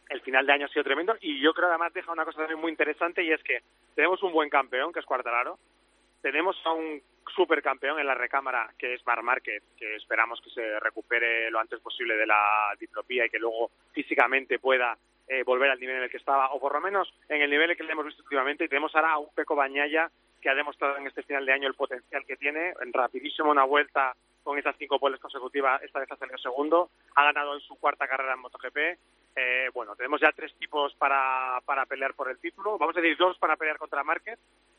el 0.09 0.21
final 0.21 0.45
de 0.45 0.53
año 0.53 0.65
ha 0.65 0.69
sido 0.69 0.83
tremendo 0.83 1.15
y 1.21 1.39
yo 1.39 1.53
creo 1.53 1.67
que 1.67 1.73
además 1.73 1.93
deja 1.93 2.11
una 2.11 2.25
cosa 2.25 2.39
también 2.39 2.59
muy 2.59 2.71
interesante 2.71 3.23
y 3.23 3.31
es 3.31 3.41
que 3.43 3.61
tenemos 3.95 4.21
un 4.23 4.31
buen 4.31 4.49
campeón 4.49 4.93
que 4.93 4.99
es 4.99 5.05
Cuartararo, 5.05 5.57
tenemos 6.21 6.55
a 6.65 6.71
un 6.71 7.01
supercampeón 7.35 7.99
en 7.99 8.05
la 8.07 8.13
recámara 8.13 8.71
que 8.77 8.93
es 8.93 9.05
Mar 9.05 9.23
Márquez, 9.23 9.63
que 9.77 9.95
esperamos 9.95 10.39
que 10.41 10.51
se 10.51 10.79
recupere 10.79 11.49
lo 11.49 11.59
antes 11.59 11.79
posible 11.79 12.15
de 12.15 12.27
la 12.27 12.73
diplopía 12.79 13.25
y 13.25 13.29
que 13.29 13.39
luego 13.39 13.71
físicamente 13.93 14.59
pueda 14.59 14.97
eh, 15.27 15.43
volver 15.43 15.71
al 15.71 15.79
nivel 15.79 15.97
en 15.97 16.03
el 16.03 16.09
que 16.09 16.17
estaba, 16.17 16.51
o 16.51 16.59
por 16.59 16.73
lo 16.73 16.81
menos 16.81 17.13
en 17.29 17.41
el 17.41 17.49
nivel 17.49 17.71
en 17.71 17.77
que 17.77 17.83
le 17.83 17.91
hemos 17.91 18.05
visto 18.05 18.23
últimamente. 18.23 18.65
Y 18.65 18.67
tenemos 18.67 18.95
ahora 18.95 19.13
a 19.13 19.17
un 19.17 19.33
Peco 19.33 19.55
Bañaya 19.55 20.09
que 20.41 20.49
ha 20.49 20.55
demostrado 20.55 20.97
en 20.97 21.07
este 21.07 21.23
final 21.23 21.45
de 21.45 21.53
año 21.53 21.67
el 21.67 21.73
potencial 21.73 22.23
que 22.25 22.37
tiene, 22.37 22.73
en 22.81 22.93
rapidísimo 22.93 23.49
una 23.49 23.63
vuelta 23.63 24.15
con 24.43 24.59
esas 24.59 24.75
cinco 24.77 24.99
poles 24.99 25.19
consecutivas, 25.19 25.81
esta 25.81 25.99
vez 25.99 26.11
ha 26.11 26.17
salido 26.17 26.37
segundo, 26.37 26.91
ha 27.15 27.23
ganado 27.23 27.55
en 27.55 27.61
su 27.61 27.79
cuarta 27.79 28.07
carrera 28.07 28.33
en 28.33 28.41
MotoGP. 28.41 28.77
Eh, 29.37 29.69
bueno, 29.73 29.95
tenemos 29.95 30.21
ya 30.21 30.31
tres 30.33 30.53
tipos 30.59 30.93
para, 30.95 31.59
para 31.65 31.87
pelear 31.87 32.13
por 32.13 32.29
el 32.29 32.37
título, 32.37 32.77
vamos 32.77 32.95
a 32.95 33.01
decir 33.01 33.17
dos 33.17 33.39
para 33.39 33.57
pelear 33.57 33.79
contra 33.79 34.03
Márquez 34.03 34.37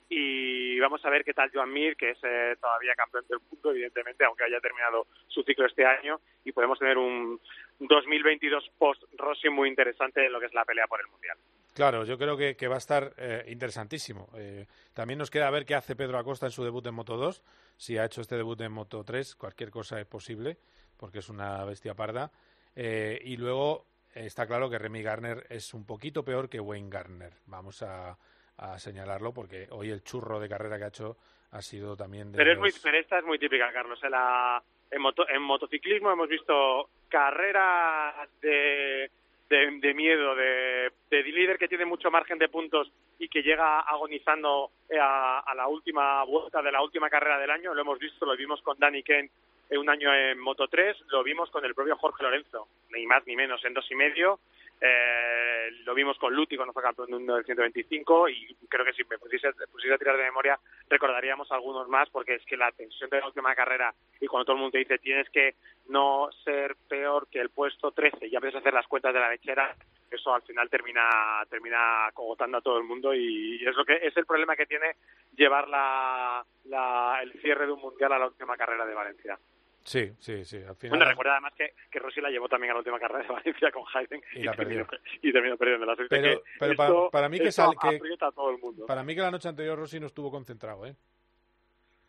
y 0.08 0.78
vamos 0.78 1.04
a 1.04 1.10
ver 1.10 1.24
qué 1.24 1.34
tal 1.34 1.50
Joan 1.52 1.72
Mir, 1.72 1.96
que 1.96 2.10
es 2.10 2.18
eh, 2.22 2.56
todavía 2.60 2.94
campeón 2.94 3.24
del 3.28 3.40
mundo, 3.50 3.72
evidentemente, 3.72 4.24
aunque 4.24 4.44
haya 4.44 4.60
terminado 4.60 5.08
su 5.26 5.42
ciclo 5.42 5.66
este 5.66 5.84
año, 5.84 6.20
y 6.44 6.52
podemos 6.52 6.78
tener 6.78 6.96
un 6.96 7.40
2022 7.78 8.70
post-Rossi 8.78 9.48
muy 9.50 9.68
interesante 9.68 10.24
en 10.24 10.32
lo 10.32 10.40
que 10.40 10.46
es 10.46 10.54
la 10.54 10.64
pelea 10.64 10.86
por 10.86 11.00
el 11.00 11.08
Mundial. 11.08 11.36
Claro, 11.74 12.04
yo 12.04 12.16
creo 12.16 12.36
que, 12.36 12.56
que 12.56 12.68
va 12.68 12.76
a 12.76 12.78
estar 12.78 13.12
eh, 13.18 13.44
interesantísimo. 13.48 14.30
Eh, 14.34 14.66
también 14.94 15.18
nos 15.18 15.30
queda 15.30 15.50
ver 15.50 15.66
qué 15.66 15.74
hace 15.74 15.94
Pedro 15.94 16.18
Acosta 16.18 16.46
en 16.46 16.52
su 16.52 16.64
debut 16.64 16.86
en 16.86 16.94
Moto 16.94 17.16
2. 17.16 17.42
Si 17.76 17.98
ha 17.98 18.06
hecho 18.06 18.22
este 18.22 18.36
debut 18.36 18.58
en 18.62 18.72
Moto 18.72 19.04
3, 19.04 19.36
cualquier 19.36 19.70
cosa 19.70 20.00
es 20.00 20.06
posible, 20.06 20.56
porque 20.96 21.18
es 21.18 21.28
una 21.28 21.62
bestia 21.64 21.94
parda. 21.94 22.30
Eh, 22.74 23.20
y 23.24 23.36
luego 23.36 23.84
eh, 24.14 24.24
está 24.24 24.46
claro 24.46 24.70
que 24.70 24.78
Remy 24.78 25.02
Garner 25.02 25.46
es 25.50 25.74
un 25.74 25.84
poquito 25.84 26.24
peor 26.24 26.48
que 26.48 26.60
Wayne 26.60 26.88
Garner. 26.88 27.34
Vamos 27.44 27.82
a, 27.82 28.16
a 28.56 28.78
señalarlo, 28.78 29.34
porque 29.34 29.68
hoy 29.70 29.90
el 29.90 30.02
churro 30.02 30.40
de 30.40 30.48
carrera 30.48 30.78
que 30.78 30.84
ha 30.84 30.88
hecho 30.88 31.18
ha 31.50 31.62
sido 31.62 31.96
también 31.96 32.32
de 32.32 32.38
Pero, 32.38 32.52
es 32.52 32.58
muy, 32.58 32.70
pero 32.82 32.98
esta 32.98 33.18
es 33.18 33.24
muy 33.24 33.38
típica, 33.38 33.72
Carlos. 33.72 34.02
En, 34.02 34.10
la, 34.10 34.62
en, 34.90 35.02
moto- 35.02 35.28
en 35.28 35.42
motociclismo 35.42 36.10
hemos 36.10 36.28
visto 36.28 36.88
carreras 37.08 38.28
de, 38.40 39.10
de, 39.48 39.94
miedo, 39.94 40.34
de, 40.34 40.90
de 41.10 41.22
líder 41.22 41.58
que 41.58 41.68
tiene 41.68 41.84
mucho 41.84 42.10
margen 42.10 42.38
de 42.38 42.48
puntos 42.48 42.90
y 43.18 43.28
que 43.28 43.42
llega 43.42 43.80
agonizando 43.80 44.70
eh, 44.88 44.98
a, 44.98 45.40
a 45.40 45.54
la 45.54 45.68
última 45.68 46.22
vuelta 46.24 46.60
de 46.62 46.72
la 46.72 46.82
última 46.82 47.08
carrera 47.08 47.38
del 47.38 47.50
año. 47.50 47.74
Lo 47.74 47.80
hemos 47.80 47.98
visto, 47.98 48.26
lo 48.26 48.36
vimos 48.36 48.60
con 48.62 48.78
Danny 48.78 49.02
Kent 49.02 49.30
en 49.70 49.78
un 49.78 49.90
año 49.90 50.14
en 50.14 50.38
Moto 50.38 50.68
3, 50.68 50.96
lo 51.08 51.24
vimos 51.24 51.50
con 51.50 51.64
el 51.64 51.74
propio 51.74 51.96
Jorge 51.96 52.22
Lorenzo, 52.22 52.68
ni 52.90 53.04
más 53.06 53.26
ni 53.26 53.34
menos, 53.34 53.64
en 53.64 53.74
dos 53.74 53.90
y 53.90 53.96
medio. 53.96 54.38
Eh, 54.80 55.70
lo 55.84 55.94
vimos 55.94 56.18
con 56.18 56.34
Luti 56.34 56.54
cuando 56.56 56.72
fue 56.74 56.82
campeón 56.82 57.06
del 57.06 57.16
mundo 57.18 57.34
del 57.36 57.44
125 57.46 58.28
y 58.28 58.54
creo 58.68 58.84
que 58.84 58.92
si 58.92 59.04
me 59.04 59.16
pusiese, 59.18 59.48
a 59.48 59.98
tirar 59.98 60.16
de 60.18 60.24
memoria 60.24 60.58
recordaríamos 60.88 61.50
algunos 61.50 61.88
más 61.88 62.10
porque 62.10 62.34
es 62.34 62.44
que 62.44 62.58
la 62.58 62.70
tensión 62.72 63.08
de 63.08 63.20
la 63.20 63.26
última 63.26 63.54
carrera 63.54 63.94
y 64.20 64.26
cuando 64.26 64.44
todo 64.44 64.56
el 64.56 64.60
mundo 64.62 64.72
te 64.72 64.78
dice 64.80 64.98
tienes 64.98 65.30
que 65.30 65.54
no 65.88 66.28
ser 66.44 66.76
peor 66.88 67.26
que 67.30 67.40
el 67.40 67.48
puesto 67.48 67.90
13 67.92 68.26
y 68.26 68.30
ya 68.30 68.36
empiezas 68.38 68.56
a 68.56 68.60
hacer 68.60 68.74
las 68.74 68.86
cuentas 68.86 69.14
de 69.14 69.20
la 69.20 69.30
lechera 69.30 69.74
eso 70.10 70.34
al 70.34 70.42
final 70.42 70.68
termina 70.68 71.08
termina 71.48 72.10
cogotando 72.12 72.58
a 72.58 72.60
todo 72.62 72.76
el 72.76 72.84
mundo 72.84 73.14
y 73.14 73.56
es 73.66 73.74
lo 73.76 73.84
que 73.86 73.94
es 74.02 74.14
el 74.16 74.26
problema 74.26 74.56
que 74.56 74.66
tiene 74.66 74.96
llevar 75.36 75.68
la, 75.68 76.44
la- 76.66 77.18
el 77.22 77.32
cierre 77.40 77.64
de 77.66 77.72
un 77.72 77.80
mundial 77.80 78.12
a 78.12 78.18
la 78.18 78.26
última 78.26 78.56
carrera 78.58 78.84
de 78.84 78.94
Valencia. 78.94 79.38
Sí, 79.86 80.12
sí, 80.18 80.44
sí. 80.44 80.56
Al 80.56 80.74
final. 80.74 80.98
Bueno, 80.98 81.04
recuerda 81.10 81.32
además 81.34 81.54
que, 81.54 81.72
que 81.88 82.00
Rossi 82.00 82.20
la 82.20 82.28
llevó 82.28 82.48
también 82.48 82.72
a 82.72 82.74
la 82.74 82.78
última 82.80 82.98
carrera 82.98 83.22
de 83.22 83.28
Valencia 83.32 83.70
con 83.70 83.84
Hayden 83.94 84.20
Y 84.34 84.42
la 84.42 84.52
terminó, 84.52 84.84
perdió. 84.84 85.08
y 85.22 85.32
terminó 85.32 85.56
perdiendo 85.56 85.86
la 85.86 85.94
suerte. 85.94 86.16
Pero- 86.20 86.42
que 86.42 86.50
pero 86.58 86.72
esto- 86.72 86.94
para- 86.94 87.10
para 87.10 87.28
mí 87.28 87.38
que 87.38 87.52
sal- 87.52 87.70
que- 87.80 88.00
a 88.20 88.32
todo 88.32 88.50
el 88.50 88.58
mundo. 88.58 88.84
Para 88.86 89.04
mí 89.04 89.14
que 89.14 89.20
la 89.20 89.30
noche 89.30 89.48
anterior 89.48 89.78
Rossi 89.78 90.00
no 90.00 90.06
estuvo 90.08 90.28
concentrado, 90.30 90.86
¿eh? 90.86 90.96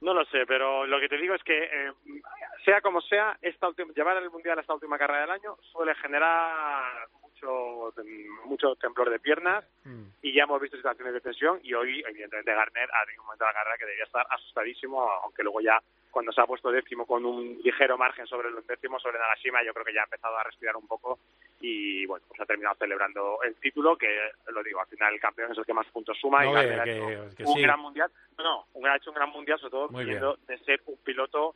No 0.02 0.14
lo 0.16 0.26
sé, 0.26 0.46
pero 0.48 0.86
lo 0.88 1.00
que 1.00 1.08
te 1.10 1.18
digo 1.18 1.36
es 1.36 1.44
que, 1.44 1.58
eh, 1.64 1.92
sea 2.66 2.82
como 2.82 3.00
sea, 3.02 3.38
esta 3.42 3.68
última, 3.68 3.94
llevar 3.94 4.18
el 4.18 4.30
Mundial 4.32 4.58
a 4.58 4.62
esta 4.62 4.74
última 4.74 4.98
carrera 4.98 5.22
del 5.22 5.32
año 5.32 5.58
suele 5.72 5.94
generar 5.96 7.08
mucho, 7.22 7.94
mucho 8.46 8.76
temblor 8.76 9.10
de 9.12 9.20
piernas 9.20 9.64
y 10.24 10.34
ya 10.34 10.44
hemos 10.44 10.60
visto 10.62 10.78
situaciones 10.78 11.14
de 11.14 11.22
tensión 11.22 11.60
y 11.64 11.74
hoy, 11.76 12.04
evidentemente, 12.08 12.54
Garner 12.54 12.90
ha 12.92 13.06
tenido 13.06 13.22
un 13.22 13.28
momento 13.28 13.46
de 13.46 13.50
la 13.50 13.54
carrera 13.54 13.78
que 13.78 13.86
debería 13.86 14.06
estar 14.06 14.26
asustadísimo, 14.32 15.02
aunque 15.24 15.44
luego 15.44 15.62
ya 15.62 15.80
cuando 16.12 16.32
se 16.32 16.42
ha 16.42 16.46
puesto 16.46 16.72
décimo 16.72 17.06
con 17.06 17.26
un 17.26 17.60
ligero 17.64 17.98
margen 17.98 18.26
sobre 18.28 18.50
los 18.50 18.66
décimos 18.66 19.02
sobre 19.02 19.20
Nagashima, 19.20 19.64
yo 19.64 19.74
creo 19.74 19.86
que 19.86 19.94
ya 19.94 20.02
ha 20.02 20.06
empezado 20.06 20.38
a 20.38 20.44
respirar 20.44 20.76
un 20.76 20.88
poco 20.88 21.20
y 21.62 22.06
bueno, 22.06 22.26
pues 22.28 22.40
ha 22.42 22.46
terminado 22.46 22.76
celebrando 22.76 23.40
el 23.44 23.56
título, 23.56 23.98
que 23.98 24.08
lo 24.48 24.64
digo, 24.64 24.80
al 24.82 24.88
final 24.88 25.14
el 25.14 25.20
campeón 25.20 25.52
es 25.52 25.58
el 25.58 25.66
que 25.66 25.74
más 25.74 25.88
puntos 25.88 26.18
suma 26.20 26.44
No, 26.44 26.54
y 26.54 26.56
ha 26.56 26.84
hecho 26.84 27.36
que 27.36 27.44
un 27.44 27.62
gran 27.62 27.80
mundial. 27.80 28.12
No, 28.38 28.66
no, 28.76 28.88
ha 28.88 28.96
hecho 28.98 29.10
un 29.12 29.16
gran 29.16 29.30
mundial, 29.30 29.60
sobre 29.60 29.72
todo 29.72 29.90
Muy 29.90 30.04
viniendo 30.06 30.38
de 30.48 30.58
ser 30.60 30.82
un 30.86 30.98
piloto 30.98 31.56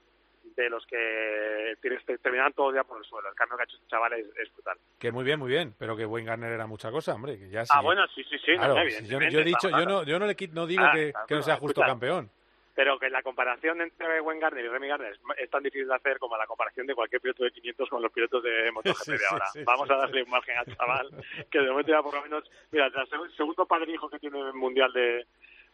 de 0.56 0.70
los 0.70 0.86
que 0.86 1.78
terminan 2.22 2.54
todo 2.54 2.70
el 2.70 2.76
día 2.76 2.84
por 2.84 2.98
el 2.98 3.06
suelo. 3.06 3.30
El 3.30 3.36
cambio 3.36 3.58
que 3.58 3.64
ha 3.64 3.66
hecho 3.66 3.78
este 3.78 3.88
chaval 3.88 4.14
es, 4.14 4.26
es 4.38 4.54
brutal. 4.54 4.78
Que 5.00 5.12
muy 5.12 5.24
bien, 5.24 5.40
muy 5.40 5.50
bien, 5.50 5.74
pero 5.78 5.96
que 5.96 6.06
Wayne 6.06 6.28
Garner 6.28 6.52
era 6.52 6.68
mucha 6.68 6.92
cosa, 6.92 7.14
hombre. 7.14 7.38
Que 7.38 7.50
ya 7.50 7.64
Ah, 7.70 7.82
bueno, 7.82 8.06
sí, 8.14 8.24
sí, 8.24 8.38
sí, 8.40 8.52
no, 8.54 8.58
Claro, 8.58 8.76
no, 8.76 8.90
si 8.90 9.08
yo, 9.08 9.20
he 9.20 9.44
dicho, 9.44 9.70
yo 9.70 9.86
no, 9.86 10.04
yo 10.04 10.20
no 10.20 10.26
le 10.26 10.36
no 10.52 10.68
digo 10.68 10.84
Ah, 10.84 10.92
que, 10.94 11.12
claro, 11.12 11.28
que 11.28 11.36
no 11.36 11.42
sea 11.42 11.56
justo 11.56 11.82
escucha. 11.82 11.88
campeón. 11.88 12.30
Pero 12.74 12.98
que 12.98 13.10
la 13.10 13.22
comparación 13.22 13.82
entre 13.82 14.22
Wayne 14.22 14.40
Gardner 14.42 14.64
y 14.66 14.68
Remy 14.70 14.88
Gardner 14.88 15.18
es, 15.38 15.50
tan 15.50 15.62
difícil 15.62 15.88
de 15.90 15.96
hacer 15.96 16.18
como 16.20 16.38
la 16.38 16.46
comparación 16.48 16.88
de 16.88 16.96
cualquier 16.96 17.22
piloto 17.22 17.44
de 17.44 17.52
500 17.52 17.90
con 17.90 18.02
los 18.02 18.12
pilotos 18.12 18.42
de 18.44 18.72
MotoGP 18.74 18.98
Sí, 19.04 19.12
de 19.12 19.18
ahora. 19.30 19.46
sí, 19.52 19.64
Vamos 19.66 19.90
a 19.92 19.96
darle 19.98 20.24
un 20.24 20.30
margen 20.30 20.58
al 20.58 20.66
chaval, 20.78 21.10
que 21.50 21.60
de 21.60 21.70
momento 21.70 21.92
ya 21.92 22.02
por 22.02 22.14
lo 22.16 22.22
menos... 22.22 22.50
Mira, 22.72 22.86
el 22.88 22.94
seg- 22.94 23.36
segundo 23.36 23.66
padre 23.66 23.92
hijo 23.92 24.10
que 24.10 24.20
tiene 24.20 24.40
el 24.40 24.54
mundial 24.54 24.94
de 24.94 25.26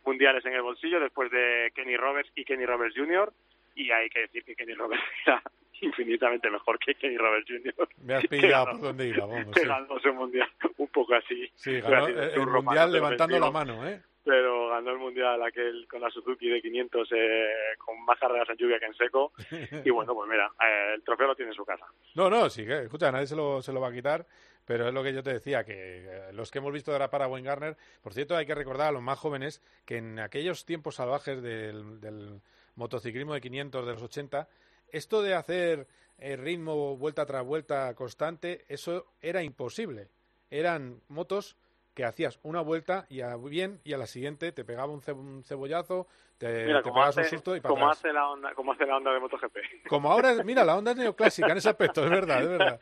mundiales 0.05 0.43
en 0.45 0.53
el 0.53 0.61
bolsillo 0.61 0.99
después 0.99 1.29
de 1.31 1.71
Kenny 1.75 1.97
Roberts 1.97 2.31
y 2.35 2.45
Kenny 2.45 2.65
Roberts 2.65 2.95
Jr. 2.97 3.31
Y 3.75 3.91
hay 3.91 4.09
que 4.09 4.21
decir 4.21 4.43
que 4.43 4.55
Kenny 4.55 4.73
Roberts 4.73 5.03
era 5.27 5.43
infinitamente 5.81 6.49
mejor 6.49 6.79
que 6.79 6.95
Kenny 6.95 7.17
Roberts 7.17 7.47
Jr. 7.47 7.89
Me 8.03 8.15
has 8.15 8.25
pillado 8.27 8.65
ganó- 8.65 8.71
por 8.79 8.87
dónde 8.87 9.07
iba, 9.07 9.25
vamos. 9.25 9.53
que 9.53 9.59
sí. 9.61 9.67
ganó 9.67 9.97
ese 9.97 10.11
mundial 10.11 10.49
un 10.77 10.87
poco 10.87 11.13
así. 11.13 11.51
Sí, 11.55 11.79
ganó 11.81 12.07
el, 12.07 12.47
mundial 12.47 12.91
levantando 12.91 13.39
la 13.39 13.51
mano, 13.51 13.87
¿eh? 13.87 14.01
Pero 14.27 14.69
ganó 14.69 14.91
el 14.91 14.97
mundial 14.97 15.41
aquel 15.41 15.87
con 15.87 16.01
la 16.01 16.09
Suzuki 16.09 16.49
de 16.49 16.61
500 16.61 17.09
eh, 17.11 17.47
con 17.77 18.03
más 18.03 18.19
carreras 18.19 18.49
en 18.49 18.57
lluvia 18.57 18.77
que 18.77 18.85
en 18.85 18.93
seco 18.93 19.31
y 19.85 19.89
bueno 19.89 20.13
pues 20.13 20.29
mira 20.29 20.51
eh, 20.61 20.95
el 20.95 21.03
trofeo 21.03 21.27
lo 21.27 21.35
tiene 21.35 21.51
en 21.51 21.55
su 21.55 21.63
casa 21.63 21.85
No, 22.15 22.29
no, 22.29 22.49
sí, 22.49 22.65
que, 22.65 22.83
escucha, 22.83 23.11
nadie 23.11 23.27
se 23.27 23.35
lo, 23.35 23.61
se 23.61 23.71
lo 23.71 23.79
va 23.79 23.87
a 23.87 23.93
quitar, 23.93 24.25
pero 24.65 24.89
es 24.89 24.93
lo 24.93 25.01
que 25.01 25.13
yo 25.13 25.23
te 25.23 25.31
decía, 25.31 25.63
que 25.63 26.05
eh, 26.05 26.33
los 26.33 26.51
que 26.51 26.59
hemos 26.59 26.73
visto 26.73 26.91
de 26.91 27.07
para 27.07 27.27
Wayne 27.27 27.47
Garner, 27.47 27.77
por 28.03 28.13
cierto, 28.13 28.35
hay 28.35 28.45
que 28.45 28.55
recordar 28.55 28.89
a 28.89 28.91
los 28.91 29.01
más 29.01 29.17
jóvenes 29.17 29.61
que 29.85 29.97
en 29.97 30.19
aquellos 30.19 30.65
tiempos 30.65 30.95
salvajes 30.95 31.41
del, 31.41 32.01
del 32.01 32.41
motociclismo 32.75 33.33
de 33.33 33.39
500 33.41 33.85
de 33.85 33.93
los 33.93 34.03
80, 34.03 34.49
esto 34.91 35.21
de 35.21 35.35
hacer 35.35 35.87
eh, 36.17 36.35
ritmo 36.35 36.97
vuelta 36.97 37.25
tras 37.25 37.45
vuelta 37.45 37.93
constante, 37.95 38.65
eso 38.67 39.05
era 39.21 39.43
imposible. 39.43 40.09
Eran 40.49 41.01
motos 41.07 41.55
que 41.97 42.05
hacías 42.05 42.37
una 42.43 42.61
vuelta 42.61 43.07
y 43.09 43.21
a 43.21 43.35
bien 43.37 43.81
y 43.83 43.93
a 43.93 43.97
la 43.97 44.05
siguiente 44.05 44.51
te 44.51 44.63
pegaba 44.63 44.93
un, 44.93 45.01
ce- 45.01 45.13
un 45.13 45.43
cebollazo, 45.43 46.05
te, 46.37 46.65
mira 46.65 46.81
te 46.83 46.89
hace, 46.89 47.21
un 47.21 47.25
susto 47.27 47.55
y 47.55 47.61
para 47.61 47.69
como 47.73 47.85
atrás. 47.85 47.99
hace 47.99 48.13
la 48.13 48.29
onda 48.29 48.53
como 48.53 48.71
hace 48.73 48.85
la 48.85 48.97
onda 48.97 49.11
de 49.13 49.19
MotoGP 49.19 49.57
Como 49.87 50.11
ahora, 50.11 50.35
mira, 50.43 50.63
la 50.63 50.75
onda 50.77 50.91
es 50.91 50.97
neoclásica 50.97 51.51
en 51.51 51.57
ese 51.57 51.69
aspecto, 51.69 52.03
es 52.03 52.09
verdad, 52.09 52.41
es 52.43 52.49
verdad. 52.49 52.79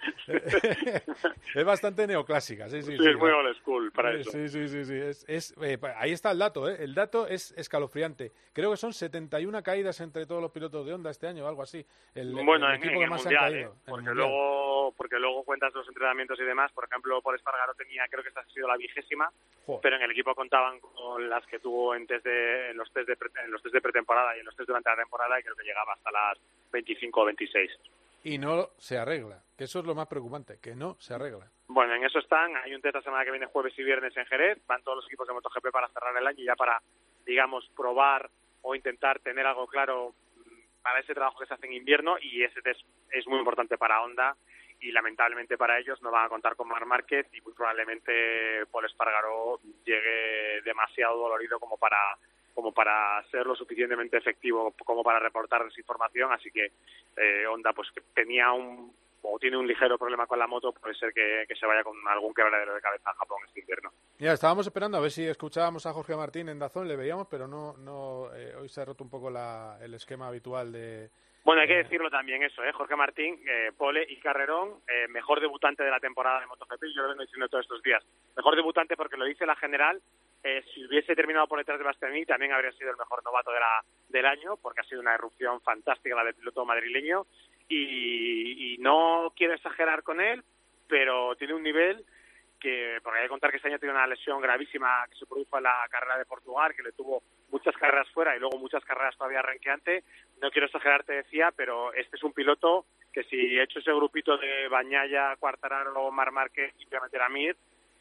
es 1.56 1.66
bastante 1.66 2.08
neoclásica, 2.08 2.70
sí, 2.70 2.82
sí. 2.82 2.98
Sí, 2.98 3.08
es 3.08 3.18
muy 3.18 3.32
old 3.32 3.56
school 3.58 3.92
para 3.92 4.14
Sí, 4.14 4.20
eso. 4.22 4.32
Sí, 4.32 4.50
sí, 4.50 4.68
sí, 4.68 4.86
sí. 4.86 4.96
Es, 4.96 5.26
es, 5.28 5.56
eh, 5.62 5.78
ahí 5.98 6.12
está 6.12 6.32
el 6.32 6.40
dato, 6.40 6.70
¿eh? 6.70 6.78
El 6.80 6.94
dato 6.94 7.28
es 7.28 7.52
escalofriante. 7.58 8.32
Creo 8.54 8.72
que 8.72 8.78
son 8.78 8.94
71 8.94 9.64
caídas 9.64 10.00
entre 10.02 10.26
todos 10.26 10.42
los 10.42 10.52
pilotos 10.52 10.86
de 10.86 10.94
Honda 10.94 11.10
este 11.12 11.28
año 11.28 11.46
o 11.46 11.48
algo 11.48 11.62
así. 11.62 11.86
El, 12.14 12.34
bueno 12.34 12.68
el 12.68 12.76
en, 12.76 12.80
equipo 12.80 12.94
en 12.94 12.98
que 13.00 13.04
el 13.06 13.10
más 13.10 13.22
mundial, 13.22 13.44
han 13.44 13.50
¿eh? 13.50 13.54
caído. 13.54 13.72
el 13.72 13.78
porque 13.86 14.06
Mundial. 14.10 14.16
luego 14.18 14.94
porque 14.98 15.20
luego 15.20 15.44
cuentas 15.44 15.74
los 15.74 15.88
entrenamientos 15.88 16.40
y 16.40 16.44
demás 16.44 16.72
por 16.72 16.86
ejemplo 16.86 17.20
por 17.22 17.34
Espargaro 17.36 17.74
tenía 17.74 18.04
creo 18.08 18.22
que 18.22 18.30
esta 18.30 18.42
ha 18.42 18.46
sido 18.54 18.68
la 18.68 18.78
vigésima 18.78 19.30
Joder. 19.66 19.82
pero 19.82 19.96
en 19.96 20.04
el 20.04 20.12
equipo 20.12 20.36
contaban 20.36 20.80
con 20.80 21.28
las 21.28 21.44
que 21.48 21.58
tuvo 21.58 21.96
en, 21.96 22.06
test 22.06 22.24
de, 22.24 22.70
en 22.70 22.78
los 22.78 22.92
test 22.94 23.08
de 23.08 23.16
en 23.46 23.52
los 23.52 23.62
test 23.62 23.74
de 23.74 23.82
pretemporada 23.82 24.36
y 24.36 24.40
en 24.40 24.46
los 24.46 24.56
test 24.56 24.68
durante 24.68 24.90
la 24.90 24.98
temporada 24.98 25.40
y 25.40 25.44
creo 25.44 25.56
que 25.56 25.64
llegaba 25.64 25.94
hasta 25.94 26.12
las 26.12 26.38
25 26.72 27.22
o 27.22 27.26
26 27.26 27.72
y 28.26 28.40
no 28.40 28.70
se 28.78 28.98
arregla. 28.98 29.40
Que 29.56 29.66
eso 29.66 29.80
es 29.80 29.86
lo 29.86 29.96
más 29.96 30.08
preocupante, 30.08 30.58
que 30.60 30.76
no 30.76 30.98
se 31.00 31.14
arregla. 31.14 31.48
Bueno, 31.68 31.94
en 31.94 32.04
eso 32.04 32.20
están. 32.20 32.58
Hay 32.58 32.74
un 32.74 32.82
test 32.82 32.96
la 32.96 33.02
semana 33.04 33.24
que 33.24 33.32
viene 33.32 33.46
jueves 33.46 33.74
y 33.78 33.84
viernes 33.84 34.18
en 34.18 34.26
Jerez. 34.26 34.58
Van 34.68 34.82
todos 34.84 34.98
los 34.98 35.06
equipos 35.06 35.28
de 35.28 35.34
MotoGP 35.34 35.72
para 35.72 35.88
cerrar 35.90 36.18
el 36.18 36.28
año 36.28 36.40
y 36.40 36.46
ya 36.46 36.56
para, 36.56 36.82
digamos, 37.26 37.70
probar 37.76 38.30
o 38.64 38.76
intentar 38.76 39.20
tener 39.20 39.46
algo 39.46 39.68
claro 39.68 40.16
mm, 40.38 40.82
para 40.82 41.00
ese 41.00 41.14
trabajo 41.14 41.40
que 41.40 41.46
se 41.46 41.54
hace 41.54 41.68
en 41.68 41.74
invierno 41.74 42.18
y 42.20 42.44
ese 42.44 42.64
test 42.64 42.82
es 43.12 43.28
muy 43.28 43.38
importante 43.38 43.78
para 43.78 44.02
Honda 44.02 44.36
y 44.82 44.92
lamentablemente 44.92 45.56
para 45.56 45.80
ellos 45.80 46.02
no 46.02 46.10
van 46.12 46.26
a 46.26 46.30
contar 46.30 46.56
con 46.56 46.68
Mar 46.68 46.86
Márquez 46.86 47.28
y 47.32 47.42
muy 47.42 47.54
probablemente 47.54 48.66
Paul 48.72 48.86
Espargaró 48.86 49.60
llegue 49.86 50.62
demasiado 50.64 51.18
dolorido 51.18 51.60
como 51.60 51.78
para 51.78 51.98
como 52.56 52.72
para 52.72 53.22
ser 53.30 53.46
lo 53.46 53.56
suficientemente 53.56 54.18
efectivo 54.18 54.74
como 54.84 55.04
para 55.04 55.20
reportar 55.20 55.64
desinformación 55.66 56.32
así 56.32 56.50
que 56.50 56.72
eh, 57.18 57.46
Honda 57.46 57.74
pues 57.74 57.92
que 57.92 58.02
tenía 58.14 58.52
un 58.52 58.92
o 59.28 59.40
tiene 59.40 59.58
un 59.58 59.68
ligero 59.68 59.98
problema 59.98 60.26
con 60.26 60.40
la 60.40 60.48
moto 60.48 60.72
puede 60.72 60.96
ser 60.96 61.12
que, 61.14 61.46
que 61.48 61.56
se 61.56 61.66
vaya 61.66 61.84
con 61.84 61.96
algún 62.08 62.34
quebradero 62.34 62.74
de 62.74 62.82
cabeza 62.82 63.10
a 63.10 63.16
Japón 63.16 63.40
este 63.46 63.60
invierno 63.60 63.92
Mira, 64.18 64.32
estábamos 64.32 64.66
esperando 64.66 64.98
a 64.98 65.02
ver 65.02 65.12
si 65.12 65.26
escuchábamos 65.28 65.86
a 65.86 65.92
Jorge 65.92 66.16
Martín 66.16 66.48
en 66.48 66.58
Dazón, 66.58 66.88
le 66.88 66.96
veíamos, 66.96 67.28
pero 67.28 67.48
no, 67.48 67.76
no 67.78 68.34
eh, 68.34 68.56
hoy 68.56 68.70
se 68.70 68.80
ha 68.82 68.86
roto 68.86 69.04
un 69.04 69.10
poco 69.10 69.30
la, 69.30 69.78
el 69.82 69.94
esquema 69.94 70.28
habitual 70.30 70.72
de, 70.72 71.10
Bueno, 71.44 71.62
hay 71.62 71.68
que 71.68 71.84
decirlo 71.84 72.10
también 72.10 72.42
eso, 72.42 72.64
¿eh? 72.64 72.72
Jorge 72.72 72.96
Martín, 72.96 73.38
eh, 73.46 73.74
Pole 73.78 74.06
y 74.08 74.16
Carrerón, 74.22 74.80
eh, 74.88 75.10
mejor 75.10 75.42
debutante 75.42 75.84
de 75.84 75.92
la 75.92 76.00
temporada 76.00 76.40
de 76.40 76.48
MotoGP, 76.48 76.84
yo 76.96 77.02
lo 77.02 77.10
vengo 77.10 77.24
diciendo 77.24 77.50
todos 77.50 77.66
estos 77.66 77.84
días. 77.84 78.02
Mejor 78.38 78.56
debutante 78.56 78.96
porque 78.96 79.18
lo 79.18 79.26
dice 79.26 79.46
la 79.46 79.58
general, 79.58 80.02
eh, 80.48 80.64
si 80.72 80.86
hubiese 80.86 81.16
terminado 81.16 81.48
por 81.48 81.58
detrás 81.58 81.80
de 81.80 81.86
Bastianini 81.86 82.24
también 82.24 82.54
habría 82.54 82.72
sido 82.74 82.92
el 82.92 82.98
mejor 82.98 83.24
novato 83.24 83.52
de 83.52 83.60
la, 83.60 83.84
del 84.10 84.26
año, 84.28 84.58
porque 84.58 84.82
ha 84.82 84.84
sido 84.84 85.02
una 85.02 85.16
erupción 85.16 85.60
fantástica 85.62 86.16
la 86.16 86.24
del 86.24 86.36
piloto 86.36 86.64
madrileño, 86.64 87.26
y, 87.68 88.76
y 88.76 88.78
no 88.78 89.34
quiero 89.36 89.56
exagerar 89.56 90.04
con 90.04 90.22
él, 90.22 90.44
pero 90.88 91.36
tiene 91.36 91.56
un 91.56 91.64
nivel 91.64 92.06
que, 92.60 93.00
porque 93.04 93.20
hay 93.20 93.26
que 93.26 93.30
contar 93.30 93.50
que 93.50 93.58
este 93.58 93.70
año 93.70 93.80
tiene 93.80 93.96
una 93.96 94.06
lesión 94.06 94.40
gravísima 94.40 95.08
que 95.10 95.18
se 95.18 95.26
produjo 95.26 95.58
en 95.58 95.64
la 95.64 95.88
carrera 95.90 96.20
de 96.20 96.26
Portugal, 96.26 96.76
que 96.76 96.84
le 96.84 96.92
tuvo 96.92 97.24
muchas 97.50 97.76
carreras 97.78 98.10
fuera 98.10 98.36
y 98.36 98.40
luego 98.40 98.60
muchas 98.60 98.86
carreras 98.86 99.18
todavía 99.18 99.42
ranqueante. 99.42 100.04
No 100.42 100.52
quiero 100.52 100.68
exagerar, 100.68 101.04
te 101.04 101.14
decía, 101.14 101.52
pero 101.56 101.92
este 101.94 102.18
es 102.18 102.24
un 102.24 102.34
piloto 102.34 102.86
que 103.12 103.24
si 103.24 103.58
he 103.58 103.64
hecho 103.64 103.80
ese 103.80 103.94
grupito 103.94 104.38
de 104.38 104.68
Bañaya, 104.68 105.36
Cuartararo, 105.38 106.12
Mar 106.12 106.32
Márquez 106.32 106.74
y 106.78 106.96
a 106.96 107.30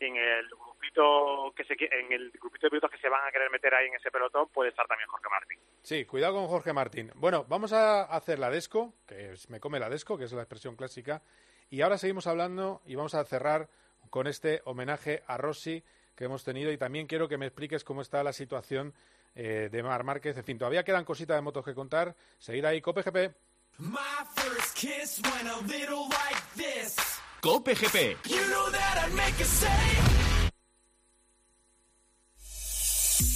en 0.07 0.17
el 0.17 0.49
grupito 0.49 1.53
que 1.57 1.65
se 1.65 1.75
en 1.75 2.13
el 2.13 2.31
grupito 2.31 2.67
de 2.67 2.71
pilotos 2.71 2.91
que 2.91 2.99
se 2.99 3.09
van 3.09 3.27
a 3.27 3.33
querer 3.33 3.51
meter 3.51 3.75
ahí 3.75 3.89
en 3.89 3.95
ese 3.95 4.11
pelotón 4.11 4.49
puede 4.49 4.71
estar 4.71 4.87
también 4.87 5.09
Jorge 5.09 5.29
Martín. 5.31 5.59
Sí, 5.83 6.05
cuidado 6.05 6.35
con 6.35 6.47
Jorge 6.47 6.73
Martín. 6.73 7.11
Bueno, 7.15 7.45
vamos 7.49 7.73
a 7.73 8.03
hacer 8.05 8.39
la 8.39 8.51
desco, 8.51 8.95
que 9.07 9.33
es 9.33 9.51
me 9.51 9.61
come 9.61 9.79
la 9.79 9.89
desco, 9.89 10.17
que 10.19 10.25
es 10.25 10.33
la 10.33 10.43
expresión 10.43 10.77
clásica, 10.77 11.23
y 11.71 11.81
ahora 11.83 11.99
seguimos 11.99 12.27
hablando 12.27 12.83
y 12.87 12.95
vamos 12.95 13.15
a 13.15 13.25
cerrar 13.25 13.69
con 14.11 14.27
este 14.27 14.63
homenaje 14.65 15.23
a 15.27 15.37
Rossi 15.37 15.83
que 16.15 16.25
hemos 16.25 16.45
tenido 16.45 16.71
y 16.71 16.79
también 16.79 17.07
quiero 17.07 17.29
que 17.29 17.39
me 17.39 17.47
expliques 17.47 17.85
cómo 17.85 18.03
está 18.03 18.23
la 18.23 18.33
situación 18.33 18.95
eh, 19.35 19.69
de 19.71 19.83
Mar 19.83 20.05
Márquez. 20.05 20.37
En 20.37 20.45
fin, 20.45 20.59
todavía 20.59 20.85
quedan 20.85 21.05
cositas 21.05 21.37
de 21.37 21.43
motos 21.43 21.65
que 21.65 21.75
contar. 21.75 22.15
Seguir 22.39 22.67
ahí, 22.67 22.81
Cope 22.81 23.03
GP. 23.03 23.35
My 23.79 23.99
first 24.37 24.77
kiss 24.77 25.21
went 25.25 25.49
a 25.49 25.61
little 25.67 26.07
like 26.09 26.43
this. 26.55 27.14
Cope 27.45 27.75
GP. 27.75 28.17
You 28.27 28.41
know 28.49 28.71
that 28.71 29.05
I'd 29.05 29.15
make 29.15 29.39
a 29.39 29.45
say. 29.45 29.69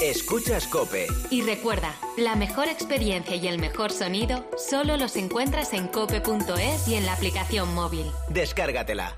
Escuchas 0.00 0.66
Cope. 0.66 1.08
Y 1.28 1.42
recuerda, 1.42 1.94
la 2.16 2.34
mejor 2.34 2.68
experiencia 2.68 3.36
y 3.36 3.46
el 3.48 3.58
mejor 3.58 3.92
sonido 3.92 4.46
solo 4.56 4.96
los 4.96 5.14
encuentras 5.16 5.74
en 5.74 5.88
cope.es 5.88 6.88
y 6.88 6.94
en 6.94 7.04
la 7.04 7.12
aplicación 7.12 7.74
móvil. 7.74 8.10
Descárgatela. 8.30 9.14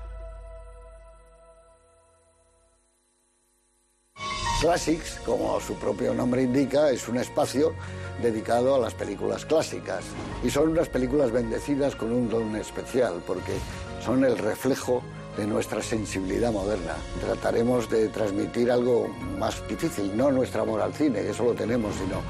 Classics, 4.59 5.21
como 5.25 5.57
su 5.61 5.75
propio 5.75 6.13
nombre 6.13 6.43
indica, 6.43 6.89
es 6.89 7.07
un 7.07 7.15
espacio 7.17 7.73
dedicado 8.21 8.75
a 8.75 8.79
las 8.79 8.93
películas 8.93 9.45
clásicas. 9.45 10.03
Y 10.43 10.49
son 10.49 10.67
unas 10.67 10.89
películas 10.89 11.31
bendecidas 11.31 11.95
con 11.95 12.11
un 12.11 12.29
don 12.29 12.57
especial, 12.57 13.23
porque 13.25 13.53
son 14.03 14.23
el 14.23 14.37
reflejo 14.37 15.03
de 15.37 15.47
nuestra 15.47 15.81
sensibilidad 15.81 16.51
moderna. 16.51 16.95
Trataremos 17.21 17.89
de 17.89 18.09
transmitir 18.09 18.71
algo 18.71 19.07
más 19.39 19.65
difícil, 19.67 20.15
no 20.15 20.31
nuestro 20.31 20.63
amor 20.63 20.81
al 20.81 20.93
cine, 20.93 21.21
eso 21.21 21.43
lo 21.45 21.53
tenemos, 21.53 21.95
sino 21.95 22.21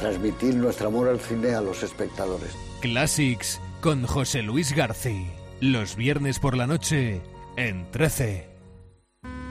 transmitir 0.00 0.54
nuestro 0.54 0.88
amor 0.88 1.08
al 1.08 1.20
cine 1.20 1.54
a 1.54 1.60
los 1.60 1.82
espectadores. 1.82 2.50
Classics 2.80 3.60
con 3.80 4.06
José 4.06 4.42
Luis 4.42 4.74
García. 4.74 5.26
Los 5.60 5.94
viernes 5.94 6.38
por 6.38 6.56
la 6.56 6.66
noche 6.66 7.20
en 7.56 7.90
13. 7.90 8.49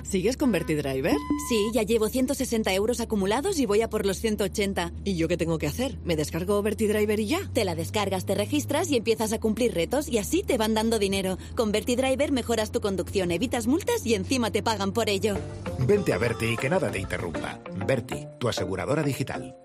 ¿Sigues 0.09 0.37
con 0.37 0.51
Vertidriver? 0.51 1.17
Sí, 1.47 1.69
ya 1.71 1.83
llevo 1.83 2.09
160 2.09 2.73
euros 2.73 2.99
acumulados 2.99 3.59
y 3.59 3.67
voy 3.67 3.83
a 3.83 3.91
por 3.91 4.07
los 4.07 4.17
180. 4.17 4.91
¿Y 5.03 5.15
yo 5.17 5.27
qué 5.27 5.37
tengo 5.37 5.59
que 5.59 5.67
hacer? 5.67 5.99
¿Me 6.03 6.15
descargo 6.15 6.59
Vertidriver 6.63 7.19
y 7.19 7.27
ya? 7.27 7.47
Te 7.53 7.63
la 7.63 7.75
descargas, 7.75 8.25
te 8.25 8.33
registras 8.33 8.89
y 8.89 8.97
empiezas 8.97 9.33
a 9.33 9.39
cumplir 9.39 9.75
retos 9.75 10.09
y 10.09 10.17
así 10.17 10.41
te 10.41 10.57
van 10.57 10.73
dando 10.73 10.97
dinero. 10.97 11.37
Con 11.55 11.71
Vertidriver 11.71 12.31
mejoras 12.31 12.71
tu 12.71 12.81
conducción, 12.81 13.29
evitas 13.29 13.67
multas 13.67 14.03
y 14.03 14.15
encima 14.15 14.49
te 14.49 14.63
pagan 14.63 14.93
por 14.93 15.09
ello. 15.09 15.37
Vente 15.85 16.11
a 16.11 16.17
Berti 16.17 16.53
y 16.53 16.57
que 16.57 16.71
nada 16.71 16.89
te 16.89 16.97
interrumpa. 16.97 17.59
Berti, 17.85 18.25
tu 18.39 18.49
aseguradora 18.49 19.03
digital. 19.03 19.55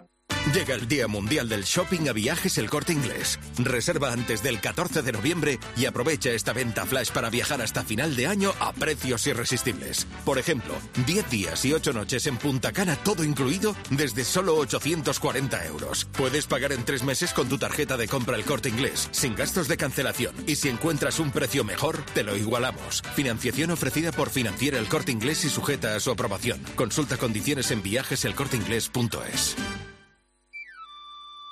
Llega 0.55 0.77
el 0.77 0.87
Día 0.87 1.09
Mundial 1.09 1.49
del 1.49 1.65
Shopping 1.65 2.09
a 2.09 2.13
Viajes 2.13 2.59
El 2.59 2.71
Corte 2.71 2.93
Inglés. 2.93 3.41
Reserva 3.59 4.13
antes 4.13 4.41
del 4.41 4.61
14 4.61 5.03
de 5.03 5.11
noviembre 5.11 5.59
y 5.77 5.87
aprovecha 5.87 6.31
esta 6.31 6.53
venta 6.53 6.87
flash 6.87 7.11
para 7.11 7.29
viajar 7.29 7.61
hasta 7.61 7.83
final 7.83 8.15
de 8.15 8.29
año 8.29 8.53
a 8.61 8.73
precios 8.73 9.27
irresistibles. 9.27 10.07
Por 10.25 10.39
ejemplo, 10.39 10.77
10 11.07 11.29
días 11.29 11.65
y 11.65 11.73
8 11.73 11.93
noches 11.93 12.29
en 12.29 12.37
Punta 12.37 12.71
Cana, 12.71 12.95
todo 12.95 13.25
incluido, 13.25 13.75
desde 13.91 14.25
solo 14.25 14.55
840 14.55 15.67
euros. 15.67 16.07
Puedes 16.13 16.47
pagar 16.47 16.71
en 16.71 16.85
tres 16.85 17.03
meses 17.03 17.33
con 17.33 17.49
tu 17.49 17.59
tarjeta 17.59 17.97
de 17.97 18.07
compra 18.07 18.37
El 18.37 18.45
Corte 18.45 18.69
Inglés, 18.69 19.09
sin 19.11 19.35
gastos 19.35 19.67
de 19.67 19.77
cancelación. 19.77 20.37
Y 20.47 20.55
si 20.55 20.69
encuentras 20.69 21.19
un 21.19 21.33
precio 21.33 21.65
mejor, 21.65 22.05
te 22.15 22.23
lo 22.23 22.37
igualamos. 22.37 23.03
Financiación 23.17 23.73
ofrecida 23.73 24.13
por 24.13 24.31
Financiera 24.31 24.79
El 24.79 24.87
Corte 24.87 25.11
Inglés 25.11 25.45
y 25.45 25.49
sujeta 25.49 25.97
a 25.97 26.01
su 26.01 26.13
aprobación. 26.13 26.63
Consulta 26.77 27.17
condiciones 27.17 27.73
en 27.73 27.83
viajeselcorteinglés.es. 27.83 29.57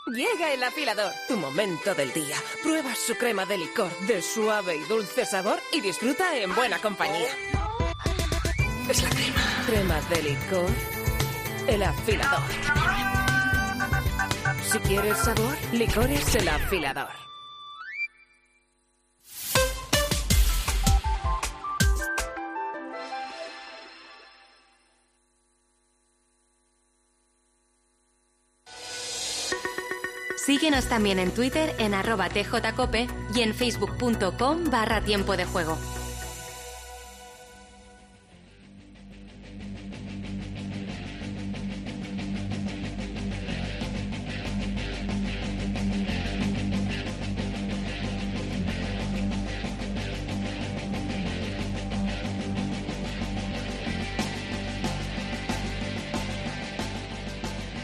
Llega 0.06 0.52
el 0.52 0.64
afilador, 0.64 1.12
tu 1.28 1.36
momento 1.36 1.94
del 1.94 2.12
día. 2.12 2.36
Prueba 2.60 2.92
su 2.92 3.14
crema 3.14 3.46
de 3.46 3.56
licor 3.56 3.96
de 4.00 4.20
suave 4.20 4.74
y 4.76 4.80
dulce 4.80 5.24
sabor 5.24 5.60
y 5.72 5.80
disfruta 5.80 6.36
en 6.36 6.52
buena 6.56 6.80
compañía. 6.80 7.30
Es 8.88 9.00
la 9.00 9.10
crema. 9.10 9.64
Crema 9.64 10.00
de 10.00 10.22
licor. 10.22 10.70
El 11.68 11.82
afilador. 11.84 12.42
Si 14.72 14.78
quieres 14.80 15.18
sabor, 15.18 15.56
licor 15.72 16.10
es 16.10 16.34
el 16.34 16.48
afilador. 16.48 17.32
Síguenos 30.44 30.87
también 30.87 31.20
en 31.20 31.31
Twitter 31.31 31.72
en 31.78 31.94
arroba 31.94 32.28
tjcope 32.28 33.07
y 33.33 33.42
en 33.42 33.55
facebook.com 33.55 34.64
barra 34.72 35.00
tiempo 35.00 35.37
de 35.37 35.44
juego. 35.44 35.78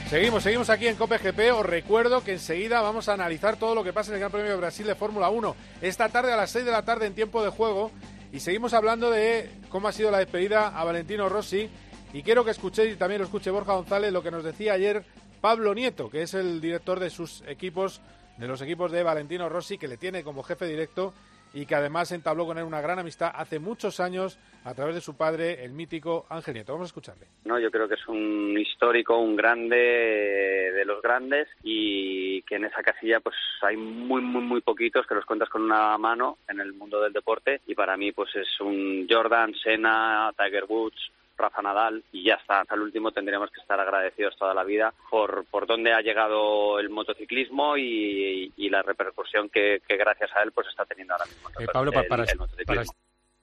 Seguimos, 0.09 0.43
seguimos 0.43 0.71
aquí 0.71 0.87
en 0.87 0.97
Cope 0.97 1.19
GP. 1.19 1.53
Os 1.53 1.67
recuerdo 1.67 2.25
que 2.25 2.33
enseguida 2.33 2.81
vamos 2.81 3.11
a 3.11 3.13
analizar 3.13 3.59
todo 3.59 3.75
lo 3.75 3.85
que 3.85 3.93
pasa 3.93 4.11
en 4.11 4.15
el 4.15 4.21
Gran 4.21 4.33
Premio 4.33 4.53
de 4.53 4.57
Brasil 4.57 4.87
de 4.87 4.95
Fórmula 4.95 5.29
1. 5.29 5.55
Esta 5.83 6.09
tarde 6.09 6.33
a 6.33 6.37
las 6.39 6.51
6 6.51 6.65
de 6.65 6.71
la 6.71 6.83
tarde 6.83 7.05
en 7.05 7.15
tiempo 7.15 7.45
de 7.45 7.51
juego. 7.51 7.91
Y 8.33 8.41
seguimos 8.41 8.73
hablando 8.73 9.11
de 9.11 9.51
cómo 9.69 9.87
ha 9.87 9.93
sido 9.93 10.11
la 10.11 10.17
despedida 10.17 10.69
a 10.69 10.83
Valentino 10.83 11.29
Rossi. 11.29 11.69
Y 12.15 12.23
quiero 12.23 12.43
que 12.43 12.53
escuchéis, 12.53 12.95
y 12.95 12.97
también 12.97 13.21
lo 13.21 13.27
escuche 13.27 13.51
Borja 13.51 13.75
González, 13.75 14.11
lo 14.11 14.23
que 14.23 14.31
nos 14.31 14.45
decía 14.45 14.73
ayer 14.73 15.05
Pablo 15.43 15.75
Nieto, 15.75 16.09
que 16.09 16.23
es 16.23 16.33
el 16.33 16.63
director 16.63 17.01
de 17.01 17.11
sus 17.11 17.43
equipos, 17.47 18.01
de 18.39 18.49
los 18.49 18.63
equipos 18.63 18.91
de 18.91 19.03
Valentino 19.03 19.51
Rossi, 19.51 19.77
que 19.77 19.89
le 19.89 19.99
tiene 19.99 20.25
como 20.25 20.43
jefe 20.43 20.65
directo 20.65 21.13
y 21.53 21.67
que 21.67 21.75
además 21.75 22.13
entabló 22.13 22.47
con 22.47 22.59
él 22.59 22.65
una 22.65 22.81
gran 22.81 22.99
amistad 22.99 23.31
hace 23.35 23.59
muchos 23.59 24.01
años 24.01 24.39
a 24.65 24.75
través 24.75 24.95
de 24.95 25.01
su 25.01 25.17
padre, 25.17 25.65
el 25.65 25.73
mítico 25.73 26.27
Ángel 26.29 26.55
Nieto. 26.55 26.73
Vamos 26.73 26.87
a 26.87 26.91
escucharle. 26.91 27.27
No, 27.45 27.59
yo 27.59 27.71
creo 27.71 27.89
que 27.89 27.95
es 27.95 28.09
un 28.09 28.57
histórico, 28.59 29.19
un 29.19 29.37
grande 29.37 29.77
de 29.77 30.85
los 30.85 31.01
grandes 31.03 31.49
y 31.63 32.43
que 32.43 32.57
en 32.57 32.65
esa 32.65 32.83
casilla 32.83 33.21
pues 33.21 33.37
hay 33.63 33.77
muy 33.77 34.21
muy 34.21 34.43
muy 34.43 34.61
poquitos 34.61 35.07
que 35.07 35.15
los 35.15 35.25
cuentas 35.25 35.49
con 35.49 35.63
una 35.63 35.97
mano 35.99 36.39
en 36.49 36.61
el 36.61 36.73
mundo 36.73 37.01
del 37.01 37.13
deporte 37.13 37.61
y 37.67 37.75
para 37.75 37.97
mí 37.97 38.13
pues 38.13 38.35
es 38.37 38.61
un 38.61 39.07
Jordan, 39.09 39.55
Senna, 39.63 40.33
Tiger 40.37 40.65
Woods, 40.69 41.11
Rafa 41.39 41.63
Nadal 41.63 42.05
y 42.13 42.25
ya 42.25 42.35
está. 42.35 42.61
Hasta 42.61 42.75
el 42.75 42.83
último 42.83 43.13
tendríamos 43.13 43.51
que 43.51 43.61
estar 43.61 43.79
agradecidos 43.81 44.37
toda 44.37 44.53
la 44.53 44.65
vida 44.65 44.93
por, 45.11 45.47
por 45.47 45.67
dónde 45.67 45.93
ha 45.93 46.01
llegado 46.01 46.79
el 46.79 46.91
motociclismo 46.91 47.77
y, 47.77 48.53
la 48.69 48.83
repercusión 48.83 49.49
que, 49.49 49.81
gracias 49.89 50.31
a 50.37 50.43
él 50.43 50.53
pues 50.53 50.67
está 50.69 50.85
teniendo 50.85 51.15
ahora 51.15 51.25
mismo. 51.25 51.49
Eh, 51.59 51.67
Pablo, 51.73 51.91
para, 51.91 52.27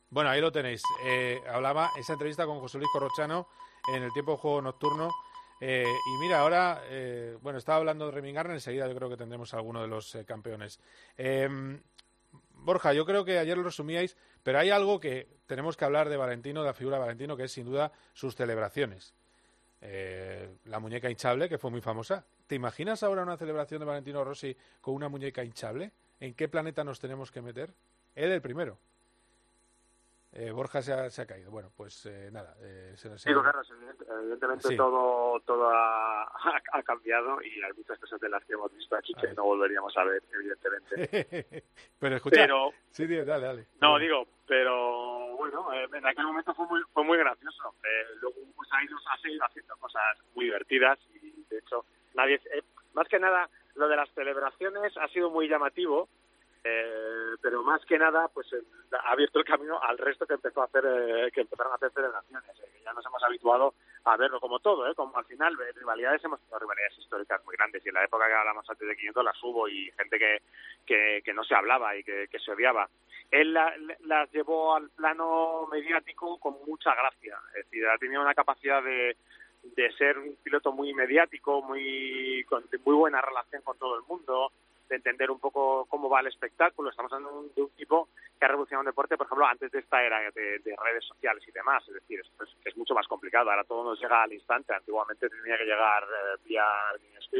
Bueno, 0.09 0.29
ahí 0.29 0.39
lo 0.39 0.51
tenéis. 0.51 0.83
Eh, 1.03 1.39
hablaba 1.51 1.89
esa 1.97 2.13
entrevista 2.13 2.45
con 2.45 2.59
José 2.59 2.77
Luis 2.77 2.89
Corrochano 2.93 3.47
en 3.95 4.03
el 4.03 4.13
tiempo 4.13 4.33
de 4.33 4.37
juego 4.37 4.61
nocturno. 4.61 5.09
Eh, 5.59 5.83
y 5.83 6.21
mira, 6.21 6.41
ahora, 6.41 6.83
bueno, 7.41 7.57
estaba 7.57 7.79
hablando 7.79 8.05
de 8.05 8.11
Remingarne, 8.11 8.53
enseguida 8.53 8.87
yo 8.87 8.95
creo 8.95 9.09
que 9.09 9.17
tendremos 9.17 9.51
alguno 9.55 9.81
de 9.81 9.87
los 9.87 10.15
campeones. 10.27 10.79
Borja, 12.65 12.93
yo 12.93 13.05
creo 13.05 13.23
que 13.23 13.37
ayer 13.37 13.55
lo 13.55 13.63
resumíais, 13.63 14.17
pero 14.41 14.57
hay 14.57 14.71
algo 14.71 14.99
que 14.99 15.27
tenemos 15.45 15.77
que 15.77 15.85
hablar 15.85 16.09
de 16.09 16.17
Valentino, 16.17 16.61
de 16.61 16.67
la 16.67 16.73
figura 16.73 16.97
de 16.97 17.01
Valentino, 17.01 17.37
que 17.37 17.43
es 17.43 17.51
sin 17.51 17.65
duda 17.65 17.91
sus 18.13 18.35
celebraciones. 18.35 19.13
Eh, 19.81 20.49
la 20.65 20.79
muñeca 20.79 21.11
hinchable, 21.11 21.47
que 21.47 21.59
fue 21.59 21.69
muy 21.69 21.81
famosa. 21.81 22.25
¿Te 22.47 22.55
imaginas 22.55 23.03
ahora 23.03 23.21
una 23.21 23.37
celebración 23.37 23.81
de 23.81 23.85
Valentino 23.85 24.23
Rossi 24.23 24.57
con 24.81 24.95
una 24.95 25.09
muñeca 25.09 25.43
hinchable? 25.43 25.91
¿En 26.19 26.33
qué 26.33 26.47
planeta 26.47 26.83
nos 26.83 26.99
tenemos 26.99 27.31
que 27.31 27.43
meter? 27.43 27.71
Él 28.15 28.31
el 28.31 28.41
primero. 28.41 28.79
Eh, 30.37 30.51
Borja 30.51 30.81
se 30.81 31.21
ha, 31.21 31.25
caído. 31.25 31.49
Bueno, 31.49 31.71
pues 31.77 32.05
eh, 32.07 32.29
nada. 32.29 32.57
Eh, 32.59 32.91
se 32.97 33.09
nos 33.09 33.25
evidentemente 33.25 34.75
todo, 34.75 35.39
todo 35.45 35.69
ha, 35.71 36.83
cambiado 36.83 37.41
y 37.41 37.63
hay 37.63 37.71
muchas 37.77 37.97
cosas 37.99 38.19
de 38.19 38.27
las 38.27 38.43
que 38.43 38.51
hemos 38.51 38.69
visto 38.75 38.97
aquí 38.97 39.13
que 39.13 39.33
no 39.33 39.45
volveríamos 39.45 39.95
a 39.95 40.03
ver, 40.03 40.21
evidentemente. 40.33 41.63
pero 41.99 42.17
escucha. 42.17 42.47
sí, 42.91 43.07
dale, 43.07 43.45
dale. 43.45 43.67
No, 43.79 43.97
digo, 43.97 44.27
pero 44.45 45.37
bueno, 45.37 45.69
en 45.73 46.05
aquel 46.05 46.25
momento 46.25 46.53
fue 46.53 46.67
muy, 46.67 46.81
fue 46.93 47.05
muy 47.05 47.17
gracioso. 47.17 47.73
luego 48.19 48.35
pues, 48.57 48.67
ahí 48.73 48.87
nos 48.87 49.07
ha 49.07 49.17
seguido 49.21 49.45
haciendo 49.45 49.77
cosas 49.77 50.17
muy 50.35 50.45
divertidas 50.45 50.99
y 51.13 51.45
de 51.49 51.59
hecho 51.59 51.85
nadie. 52.13 52.41
más 52.93 53.07
que 53.07 53.19
nada, 53.19 53.49
lo 53.75 53.87
de 53.87 53.95
las 53.95 54.09
celebraciones 54.13 54.97
ha 54.97 55.07
sido 55.07 55.29
muy 55.29 55.47
llamativo 55.47 56.09
eh, 56.67 57.35
pero 57.43 57.61
más 57.61 57.85
que 57.85 57.99
nada, 57.99 58.27
pues 58.29 58.51
eh, 58.51 58.63
ha 58.91 59.11
abierto 59.11 59.37
el 59.37 59.45
camino 59.45 59.79
al 59.79 59.99
resto 59.99 60.25
que 60.25 60.33
empezó 60.33 60.63
a 60.63 60.65
hacer, 60.65 60.83
eh, 60.83 61.31
que 61.31 61.41
empezaron 61.41 61.71
a 61.71 61.75
hacer 61.75 61.91
celebraciones. 61.91 62.51
ya 62.83 62.91
nos 62.91 63.05
hemos 63.05 63.23
habituado 63.23 63.75
a 64.03 64.17
verlo 64.17 64.39
como 64.39 64.57
todo, 64.59 64.89
¿eh? 64.89 64.95
como 64.95 65.15
al 65.15 65.25
final 65.25 65.55
rivalidades 65.75 66.23
hemos 66.23 66.39
tenido 66.39 66.57
rivalidades 66.57 66.97
históricas 66.97 67.45
muy 67.45 67.55
grandes 67.55 67.85
y 67.85 67.89
en 67.89 67.93
la 67.93 68.03
época 68.03 68.25
que 68.25 68.33
hablamos 68.33 68.67
antes 68.67 68.87
de 68.87 68.95
500 68.95 69.23
las 69.23 69.43
hubo 69.43 69.67
y 69.69 69.91
gente 69.91 70.17
que, 70.17 71.21
que, 71.23 71.33
no 71.35 71.43
se 71.43 71.53
hablaba 71.53 71.95
y 71.95 72.03
que, 72.03 72.27
que 72.31 72.39
se 72.39 72.51
odiaba. 72.51 72.89
Él 73.29 73.53
las 73.53 74.31
llevó 74.31 74.75
al 74.75 74.89
plano 74.89 75.67
mediático 75.71 76.39
con 76.39 76.55
mucha 76.65 76.95
gracia, 76.95 77.37
es 77.49 77.65
decir, 77.65 77.87
ha 77.87 77.97
tenido 77.99 78.23
una 78.23 78.33
capacidad 78.33 78.81
de, 78.81 79.15
de 79.61 79.91
ser 79.93 80.17
un 80.17 80.35
piloto 80.41 80.71
muy 80.71 80.95
mediático, 80.95 81.61
muy 81.61 82.43
con 82.49 82.63
muy 82.83 82.95
buena 82.95 83.21
relación 83.21 83.61
con 83.61 83.77
todo 83.77 83.97
el 83.97 84.03
mundo, 84.07 84.51
de 84.89 84.95
entender 84.95 85.31
un 85.31 85.39
poco 85.39 85.85
cómo 85.89 86.09
va 86.09 86.19
el 86.19 86.27
espectáculo. 86.27 86.89
Estamos 86.89 87.11
hablando 87.11 87.49
de 87.55 87.61
un, 87.61 87.69
tipo 87.71 88.09
que 88.39 88.45
ha 88.45 88.47
revolucionado 88.47 88.81
un 88.81 88.87
deporte, 88.87 89.17
por 89.17 89.25
ejemplo, 89.25 89.45
antes 89.45 89.71
de 89.71 89.79
esta 89.79 90.03
era 90.03 90.19
de, 90.31 90.59
redes 90.63 91.05
sociales 91.05 91.43
y 91.47 91.51
demás. 91.51 91.83
Es 91.87 91.95
decir, 91.95 92.19
es, 92.19 92.49
es, 92.63 92.77
mucho 92.77 92.93
más 92.93 93.07
complicado. 93.07 93.49
Ahora 93.49 93.63
todo 93.63 93.83
nos 93.83 93.99
llega 93.99 94.23
al 94.23 94.33
instante. 94.33 94.73
Antiguamente 94.73 95.29
tenía 95.29 95.57
que 95.57 95.65
llegar 95.65 96.03
eh, 96.03 96.39
vía 96.45 96.65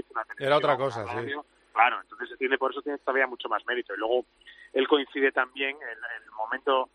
una 0.10 0.26
Era 0.40 0.58
otra 0.58 0.78
cosa, 0.78 1.06
sí. 1.08 1.34
Claro, 1.74 2.00
entonces 2.02 2.38
tiene, 2.38 2.58
por 2.58 2.72
eso 2.72 2.82
tiene 2.82 2.98
todavía 3.00 3.28
mucho 3.28 3.50
más 3.50 3.66
mérito. 3.66 3.94
Y 3.94 3.98
luego 3.98 4.26
él 4.72 4.88
coincide 4.88 5.34
también 5.34 5.76
en 5.76 6.24
el 6.24 6.32
momento 6.32 6.90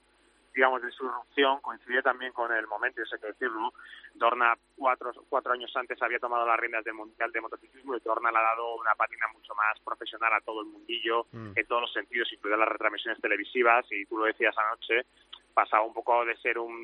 digamos, 0.55 0.83
de 0.83 0.91
su 0.91 1.05
irrupción 1.05 1.61
coincide 1.61 2.03
también 2.03 2.33
con 2.33 2.53
el 2.53 2.67
momento, 2.67 3.03
eso 3.03 3.15
hay 3.15 3.21
que 3.21 3.27
decirlo, 3.29 3.73
Dorna 4.15 4.57
cuatro, 4.77 5.13
cuatro 5.29 5.53
años 5.53 5.71
antes 5.77 6.01
había 6.03 6.19
tomado 6.19 6.47
las 6.47 6.59
riendas 6.59 6.85
del 6.85 6.95
Mundial 6.95 7.31
de 7.33 7.41
Motociclismo 7.41 7.97
y 7.97 8.01
Dorna 8.01 8.31
le 8.31 8.39
ha 8.39 8.43
dado 8.43 8.75
una 8.77 8.95
patina 8.95 9.27
mucho 9.33 9.55
más 9.55 9.79
profesional 9.85 10.33
a 10.33 10.41
todo 10.41 10.63
el 10.63 10.67
mundillo, 10.67 11.27
mm. 11.33 11.53
en 11.55 11.67
todos 11.67 11.83
los 11.83 11.93
sentidos, 11.93 12.33
incluidas 12.33 12.59
las 12.59 12.69
retransmisiones 12.69 13.21
televisivas, 13.21 13.87
y 13.91 14.05
tú 14.07 14.19
lo 14.19 14.25
decías 14.25 14.55
anoche, 14.59 15.07
pasaba 15.55 15.85
un 15.85 15.95
poco 15.95 16.25
de 16.25 16.37
ser 16.39 16.59
un, 16.59 16.75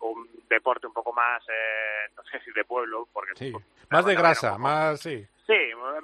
un 0.00 0.28
deporte 0.48 0.86
un 0.86 0.92
poco 0.92 1.12
más, 1.12 1.42
eh, 1.48 2.12
no 2.16 2.22
sé 2.24 2.40
si 2.44 2.50
de 2.52 2.64
pueblo, 2.64 3.08
porque... 3.12 3.32
Sí, 3.36 3.52
más 3.90 4.04
de 4.04 4.14
grasa, 4.14 4.58
más, 4.58 5.00
sí 5.00 5.26
Sí, 5.48 5.54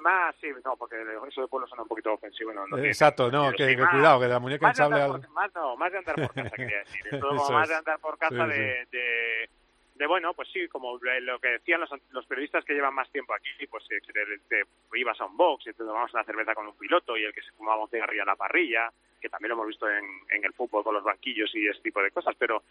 más, 0.01 0.35
sí, 0.41 0.47
no, 0.65 0.75
porque 0.75 0.95
eso 1.27 1.41
de 1.41 1.47
pueblo 1.47 1.67
suena 1.67 1.83
un 1.83 1.87
poquito 1.87 2.13
ofensivo. 2.13 2.51
No, 2.51 2.65
no 2.65 2.77
Exacto, 2.79 3.29
no, 3.29 3.51
que, 3.51 3.77
cuidado, 3.77 4.19
que 4.19 4.27
la 4.27 4.39
muñeca 4.39 4.69
hinchable... 4.69 5.19
Más, 5.29 5.53
no, 5.53 5.77
más 5.77 5.91
de 5.91 5.99
andar 5.99 6.15
por 6.15 6.33
casa, 6.33 6.49
quería 6.55 6.79
decir. 6.79 7.01
Eso, 7.11 7.51
más 7.51 7.69
de 7.69 7.75
andar 7.75 7.99
por 7.99 8.17
casa 8.17 8.47
de, 8.47 8.87
de, 8.91 9.49
de, 9.93 10.07
bueno, 10.07 10.33
pues 10.33 10.49
sí, 10.51 10.67
como 10.67 10.97
lo 10.97 11.39
que 11.39 11.47
decían 11.49 11.79
los, 11.79 11.91
los 12.09 12.25
periodistas 12.25 12.65
que 12.65 12.73
llevan 12.73 12.95
más 12.95 13.07
tiempo 13.11 13.35
aquí, 13.35 13.67
pues 13.67 13.83
eh, 13.91 14.01
que 14.01 14.13
te, 14.49 14.63
ibas 14.95 15.21
a 15.21 15.25
un 15.25 15.37
box 15.37 15.67
y 15.67 15.73
te 15.73 15.83
tomabas 15.83 16.11
una 16.15 16.23
cerveza 16.23 16.55
con 16.55 16.65
un 16.65 16.75
piloto 16.75 17.15
y 17.15 17.25
el 17.25 17.33
que 17.33 17.43
se 17.43 17.51
fumaba 17.51 17.83
un 17.83 17.89
cigarrillo 17.89 18.23
a 18.23 18.25
la 18.25 18.35
parrilla 18.35 18.91
que 19.25 19.29
también 19.29 19.49
lo 19.49 19.55
hemos 19.55 19.69
visto 19.69 19.89
en, 19.89 20.05
en 20.29 20.45
el 20.45 20.53
fútbol 20.53 20.83
con 20.83 20.93
los 20.93 21.03
banquillos 21.03 21.49
y 21.55 21.67
ese 21.67 21.81
tipo 21.81 21.99
de 21.99 22.11
cosas, 22.11 22.35
pero 22.37 22.61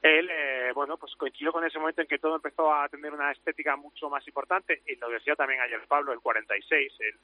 él, 0.00 0.28
eh, 0.30 0.70
bueno, 0.72 0.96
pues 0.96 1.12
coincidió 1.16 1.50
con 1.50 1.64
ese 1.64 1.80
momento 1.80 2.02
en 2.02 2.06
que 2.06 2.20
todo 2.20 2.36
empezó 2.36 2.72
a 2.72 2.88
tener 2.88 3.12
una 3.12 3.32
estética 3.32 3.74
mucho 3.74 4.08
más 4.08 4.24
importante, 4.28 4.82
y 4.86 4.94
lo 4.94 5.08
decía 5.08 5.34
también 5.34 5.60
ayer 5.60 5.80
Pablo, 5.88 6.12
el 6.12 6.20
46, 6.20 6.92
el, 7.00 7.14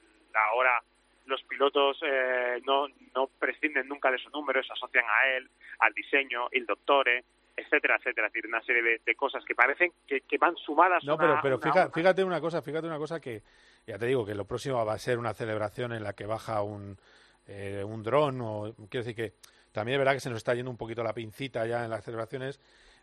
ahora 0.51 0.83
los 1.25 1.41
pilotos 1.43 1.99
eh, 2.03 2.61
no, 2.65 2.87
no 3.15 3.27
prescinden 3.39 3.87
nunca 3.87 4.11
de 4.11 4.17
su 4.17 4.29
número, 4.29 4.61
se 4.61 4.73
asocian 4.73 5.05
a 5.07 5.37
él, 5.37 5.49
al 5.79 5.93
diseño, 5.93 6.49
el 6.51 6.65
doctore, 6.65 7.23
etcétera, 7.55 7.95
etcétera, 7.95 8.27
es 8.27 8.33
decir, 8.33 8.49
una 8.49 8.61
serie 8.63 8.99
de, 9.05 9.15
cosas 9.15 9.45
que 9.45 9.55
parecen 9.55 9.93
que, 10.05 10.19
que 10.21 10.37
van 10.37 10.57
sumadas. 10.57 11.01
No, 11.05 11.17
pero, 11.17 11.39
pero 11.41 11.59
fíjate 11.93 12.25
una 12.25 12.41
cosa, 12.41 12.61
fíjate 12.61 12.87
una 12.87 12.97
cosa 12.97 13.21
que, 13.21 13.41
ya 13.87 13.97
te 13.97 14.07
digo, 14.07 14.25
que 14.25 14.35
lo 14.35 14.43
próximo 14.43 14.85
va 14.85 14.93
a 14.93 14.99
ser 14.99 15.17
una 15.17 15.33
celebración 15.33 15.93
en 15.93 16.03
la 16.03 16.11
que 16.11 16.25
baja 16.25 16.61
un, 16.61 16.97
eh, 17.47 17.83
un 17.85 18.03
dron, 18.03 18.41
o 18.41 18.73
quiero 18.89 19.05
decir 19.05 19.15
que 19.15 19.33
también 19.71 19.95
es 19.95 19.99
verdad 19.99 20.13
que 20.13 20.19
se 20.19 20.29
nos 20.29 20.37
está 20.37 20.53
yendo 20.53 20.71
un 20.71 20.77
poquito 20.77 21.03
la 21.03 21.13
pincita 21.13 21.65
ya 21.65 21.83
en 21.83 21.89
las 21.89 22.03
celebraciones, 22.03 22.59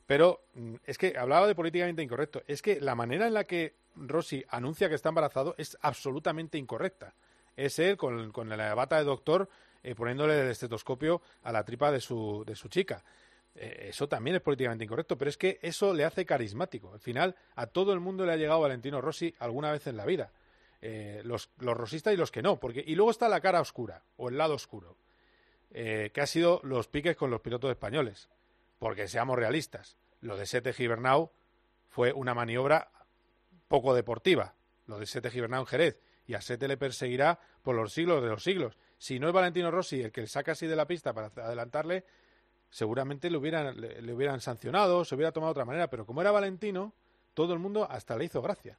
pero 0.07 0.45
mm, 0.55 0.75
es 0.85 0.99
que 0.99 1.17
hablaba 1.19 1.47
de 1.47 1.55
políticamente 1.55 2.03
incorrecto. 2.03 2.43
Es 2.47 2.63
que 2.63 2.81
la 2.81 2.95
manera 2.95 3.27
en 3.27 3.35
la 3.35 3.45
que 3.45 3.75
Rossi 3.97 4.45
anuncia 4.49 4.89
que 4.89 4.95
está 4.95 5.11
embarazado 5.11 5.55
es 5.59 5.77
absolutamente 5.81 6.59
incorrecta. 6.59 7.15
Es 7.57 7.79
él 7.79 7.97
con, 7.97 8.31
con 8.31 8.49
la 8.49 8.75
bata 8.75 8.99
de 8.99 9.05
doctor 9.05 9.49
eh, 9.83 9.95
poniéndole 9.95 10.41
el 10.41 10.49
estetoscopio 10.49 11.23
a 11.43 11.53
la 11.53 11.65
tripa 11.65 11.93
de 11.93 12.01
su, 12.01 12.45
de 12.47 12.57
su 12.57 12.69
chica. 12.69 13.05
Eh, 13.55 13.87
eso 13.91 14.09
también 14.09 14.37
es 14.37 14.43
políticamente 14.43 14.85
incorrecto, 14.85 15.17
pero 15.17 15.29
es 15.29 15.37
que 15.37 15.59
eso 15.63 15.95
le 15.95 16.05
hace 16.05 16.27
carismático. 16.27 16.93
Al 16.93 17.01
final, 17.01 17.37
a 17.55 17.67
todo 17.67 17.93
el 17.93 18.01
mundo 18.01 18.27
le 18.27 18.33
ha 18.33 18.37
llegado 18.37 18.61
Valentino 18.61 19.01
Rossi 19.01 19.35
alguna 19.39 19.71
vez 19.71 19.87
en 19.87 19.97
la 19.97 20.05
vida. 20.05 20.31
Eh, 20.81 21.23
los, 21.25 21.51
los 21.59 21.77
rosistas 21.77 22.15
y 22.15 22.17
los 22.17 22.31
que 22.31 22.43
no. 22.43 22.61
Porque, 22.61 22.83
y 22.87 22.95
luego 22.95 23.11
está 23.11 23.29
la 23.29 23.41
cara 23.41 23.61
oscura, 23.61 24.03
o 24.17 24.29
el 24.29 24.39
lado 24.39 24.55
oscuro, 24.55 24.97
eh, 25.71 26.11
que 26.15 26.21
ha 26.21 26.27
sido 26.27 26.61
los 26.63 26.89
piques 26.89 27.17
con 27.17 27.31
los 27.31 27.41
pilotos 27.41 27.71
españoles. 27.71 28.29
Porque 28.79 29.09
seamos 29.09 29.37
realistas, 29.37 29.97
lo 30.21 30.37
de 30.37 30.47
Sete 30.47 30.73
Gibernau 30.73 31.31
fue 31.89 32.13
una 32.13 32.35
maniobra 32.35 32.91
poco 33.67 33.95
deportiva, 33.95 34.55
lo 34.87 34.99
de 34.99 35.07
Sete 35.07 35.31
Gibernau 35.31 35.63
en 35.63 35.67
Jerez, 35.67 36.01
y 36.27 36.35
a 36.35 36.41
Sete 36.41 36.69
le 36.69 36.77
perseguirá 36.77 37.41
por 37.63 37.75
los 37.75 37.93
siglos 37.93 38.23
de 38.23 38.29
los 38.29 38.45
siglos. 38.45 38.79
Si 38.99 39.19
no 39.19 39.29
es 39.29 39.35
Valentino 39.35 39.71
Rossi 39.71 40.03
el 40.03 40.13
que 40.13 40.23
le 40.23 40.27
saca 40.27 40.53
así 40.53 40.67
de 40.67 40.77
la 40.77 40.87
pista 40.87 41.13
para 41.13 41.29
adelantarle, 41.45 42.05
seguramente 42.71 43.31
le 43.31 43.39
hubieran, 43.39 43.81
le 43.81 44.13
hubieran 44.13 44.41
sancionado, 44.41 45.05
se 45.05 45.15
hubiera 45.15 45.33
tomado 45.33 45.53
de 45.53 45.59
otra 45.59 45.65
manera, 45.65 45.89
pero 45.89 46.07
como 46.07 46.21
era 46.21 46.31
Valentino, 46.31 46.95
todo 47.35 47.53
el 47.53 47.59
mundo 47.59 47.87
hasta 47.91 48.17
le 48.17 48.27
hizo 48.27 48.43
gracia. 48.43 48.79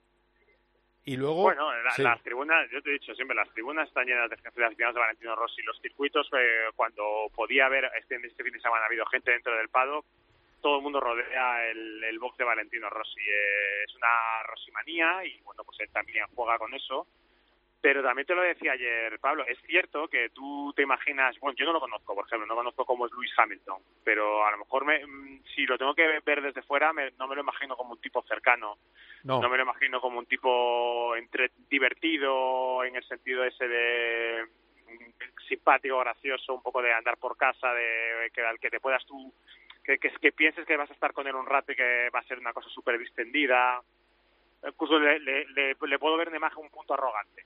Y 1.06 1.18
luego. 1.18 1.42
Bueno, 1.42 1.72
las 1.98 2.22
tribunas, 2.24 2.70
yo 2.72 2.82
te 2.82 2.90
he 2.90 2.94
dicho 2.94 3.16
siempre, 3.16 3.36
las 3.36 3.50
tribunas 3.50 3.88
están 3.88 4.06
llenas 4.06 4.30
de 4.30 4.38
gente 4.38 4.62
de 4.62 4.92
Valentino 4.92 5.36
Rossi. 5.36 5.62
Los 5.64 5.80
circuitos, 5.82 6.30
eh, 6.38 6.70
cuando 6.76 7.32
podía 7.34 7.66
haber, 7.66 7.90
este, 7.98 8.16
este 8.16 8.44
fin 8.44 8.54
de 8.54 8.60
semana 8.60 8.84
ha 8.84 8.88
habido 8.88 9.06
gente 9.08 9.32
dentro 9.32 9.56
del 9.56 9.70
paddock, 9.70 10.06
todo 10.62 10.78
el 10.78 10.84
mundo 10.84 11.00
rodea 11.00 11.68
el, 11.70 12.04
el 12.04 12.20
box 12.20 12.38
de 12.38 12.44
Valentino 12.44 12.90
Rossi. 12.90 13.22
Eh, 13.22 13.84
es 13.88 13.96
una 13.96 14.44
Rossimanía 14.44 15.26
y, 15.26 15.40
bueno, 15.42 15.64
pues 15.64 15.80
él 15.80 15.90
también 15.92 16.26
juega 16.36 16.58
con 16.58 16.74
eso. 16.74 17.08
Pero 17.82 18.04
también 18.04 18.26
te 18.26 18.36
lo 18.36 18.42
decía 18.42 18.74
ayer, 18.74 19.18
Pablo, 19.20 19.46
es 19.48 19.58
cierto 19.62 20.10
que 20.10 20.30
tú 20.30 20.74
te 20.76 20.84
imaginas, 20.84 21.39
bueno, 21.39 21.56
yo 21.58 21.65
no 21.65 21.72
lo 21.72 21.80
conozco, 21.80 22.13
por 22.13 22.26
ejemplo, 22.26 22.46
no 22.46 22.56
conozco 22.56 22.84
cómo 22.84 23.06
es 23.06 23.12
Lewis 23.13 23.32
Hamilton, 23.38 23.82
pero 24.04 24.46
a 24.46 24.52
lo 24.52 24.58
mejor 24.58 24.84
me, 24.84 25.06
mm, 25.06 25.43
si 25.56 25.66
lo 25.66 25.78
tengo 25.78 25.95
que 25.95 26.20
ver 26.26 26.41
desde 26.41 26.62
fuera, 26.62 26.91
no 26.91 27.28
me 27.28 27.36
lo 27.36 27.41
imagino 27.41 27.78
como 27.78 27.93
un 27.93 28.01
tipo 28.01 28.22
cercano, 28.24 28.78
no. 29.24 29.39
me 29.39 29.56
lo 29.56 29.64
imagino 29.64 30.01
como 30.01 30.20
un 30.20 30.26
tipo 30.26 31.16
entre, 31.16 31.51
divertido 31.70 32.84
en 32.84 32.97
el 32.97 33.03
sentido 33.06 33.45
ese 33.45 33.68
de 33.68 34.45
simpático, 35.47 35.99
gracioso, 35.99 36.53
un 36.53 36.62
poco 36.62 36.82
de 36.82 36.93
andar 36.93 37.18
por 37.18 37.38
casa, 37.38 37.74
de 37.74 38.30
que 38.34 38.41
al 38.41 38.60
que 38.60 38.70
te 38.70 38.80
puedas 38.80 39.06
tú, 39.06 39.34
que, 39.84 39.97
que, 39.97 40.10
que 40.10 40.32
pienses 40.32 40.66
que 40.66 40.78
vas 40.78 40.89
a 40.89 40.93
estar 40.93 41.14
con 41.14 41.28
él 41.28 41.36
un 41.36 41.45
rato 41.45 41.72
y 41.72 41.76
que 41.76 42.10
va 42.14 42.20
a 42.20 42.24
ser 42.24 42.39
una 42.39 42.53
cosa 42.53 42.70
súper 42.70 42.97
distendida. 42.99 43.82
Incluso 44.66 44.99
le, 44.99 45.20
le, 45.20 45.45
le, 45.45 45.76
le 45.80 45.99
puedo 45.99 46.18
ver 46.18 46.28
en 46.28 46.36
imagen 46.36 46.64
un 46.64 46.70
punto 46.70 46.93
arrogante. 46.93 47.45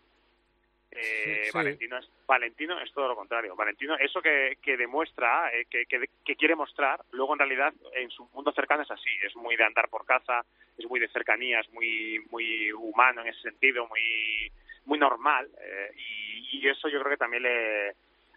Eh, 0.96 1.44
Sí. 1.46 1.52
Valentino 1.54 1.98
es 1.98 2.10
Valentino 2.26 2.80
es 2.80 2.92
todo 2.94 3.08
lo 3.08 3.16
contrario. 3.16 3.56
Valentino 3.56 3.96
eso 3.98 4.22
que, 4.22 4.58
que 4.62 4.78
demuestra, 4.78 5.52
eh, 5.54 5.66
que, 5.70 5.86
que, 5.86 6.06
que 6.26 6.36
quiere 6.36 6.56
mostrar, 6.56 7.02
luego 7.12 7.34
en 7.34 7.40
realidad 7.40 7.74
en 7.94 8.10
su 8.10 8.26
mundo 8.34 8.52
cercano 8.52 8.84
es 8.84 8.92
así. 8.92 9.10
Es 9.26 9.36
muy 9.36 9.56
de 9.56 9.64
andar 9.64 9.90
por 9.90 10.06
casa, 10.06 10.46
es 10.78 10.86
muy 10.90 11.00
de 11.00 11.10
cercanía, 11.10 11.60
es 11.60 11.70
muy 11.72 12.20
muy 12.32 12.72
humano 12.72 13.22
en 13.22 13.28
ese 13.28 13.42
sentido, 13.42 13.88
muy 13.88 14.52
muy 14.86 15.00
normal 15.00 15.50
eh, 15.62 15.92
y, 15.96 16.60
y 16.60 16.68
eso 16.68 16.90
yo 16.90 17.00
creo 17.00 17.12
que 17.12 17.18
también 17.18 17.44
le 17.44 17.96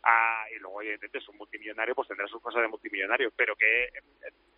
a- 0.09 0.47
y 0.55 0.59
luego 0.61 0.81
evidentemente 0.83 1.19
es 1.19 1.29
un 1.29 1.37
multimillonario 1.37 1.95
pues 1.95 2.07
tendrá 2.09 2.27
sus 2.29 2.41
cosas 2.41 2.63
de 2.63 2.69
multimillonario 2.69 3.33
pero 3.37 3.57
que 3.57 3.85
eh, 3.87 3.91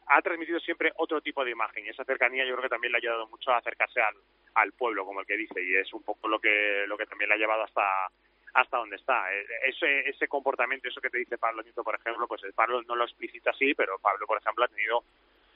ha 0.09 0.21
transmitido 0.23 0.61
siempre 0.61 0.93
otro 0.97 1.21
tipo 1.23 1.45
de 1.45 1.51
imagen 1.53 1.85
y 1.85 1.89
esa 1.89 2.05
cercanía 2.05 2.45
yo 2.45 2.53
creo 2.55 2.65
que 2.65 2.69
también 2.75 2.93
le 2.93 2.99
ha 2.99 3.01
ayudado 3.05 3.27
mucho 3.29 3.51
a 3.51 3.59
acercarse 3.59 4.01
al, 4.01 4.15
al 4.55 4.73
pueblo 4.73 5.05
como 5.07 5.21
el 5.21 5.27
que 5.27 5.37
dice 5.37 5.63
y 5.63 5.75
es 5.77 5.93
un 5.95 6.03
poco 6.03 6.29
lo 6.29 6.39
que 6.39 6.85
lo 6.87 6.99
que 6.99 7.07
también 7.07 7.29
le 7.31 7.35
ha 7.35 7.39
llevado 7.39 7.63
hasta 7.65 8.09
hasta 8.55 8.79
donde 8.79 8.97
está. 8.97 9.33
Eh, 9.35 9.47
ese 9.67 10.09
ese 10.09 10.27
comportamiento 10.29 10.89
eso 10.89 11.01
que 11.01 11.11
te 11.11 11.19
dice 11.19 11.39
Pablo 11.39 11.63
Nieto 11.63 11.83
por 11.85 11.95
ejemplo 11.95 12.27
pues 12.29 12.43
el 12.45 12.53
Pablo 12.53 12.83
no 12.83 12.95
lo 12.97 13.05
explicita 13.05 13.51
así 13.51 13.75
pero 13.75 13.99
Pablo 13.99 14.27
por 14.27 14.39
ejemplo 14.39 14.65
ha 14.65 14.69
tenido 14.69 15.03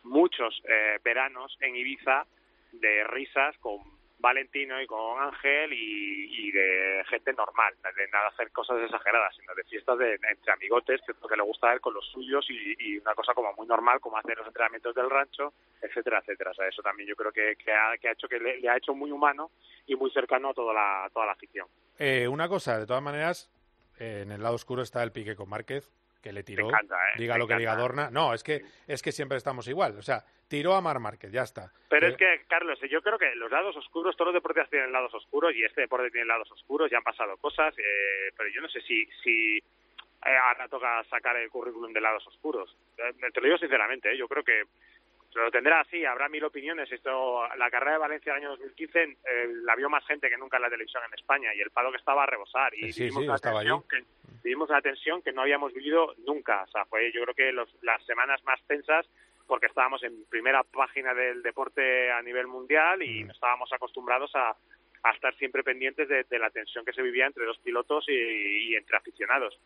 muchos 0.05 0.63
eh, 0.69 0.99
veranos 1.05 1.57
en 1.61 1.77
Ibiza 1.77 2.27
de 2.73 3.05
risas 3.05 3.57
con 3.59 3.81
Valentino 4.23 4.81
y 4.81 4.87
con 4.87 5.21
Ángel 5.21 5.73
y, 5.73 6.51
de 6.53 7.05
gente 7.09 7.33
normal, 7.33 7.75
de 7.97 8.09
nada 8.09 8.29
hacer 8.29 8.51
cosas 8.53 8.79
exageradas, 8.83 9.35
sino 9.37 9.55
de 9.55 9.65
fiestas 9.65 9.99
de, 9.99 10.15
entre 10.15 10.53
amigotes, 10.53 11.01
que 11.05 11.13
es 11.13 11.21
lo 11.21 11.29
que 11.29 11.37
le 11.37 11.43
gusta 11.43 11.71
a 11.71 11.75
él 11.75 11.81
con 11.81 11.93
los 11.93 12.07
suyos 12.07 12.47
y, 12.49 12.99
una 12.99 13.15
cosa 13.15 13.35
como 13.35 13.53
muy 13.55 13.67
normal, 13.67 14.01
como 14.01 14.17
hacer 14.17 14.39
los 14.39 14.47
entrenamientos 14.47 14.95
del 14.95 15.11
rancho, 15.11 15.53
etcétera, 15.81 16.21
etcétera. 16.21 16.53
O 16.53 16.55
sea, 16.55 16.69
eso 16.69 16.83
también 16.83 17.09
yo 17.09 17.17
creo 17.17 17.33
que, 17.33 17.57
ha, 17.73 17.95
hecho 18.13 18.29
que 18.29 18.39
le, 18.39 18.61
le 18.61 18.69
ha 18.69 18.77
hecho 18.77 18.95
muy 18.95 19.11
humano 19.11 19.51
y 19.87 19.97
muy 19.97 20.11
cercano 20.13 20.51
a 20.51 20.55
toda 20.55 20.73
la, 20.73 21.11
toda 21.13 21.27
la 21.27 21.33
afición. 21.33 21.67
Eh, 21.99 22.29
una 22.29 22.49
cosa, 22.49 22.79
de 22.79 22.87
todas 22.87 23.03
maneras, 23.03 23.51
eh, 23.99 24.21
en 24.23 24.31
el 24.31 24.43
lado 24.43 24.55
oscuro 24.55 24.83
está 24.83 25.03
el 25.03 25.13
pique 25.13 25.35
con 25.35 25.49
Márquez, 25.49 25.93
que 26.23 26.33
le 26.33 26.43
tiró. 26.43 26.69
Encanta, 26.69 26.97
¿eh? 26.97 27.19
Diga 27.19 27.35
Me 27.35 27.41
lo 27.41 27.47
que 27.47 27.57
diga. 27.57 27.77
Dorna. 27.77 28.11
No, 28.11 28.33
es 28.33 28.43
que, 28.43 28.63
es 28.87 29.03
que 29.03 29.13
siempre 29.13 29.37
estamos 29.37 29.67
igual. 29.69 29.99
O 29.99 30.03
sea, 30.03 30.25
tiró 30.49 30.75
a 30.75 30.81
Mar 30.81 31.01
Márquez, 31.01 31.33
ya 31.33 31.43
está. 31.43 31.73
Pero 31.89 32.07
es 32.07 32.17
que, 32.17 32.43
Carlos, 32.49 32.79
yo 32.89 33.03
creo 33.03 33.19
que 33.19 33.35
los 33.35 33.51
lados 33.51 33.77
oscuros, 33.77 34.17
todos 34.17 34.29
los 34.29 34.35
deportes 34.35 34.71
tienen 34.71 34.93
lados 34.93 35.13
oscuros 35.15 35.55
y 35.55 35.65
este 35.65 35.83
deporte 35.83 36.11
tiene 36.11 36.27
lados 36.27 36.51
oscuros, 36.53 36.91
ya 36.91 36.99
han 36.99 37.03
pasado 37.03 37.37
cosas, 37.37 37.75
eh, 37.79 38.33
pero 38.37 38.49
yo 38.51 38.61
no 38.61 38.69
sé 38.69 38.81
si, 38.83 39.05
si 39.23 39.59
eh, 40.25 40.37
ahora 40.37 40.69
toca 40.69 41.03
sacar 41.11 41.37
el 41.37 41.51
currículum 41.51 41.93
de 41.93 42.01
lados 42.01 42.25
oscuros. 42.29 42.77
Eh, 42.97 43.13
te 43.33 43.41
lo 43.41 43.47
digo 43.47 43.59
sinceramente, 43.59 44.13
eh, 44.13 44.17
yo 44.17 44.29
creo 44.29 44.45
que 44.45 44.63
lo 45.35 45.51
tendrá 45.51 45.81
así, 45.81 46.05
habrá 46.05 46.29
mil 46.29 46.45
opiniones. 46.45 46.91
Esto, 46.93 47.47
la 47.57 47.71
carrera 47.71 47.93
de 47.93 47.99
Valencia 47.99 48.33
del 48.35 48.43
año 48.43 48.51
2015 48.51 49.03
eh, 49.03 49.17
la 49.65 49.75
vio 49.77 49.89
más 49.89 50.05
gente 50.07 50.29
que 50.29 50.37
nunca 50.37 50.57
en 50.59 50.63
la 50.65 50.71
televisión 50.71 51.03
en 51.07 51.15
España 51.15 51.55
y 51.55 51.61
el 51.61 51.71
palo 51.71 51.91
que 51.91 51.99
estaba 51.99 52.25
a 52.25 52.27
rebosar. 52.27 52.75
Y 52.75 52.93
Sí, 52.93 53.05
vivimos 53.05 53.25
sí, 53.25 53.31
estaba 53.35 53.61
tensión 53.61 53.83
que 53.89 54.05
vivimos 54.43 54.69
una 54.71 54.83
tensión 54.83 55.23
que 55.23 55.33
no 55.33 55.43
habíamos 55.43 55.73
vivido 55.73 56.15
nunca. 56.27 56.63
O 56.65 56.67
sea, 56.69 56.85
fue 56.87 57.11
yo 57.13 57.23
creo 57.23 57.35
que 57.35 57.53
los, 57.53 57.69
las 57.83 58.05
semanas 58.05 58.43
más 58.45 58.61
tensas 58.67 59.07
porque 59.47 59.67
estábamos 59.67 60.03
en 60.05 60.25
primera 60.27 60.63
página 60.63 61.15
del 61.15 61.43
deporte 61.43 62.11
a 62.11 62.23
nivel 62.23 62.47
mundial 62.47 62.99
Mm. 62.99 63.03
y 63.03 63.25
no 63.25 63.33
estábamos 63.33 63.73
acostumbrados 63.73 64.31
a, 64.35 64.57
a 65.05 65.11
estar 65.13 65.35
siempre 65.37 65.63
pendientes 65.63 66.09
de, 66.09 66.25
de 66.25 66.39
la 66.39 66.51
tensión 66.51 66.85
que 66.85 66.93
se 66.93 67.03
vivía 67.03 67.27
entre 67.27 67.45
los 67.45 67.59
pilotos 67.59 68.05
y, 68.09 68.13
y 68.71 68.77
entre 68.77 68.97
aficionados. 68.97 69.59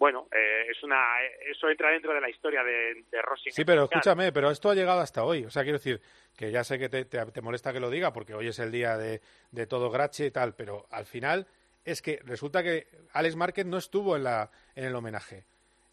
Bueno, 0.00 0.28
eh, 0.32 0.64
es 0.70 0.82
una, 0.82 0.98
eso 1.46 1.68
entra 1.68 1.90
dentro 1.90 2.14
de 2.14 2.22
la 2.22 2.30
historia 2.30 2.64
de, 2.64 3.04
de 3.10 3.20
Rossi. 3.22 3.50
Sí, 3.50 3.66
pero 3.66 3.84
escúchame, 3.84 4.32
pero 4.32 4.50
esto 4.50 4.70
ha 4.70 4.74
llegado 4.74 5.00
hasta 5.00 5.24
hoy. 5.24 5.44
O 5.44 5.50
sea, 5.50 5.62
quiero 5.62 5.76
decir 5.76 6.00
que 6.38 6.50
ya 6.50 6.64
sé 6.64 6.78
que 6.78 6.88
te, 6.88 7.04
te- 7.04 7.26
te 7.26 7.40
molesta 7.42 7.70
que 7.74 7.80
lo 7.80 7.90
diga 7.90 8.10
porque 8.10 8.32
hoy 8.34 8.48
es 8.48 8.58
el 8.60 8.72
día 8.72 8.96
de, 8.96 9.20
de 9.50 9.66
todo 9.66 9.90
Grache 9.90 10.24
y 10.24 10.30
tal, 10.30 10.54
pero 10.54 10.86
al 10.90 11.04
final 11.04 11.46
es 11.84 12.00
que 12.00 12.18
resulta 12.24 12.62
que 12.62 12.86
Alex 13.12 13.36
Márquez 13.36 13.66
no 13.66 13.76
estuvo 13.76 14.16
en, 14.16 14.24
la, 14.24 14.50
en 14.74 14.84
el 14.86 14.94
homenaje. 14.94 15.44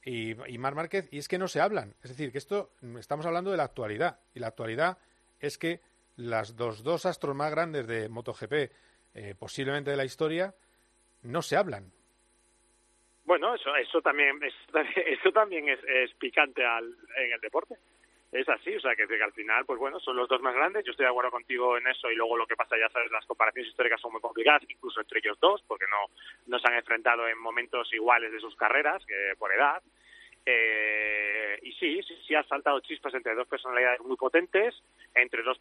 Y, 0.06 0.42
y 0.50 0.58
Mar 0.58 0.74
Márquez, 0.74 1.10
y 1.12 1.18
es 1.18 1.28
que 1.28 1.38
no 1.38 1.50
se 1.50 1.60
hablan. 1.60 1.94
Es 2.02 2.12
decir, 2.12 2.32
que 2.32 2.38
esto, 2.38 2.72
estamos 2.98 3.26
hablando 3.26 3.52
de 3.52 3.58
la 3.58 3.64
actualidad. 3.66 4.22
Y 4.34 4.40
la 4.40 4.48
actualidad 4.48 5.00
es 5.42 5.58
que 5.58 5.82
las 6.16 6.56
dos, 6.56 6.82
dos 6.82 7.06
astros 7.06 7.36
más 7.36 7.52
grandes 7.52 7.86
de 7.88 8.08
MotoGP, 8.08 8.54
eh, 9.16 9.36
posiblemente 9.38 9.92
de 9.92 9.98
la 9.98 10.06
historia, 10.06 10.56
no 11.24 11.42
se 11.42 11.58
hablan. 11.58 11.92
Bueno, 13.28 13.54
eso, 13.54 13.76
eso 13.76 14.02
también, 14.02 14.40
eso 14.96 15.32
también, 15.34 15.68
es, 15.68 15.80
es 15.84 16.14
picante 16.14 16.66
al, 16.66 16.96
en 17.18 17.34
el 17.34 17.42
deporte. 17.42 17.76
Es 18.32 18.48
así, 18.48 18.74
o 18.76 18.80
sea, 18.80 18.96
que, 18.96 19.04
al 19.04 19.34
final, 19.34 19.66
pues 19.66 19.80
bueno, 19.80 20.00
son 20.00 20.16
los 20.16 20.30
dos 20.30 20.42
más 20.42 20.56
grandes. 20.56 20.86
Yo 20.86 20.92
estoy 20.92 21.06
de 21.06 21.10
acuerdo 21.10 21.32
contigo 21.32 21.78
en 21.78 21.88
eso 21.88 22.10
y 22.10 22.16
luego 22.16 22.38
lo 22.38 22.48
que 22.48 22.56
pasa, 22.56 22.78
ya 22.78 22.90
sabes, 22.90 23.12
las 23.12 23.26
comparaciones 23.26 23.70
históricas 23.70 24.00
son 24.00 24.14
muy 24.14 24.22
complicadas, 24.22 24.64
incluso 24.70 25.02
entre 25.02 25.20
ellos 25.20 25.38
dos, 25.42 25.62
porque 25.68 25.86
no, 25.90 26.08
no 26.48 26.58
se 26.58 26.68
han 26.70 26.78
enfrentado 26.78 27.28
en 27.28 27.38
momentos 27.38 27.94
iguales 27.94 28.32
de 28.32 28.40
sus 28.40 28.56
carreras, 28.56 29.06
que 29.06 29.34
por 29.38 29.54
edad. 29.54 29.82
Eh, 30.46 31.60
y 31.64 31.74
sí, 31.74 32.02
sí, 32.04 32.18
sí 32.26 32.34
ha 32.34 32.44
saltado 32.44 32.80
chispas 32.80 33.14
entre 33.14 33.36
dos 33.36 33.48
personalidades 33.48 34.00
muy 34.02 34.16
potentes, 34.16 34.74
entre 35.16 35.44
dos 35.44 35.60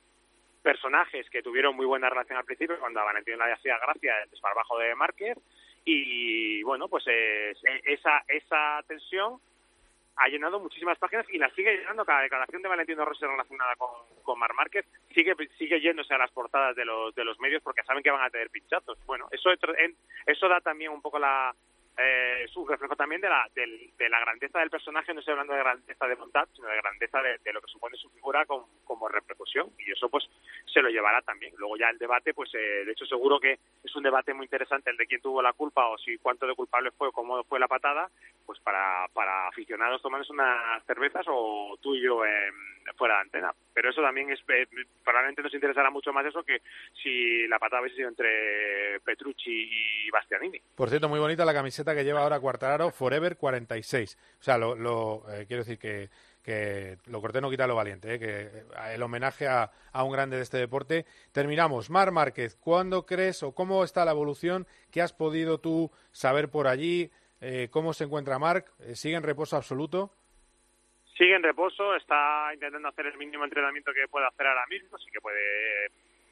personajes 0.62 1.28
que 1.30 1.42
tuvieron 1.42 1.74
muy 1.74 1.86
buena 1.86 2.10
relación 2.10 2.38
al 2.38 2.44
principio, 2.44 2.78
cuando 2.78 3.00
a 3.00 3.04
Valentino 3.04 3.44
le 3.44 3.52
hacía 3.52 3.78
gracia 3.78 4.22
el 4.22 4.30
desparbajo 4.30 4.78
de 4.78 4.94
Márquez, 4.94 5.36
y 5.86 6.62
bueno, 6.64 6.88
pues 6.88 7.04
eh, 7.06 7.54
esa, 7.84 8.24
esa 8.26 8.82
tensión 8.88 9.40
ha 10.16 10.28
llenado 10.28 10.58
muchísimas 10.58 10.98
páginas 10.98 11.26
y 11.30 11.38
la 11.38 11.48
sigue 11.50 11.76
llenando. 11.76 12.04
Cada 12.04 12.22
declaración 12.22 12.62
de 12.62 12.68
Valentino 12.68 13.04
Rossi 13.04 13.24
relacionada 13.24 13.76
con, 13.76 13.90
con 14.22 14.38
Mar 14.38 14.52
Márquez 14.54 14.84
sigue 15.14 15.34
sigue 15.58 15.80
yéndose 15.80 16.14
a 16.14 16.18
las 16.18 16.30
portadas 16.32 16.74
de 16.74 16.84
los 16.84 17.14
de 17.14 17.24
los 17.24 17.38
medios 17.38 17.62
porque 17.62 17.84
saben 17.84 18.02
que 18.02 18.10
van 18.10 18.24
a 18.24 18.30
tener 18.30 18.50
pinchazos. 18.50 18.98
Bueno 19.06 19.28
eso 19.30 19.50
eso 20.26 20.48
da 20.48 20.60
también 20.60 20.90
un 20.90 21.02
poco 21.02 21.18
la 21.18 21.54
eh, 21.98 22.42
es 22.44 22.56
un 22.56 22.68
reflejo 22.68 22.94
también 22.96 23.20
de 23.20 23.28
la 23.28 23.48
del- 23.54 23.90
de 23.96 24.08
la 24.08 24.20
grandeza 24.20 24.58
del 24.58 24.70
personaje 24.70 25.12
no 25.14 25.20
estoy 25.20 25.32
hablando 25.32 25.52
de 25.54 25.58
grandeza 25.60 26.06
de 26.06 26.14
voluntad 26.14 26.48
sino 26.54 26.68
de 26.68 26.76
grandeza 26.76 27.22
de, 27.22 27.38
de 27.44 27.52
lo 27.52 27.60
que 27.60 27.70
supone 27.72 27.96
su 27.96 28.10
figura 28.10 28.44
como 28.46 29.08
repercusión 29.08 29.70
y 29.78 29.90
eso 29.92 30.08
pues 30.08 30.24
se 30.72 30.82
lo 30.82 30.88
llevará 30.90 31.22
también 31.22 31.54
luego 31.56 31.76
ya 31.76 31.88
el 31.90 31.98
debate 31.98 32.34
pues 32.34 32.50
eh, 32.54 32.84
de 32.84 32.92
hecho 32.92 33.06
seguro 33.06 33.40
que 33.40 33.58
es 33.84 33.96
un 33.96 34.02
debate 34.02 34.34
muy 34.34 34.44
interesante 34.44 34.90
el 34.90 34.96
de 34.96 35.06
quién 35.06 35.20
tuvo 35.20 35.40
la 35.42 35.52
culpa 35.52 35.86
o 35.88 35.98
si 35.98 36.18
cuánto 36.18 36.46
de 36.46 36.54
culpable 36.54 36.90
fue 36.92 37.08
o 37.08 37.12
cómo 37.12 37.42
fue 37.44 37.58
la 37.60 37.68
patada 37.68 38.10
pues 38.44 38.60
para, 38.60 39.08
para 39.12 39.48
aficionados 39.48 40.02
tomarnos 40.02 40.30
unas 40.30 40.84
cervezas 40.84 41.24
o 41.28 41.76
tú 41.82 41.94
y 41.96 42.02
yo 42.02 42.24
eh, 42.24 42.52
fuera 42.96 43.14
de 43.16 43.20
antena. 43.22 43.52
Pero 43.74 43.90
eso 43.90 44.00
también 44.00 44.30
es, 44.30 44.38
eh, 44.48 44.66
probablemente 45.04 45.42
nos 45.42 45.52
interesará 45.52 45.90
mucho 45.90 46.12
más 46.12 46.24
eso 46.26 46.44
que 46.44 46.62
si 47.02 47.48
la 47.48 47.58
patada 47.58 47.82
hubiese 47.82 47.96
sido 47.96 48.08
entre 48.08 49.00
Petrucci 49.00 49.50
y 50.06 50.10
Bastianini. 50.10 50.60
Por 50.76 50.88
cierto, 50.88 51.08
muy 51.08 51.18
bonita 51.18 51.44
la 51.44 51.52
camiseta 51.52 51.85
que 51.94 52.04
lleva 52.04 52.22
ahora 52.22 52.40
Cuartararo, 52.40 52.90
Forever 52.90 53.36
46. 53.36 54.18
O 54.40 54.42
sea, 54.42 54.58
lo, 54.58 54.74
lo, 54.74 55.24
eh, 55.30 55.46
quiero 55.46 55.62
decir 55.62 55.78
que, 55.78 56.08
que 56.42 56.96
lo 57.06 57.20
corté 57.20 57.40
no 57.40 57.50
quita 57.50 57.66
lo 57.66 57.74
valiente, 57.74 58.14
eh, 58.14 58.18
que 58.20 58.40
eh, 58.42 58.94
el 58.94 59.02
homenaje 59.02 59.48
a, 59.48 59.70
a 59.92 60.04
un 60.04 60.12
grande 60.12 60.36
de 60.36 60.44
este 60.44 60.58
deporte. 60.58 61.04
Terminamos. 61.32 61.90
Mar 61.90 62.12
Márquez, 62.12 62.56
¿cuándo 62.56 63.04
crees 63.04 63.42
o 63.42 63.52
cómo 63.52 63.82
está 63.82 64.04
la 64.04 64.12
evolución? 64.12 64.66
¿Qué 64.92 65.02
has 65.02 65.12
podido 65.12 65.58
tú 65.58 65.90
saber 66.12 66.48
por 66.48 66.68
allí? 66.68 67.10
Eh, 67.40 67.68
¿Cómo 67.70 67.92
se 67.92 68.04
encuentra 68.04 68.38
Marc? 68.38 68.70
¿Sigue 68.94 69.16
en 69.16 69.24
reposo 69.24 69.56
absoluto? 69.56 70.12
Sigue 71.16 71.34
en 71.34 71.42
reposo, 71.42 71.96
está 71.96 72.52
intentando 72.54 72.88
hacer 72.88 73.06
el 73.06 73.16
mínimo 73.16 73.44
entrenamiento 73.44 73.92
que 73.92 74.06
puede 74.06 74.26
hacer 74.26 74.46
ahora 74.46 74.66
mismo, 74.66 74.98
sí 74.98 75.10
que 75.10 75.20
puede 75.20 75.90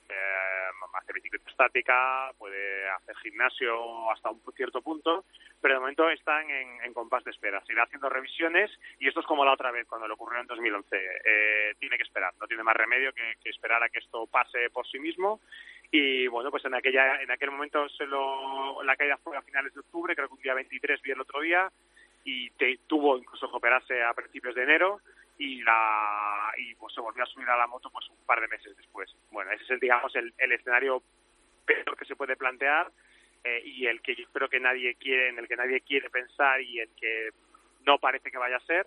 eh, 0.08 0.68
hacer 0.94 1.14
bicicleta 1.14 1.50
estática, 1.50 2.30
puede 2.38 2.88
hacer 2.90 3.16
gimnasio 3.16 4.10
hasta 4.10 4.30
un 4.30 4.40
cierto 4.54 4.80
punto, 4.82 5.24
pero 5.60 5.74
de 5.74 5.80
momento 5.80 6.08
están 6.10 6.48
en, 6.50 6.92
compás 6.94 7.24
de 7.24 7.32
espera. 7.32 7.60
Seguirá 7.66 7.84
haciendo 7.84 8.08
revisiones 8.08 8.70
y 8.98 9.08
esto 9.08 9.20
es 9.20 9.26
como 9.26 9.44
la 9.44 9.52
otra 9.52 9.70
vez 9.72 9.86
cuando 9.86 10.06
le 10.06 10.14
ocurrió 10.14 10.40
en 10.40 10.46
2011. 10.46 10.96
Eh, 11.24 11.74
tiene 11.78 11.96
que 11.96 12.04
esperar, 12.04 12.32
no 12.40 12.46
tiene 12.46 12.62
más 12.62 12.76
remedio 12.76 13.12
que, 13.12 13.34
que 13.42 13.50
esperar 13.50 13.82
a 13.82 13.88
que 13.88 13.98
esto 13.98 14.26
pase 14.26 14.70
por 14.70 14.86
sí 14.86 14.98
mismo 14.98 15.40
y 15.90 16.26
bueno, 16.28 16.50
pues 16.50 16.64
en 16.64 16.74
aquella 16.74 17.20
en 17.22 17.30
aquel 17.30 17.50
momento 17.50 17.88
se 17.88 18.06
lo, 18.06 18.82
la 18.82 18.96
caída 18.96 19.16
fue 19.18 19.36
a 19.36 19.42
finales 19.42 19.72
de 19.74 19.80
octubre, 19.80 20.14
creo 20.14 20.28
que 20.28 20.34
un 20.34 20.40
día 20.40 20.54
23 20.54 21.02
vi 21.02 21.10
el 21.12 21.20
otro 21.20 21.40
día 21.40 21.70
y 22.24 22.50
te- 22.50 22.78
tuvo 22.86 23.18
incluso 23.18 23.50
que 23.50 23.56
operarse 23.56 24.02
a 24.02 24.14
principios 24.14 24.54
de 24.54 24.62
enero 24.62 25.00
y 25.38 25.62
la 25.62 26.52
y 26.56 26.74
pues 26.74 26.94
se 26.94 27.00
volvió 27.00 27.24
a 27.24 27.26
subir 27.26 27.48
a 27.48 27.56
la 27.56 27.66
moto 27.66 27.90
pues 27.90 28.08
un 28.08 28.24
par 28.24 28.40
de 28.40 28.48
meses 28.48 28.76
después. 28.76 29.14
Bueno, 29.30 29.50
ese 29.52 29.64
es 29.64 29.70
el 29.70 29.80
digamos 29.80 30.14
el, 30.16 30.32
el 30.38 30.52
escenario 30.52 31.02
peor 31.64 31.96
que 31.96 32.04
se 32.04 32.16
puede 32.16 32.36
plantear 32.36 32.90
eh, 33.44 33.62
y 33.64 33.86
el 33.86 34.00
que 34.00 34.14
yo 34.14 34.24
creo 34.32 34.48
que 34.48 34.58
nadie 34.58 34.94
quiere, 34.94 35.28
en 35.28 35.38
el 35.38 35.46
que 35.46 35.56
nadie 35.56 35.82
quiere 35.82 36.08
pensar 36.08 36.60
y 36.62 36.80
el 36.80 36.88
que 36.96 37.30
no 37.84 37.98
parece 37.98 38.30
que 38.30 38.38
vaya 38.38 38.56
a 38.56 38.66
ser. 38.66 38.86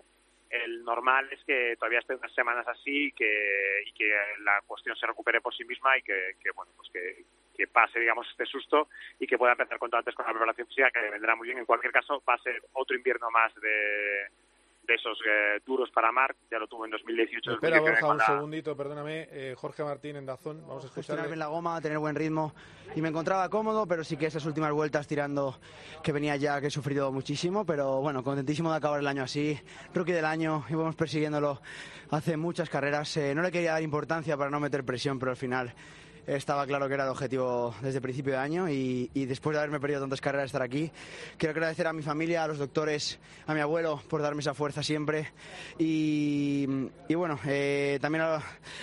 El 0.50 0.82
normal 0.82 1.28
es 1.30 1.44
que 1.44 1.76
todavía 1.76 1.98
esté 2.00 2.14
unas 2.14 2.34
semanas 2.34 2.66
así 2.66 3.08
y 3.08 3.12
que, 3.12 3.82
y 3.86 3.92
que 3.92 4.10
la 4.40 4.62
cuestión 4.66 4.96
se 4.96 5.06
recupere 5.06 5.40
por 5.40 5.54
sí 5.54 5.64
misma 5.64 5.96
y 5.98 6.02
que, 6.02 6.34
bueno 6.54 6.72
pues 6.74 6.88
que, 6.90 7.24
que 7.54 7.68
pase, 7.68 8.00
digamos, 8.00 8.26
este 8.30 8.46
susto 8.46 8.88
y 9.20 9.26
que 9.26 9.36
pueda 9.36 9.52
empezar 9.52 9.78
cuanto 9.78 9.98
antes 9.98 10.14
con 10.14 10.24
la 10.24 10.32
preparación 10.32 10.66
física, 10.66 10.90
que 10.90 11.10
vendrá 11.10 11.36
muy 11.36 11.48
bien. 11.48 11.58
En 11.58 11.66
cualquier 11.66 11.92
caso, 11.92 12.22
va 12.28 12.34
a 12.34 12.42
ser 12.42 12.60
otro 12.72 12.96
invierno 12.96 13.30
más 13.30 13.54
de, 13.56 14.28
de 14.88 14.94
esos 14.94 15.18
eh, 15.20 15.60
duros 15.66 15.90
para 15.90 16.10
Marc, 16.10 16.34
ya 16.50 16.58
lo 16.58 16.66
tuvo 16.66 16.86
en 16.86 16.90
2018. 16.90 17.52
Espera, 17.52 17.78
Borja, 17.78 18.08
un 18.08 18.20
segundito, 18.20 18.74
perdóname. 18.74 19.28
Eh, 19.30 19.54
Jorge 19.54 19.84
Martín 19.84 20.16
en 20.16 20.24
Dazón, 20.24 20.62
vamos 20.66 20.82
a 20.82 20.86
escuchar. 20.86 21.26
bien 21.26 21.38
la 21.38 21.48
goma, 21.48 21.78
tener 21.82 21.98
buen 21.98 22.16
ritmo 22.16 22.54
y 22.96 23.02
me 23.02 23.10
encontraba 23.10 23.50
cómodo, 23.50 23.86
pero 23.86 24.02
sí 24.02 24.16
que 24.16 24.26
esas 24.26 24.46
últimas 24.46 24.72
vueltas 24.72 25.06
tirando 25.06 25.60
que 26.02 26.10
venía 26.10 26.36
ya, 26.36 26.58
que 26.58 26.68
he 26.68 26.70
sufrido 26.70 27.12
muchísimo, 27.12 27.66
pero 27.66 28.00
bueno, 28.00 28.24
contentísimo 28.24 28.70
de 28.70 28.78
acabar 28.78 29.00
el 29.00 29.06
año 29.06 29.24
así. 29.24 29.60
Rookie 29.92 30.12
del 30.12 30.24
año, 30.24 30.64
íbamos 30.70 30.96
persiguiéndolo 30.96 31.60
hace 32.10 32.38
muchas 32.38 32.70
carreras. 32.70 33.14
Eh, 33.18 33.34
no 33.34 33.42
le 33.42 33.52
quería 33.52 33.72
dar 33.72 33.82
importancia 33.82 34.38
para 34.38 34.48
no 34.48 34.58
meter 34.58 34.84
presión, 34.84 35.18
pero 35.18 35.32
al 35.32 35.36
final 35.36 35.74
estaba 36.28 36.66
claro 36.66 36.88
que 36.88 36.94
era 36.94 37.04
el 37.04 37.10
objetivo 37.10 37.74
desde 37.80 37.96
el 37.96 38.02
principio 38.02 38.34
de 38.34 38.38
año 38.38 38.68
y, 38.68 39.08
después 39.14 39.54
de 39.54 39.60
haberme 39.60 39.80
perdido 39.80 40.00
tantas 40.00 40.20
carreras 40.20 40.46
estar 40.46 40.62
aquí, 40.62 40.90
quiero 41.38 41.52
agradecer 41.52 41.86
a 41.86 41.92
mi 41.92 42.02
familia, 42.02 42.44
a 42.44 42.48
los 42.48 42.58
doctores, 42.58 43.18
a 43.46 43.54
mi 43.54 43.60
abuelo 43.60 44.02
por 44.08 44.20
darme 44.20 44.40
esa 44.40 44.52
fuerza 44.52 44.82
siempre 44.82 45.32
y, 45.78 46.66
bueno, 47.14 47.38
eh, 47.46 47.98
también 48.00 48.24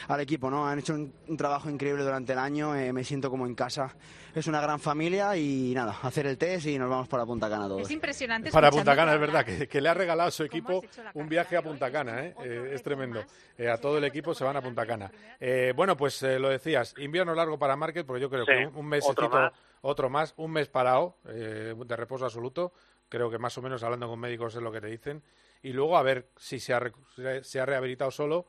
al, 0.08 0.20
equipo, 0.20 0.50
¿no? 0.50 0.68
Han 0.68 0.80
hecho 0.80 0.94
un, 0.94 1.38
trabajo 1.38 1.70
increíble 1.70 2.04
durante 2.04 2.34
el 2.34 2.40
año, 2.40 2.76
eh, 2.76 2.92
me 2.92 3.04
siento 3.04 3.30
como 3.30 3.46
en 3.46 3.54
casa 3.54 3.96
es 4.36 4.48
una 4.48 4.60
gran 4.60 4.80
familia 4.80 5.36
y 5.38 5.74
nada, 5.74 5.98
hacer 6.02 6.28
el 6.28 6.38
test 6.38 6.68
y 6.68 6.78
nos 6.78 6.90
vamos 6.90 7.08
para 7.08 7.26
Punta 7.26 7.50
Cana 7.50 7.68
todos. 7.68 7.84
Es 7.84 7.92
impresionante. 7.92 8.52
Para 8.52 8.70
Punta 8.70 8.96
Cana, 8.96 9.14
es 9.14 9.20
verdad, 9.20 9.46
que, 9.46 9.82
le 9.82 9.90
ha 9.90 9.94
regalado 9.94 10.28
a 10.28 10.32
su 10.32 10.44
equipo 10.44 10.84
un 11.14 11.30
viaje 11.30 11.56
a 11.56 11.62
Punta 11.62 11.90
Cana, 11.90 12.26
¿eh? 12.26 12.36
eh 12.44 12.72
es 12.74 12.84
tremendo. 12.84 13.24
Eh, 13.58 13.70
a 13.70 13.78
todo 13.78 13.98
el 13.98 14.04
equipo 14.04 14.34
se 14.34 14.44
van 14.44 14.58
a 14.58 14.62
Punta 14.62 14.86
Cana. 14.86 15.10
Eh, 15.40 15.72
bueno, 15.74 15.96
pues 15.96 16.22
lo 16.22 16.50
decías, 16.50 16.94
invierno 16.98 17.34
largo 17.36 17.60
para 17.60 17.76
Market, 17.76 18.06
porque 18.06 18.22
yo 18.22 18.30
creo 18.30 18.46
que 18.46 18.68
un, 18.68 18.88
mes 18.88 19.06
otro 19.08 19.30
más. 19.30 19.54
otro 19.82 20.10
más, 20.10 20.34
un 20.38 20.52
mes 20.52 20.70
parado, 20.70 21.18
de 21.24 21.96
reposo 21.96 22.26
absoluto, 22.26 22.74
creo 23.10 23.30
que 23.30 23.38
más 23.38 23.58
o 23.58 23.62
menos 23.62 23.84
hablando 23.84 24.08
con 24.08 24.20
médicos 24.20 24.56
es 24.56 24.62
lo 24.62 24.72
que 24.72 24.82
te 24.82 24.88
dicen, 24.88 25.24
y 25.62 25.74
luego 25.74 25.98
a 25.98 26.04
ver 26.04 26.30
si 26.36 26.60
se 26.60 26.74
ha, 26.74 26.82
se 27.42 27.60
ha 27.60 27.66
rehabilitado 27.66 28.12
solo 28.12 28.46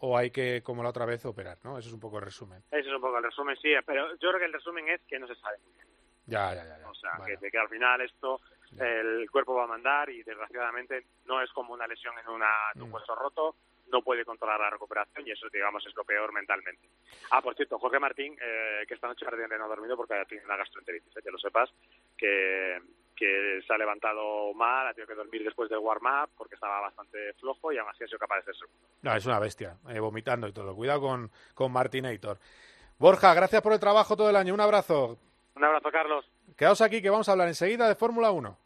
o 0.00 0.16
hay 0.16 0.30
que, 0.30 0.62
como 0.62 0.82
la 0.82 0.90
otra 0.90 1.06
vez, 1.06 1.24
operar, 1.26 1.58
¿no? 1.64 1.78
Eso 1.78 1.88
es 1.88 1.94
un 1.94 2.00
poco 2.00 2.18
el 2.18 2.24
resumen. 2.24 2.62
Eso 2.70 2.88
es 2.88 2.94
un 2.94 3.00
poco 3.00 3.18
el 3.18 3.24
resumen, 3.24 3.56
sí, 3.60 3.70
pero 3.84 4.10
yo 4.12 4.28
creo 4.28 4.38
que 4.38 4.44
el 4.44 4.52
resumen 4.52 4.88
es 4.88 5.00
que 5.02 5.18
no 5.18 5.26
se 5.26 5.34
sabe 5.36 5.58
muy 5.64 5.72
bien. 5.74 5.88
Ya, 6.26 6.54
ya, 6.54 6.64
ya. 6.64 6.88
O 6.88 6.94
sea, 6.94 7.18
que, 7.24 7.58
al 7.58 7.68
final 7.68 8.00
esto 8.02 8.40
el 8.78 9.30
cuerpo 9.30 9.54
va 9.54 9.64
a 9.64 9.68
mandar 9.68 10.10
y 10.10 10.22
desgraciadamente 10.22 11.06
no 11.26 11.40
es 11.42 11.50
como 11.52 11.72
una 11.72 11.86
lesión 11.86 12.14
en, 12.18 12.28
una, 12.28 12.50
un 12.76 12.90
mm. 12.90 12.92
hueso 12.92 13.14
roto, 13.14 13.56
no 13.90 14.02
puede 14.02 14.24
controlar 14.24 14.60
la 14.60 14.70
recuperación 14.70 15.26
y 15.26 15.30
eso, 15.30 15.48
digamos, 15.52 15.84
es 15.86 15.94
lo 15.94 16.04
peor 16.04 16.32
mentalmente. 16.32 16.88
Ah, 17.30 17.42
por 17.42 17.54
cierto, 17.54 17.78
Jorge 17.78 17.98
Martín, 17.98 18.36
eh, 18.40 18.84
que 18.86 18.94
esta 18.94 19.08
noche 19.08 19.26
no 19.26 19.64
ha 19.64 19.68
dormido 19.68 19.96
porque 19.96 20.14
ha 20.14 20.24
tenido 20.24 20.46
una 20.46 20.56
gastroenteritis, 20.56 21.16
eh, 21.16 21.20
que 21.22 21.30
lo 21.30 21.38
sepas, 21.38 21.70
que 22.16 22.78
que 23.18 23.60
se 23.66 23.72
ha 23.72 23.76
levantado 23.76 24.54
mal, 24.54 24.86
ha 24.86 24.94
tenido 24.94 25.08
que 25.08 25.14
dormir 25.16 25.42
después 25.42 25.68
del 25.68 25.80
warm-up 25.80 26.30
porque 26.36 26.54
estaba 26.54 26.80
bastante 26.80 27.32
flojo 27.34 27.72
y 27.72 27.78
aún 27.78 27.88
así 27.90 28.04
ha 28.04 28.06
sido 28.06 28.18
capaz 28.18 28.36
de 28.36 28.44
ser 28.44 28.56
segundo. 28.56 28.78
No, 29.02 29.16
es 29.16 29.26
una 29.26 29.40
bestia, 29.40 29.76
eh, 29.88 29.98
vomitando 29.98 30.46
y 30.46 30.52
todo. 30.52 30.74
Cuidado 30.76 31.00
con, 31.00 31.30
con 31.52 31.72
Martinator. 31.72 32.38
Borja, 32.96 33.34
gracias 33.34 33.60
por 33.60 33.72
el 33.72 33.80
trabajo 33.80 34.16
todo 34.16 34.30
el 34.30 34.36
año. 34.36 34.54
Un 34.54 34.60
abrazo. 34.60 35.18
Un 35.56 35.64
abrazo, 35.64 35.90
Carlos. 35.90 36.30
Quedaos 36.56 36.80
aquí 36.80 37.02
que 37.02 37.10
vamos 37.10 37.28
a 37.28 37.32
hablar 37.32 37.48
enseguida 37.48 37.88
de 37.88 37.96
Fórmula 37.96 38.30
1. 38.30 38.56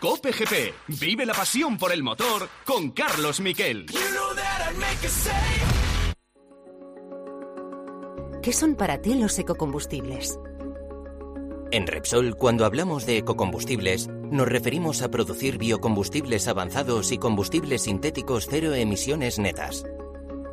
Cope 0.00 0.30
GP. 0.30 0.74
Vive 1.00 1.24
la 1.24 1.32
pasión 1.32 1.78
por 1.78 1.90
el 1.90 2.02
motor 2.02 2.48
con 2.66 2.90
Carlos 2.90 3.40
Miquel. 3.40 3.86
¿Qué 8.42 8.52
son 8.52 8.76
para 8.76 9.00
ti 9.00 9.14
los 9.14 9.38
ecocombustibles? 9.38 10.38
En 11.72 11.86
Repsol, 11.86 12.36
cuando 12.36 12.66
hablamos 12.66 13.06
de 13.06 13.16
ecocombustibles, 13.16 14.08
nos 14.08 14.46
referimos 14.46 15.00
a 15.00 15.10
producir 15.10 15.56
biocombustibles 15.56 16.46
avanzados 16.46 17.10
y 17.10 17.18
combustibles 17.18 17.82
sintéticos 17.82 18.46
cero 18.50 18.74
emisiones 18.74 19.38
netas. 19.38 19.84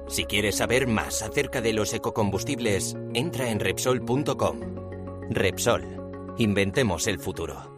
Si 0.08 0.24
quieres 0.24 0.56
saber 0.56 0.88
más 0.88 1.22
acerca 1.22 1.60
de 1.60 1.74
los 1.74 1.94
ecocombustibles, 1.94 2.96
entra 3.14 3.50
en 3.50 3.60
Repsol.com. 3.60 4.60
Repsol. 5.30 5.84
Inventemos 6.38 7.08
el 7.08 7.20
futuro. 7.20 7.73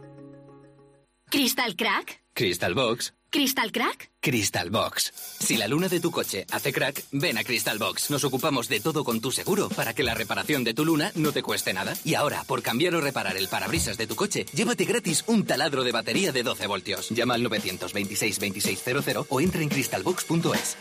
¿Crystal 1.30 1.74
Crack? 1.74 2.20
Crystal 2.34 2.74
Box. 2.74 3.12
¿Crystal 3.30 3.72
Crack? 3.72 4.10
Crystal 4.20 4.70
Box. 4.70 5.12
Si 5.40 5.56
la 5.56 5.66
luna 5.66 5.88
de 5.88 5.98
tu 6.00 6.10
coche 6.12 6.46
hace 6.52 6.72
crack, 6.72 7.02
ven 7.10 7.36
a 7.36 7.44
Crystal 7.44 7.78
Box. 7.78 8.10
Nos 8.10 8.22
ocupamos 8.24 8.68
de 8.68 8.78
todo 8.80 9.02
con 9.04 9.20
tu 9.20 9.32
seguro 9.32 9.68
para 9.68 9.92
que 9.92 10.04
la 10.04 10.14
reparación 10.14 10.62
de 10.62 10.72
tu 10.72 10.84
luna 10.84 11.10
no 11.16 11.32
te 11.32 11.42
cueste 11.42 11.72
nada. 11.72 11.94
Y 12.04 12.14
ahora, 12.14 12.44
por 12.44 12.62
cambiar 12.62 12.94
o 12.94 13.00
reparar 13.00 13.36
el 13.36 13.48
parabrisas 13.48 13.98
de 13.98 14.06
tu 14.06 14.14
coche, 14.14 14.46
llévate 14.54 14.84
gratis 14.84 15.24
un 15.26 15.44
taladro 15.44 15.82
de 15.82 15.92
batería 15.92 16.30
de 16.30 16.44
12 16.44 16.66
voltios. 16.68 17.10
Llama 17.10 17.34
al 17.34 17.42
926 17.42 18.38
2600 18.38 19.26
o 19.28 19.40
entra 19.40 19.62
en 19.62 19.68
crystalbox.es. 19.68 20.76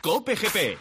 Cope 0.00 0.36
GP. 0.36 0.78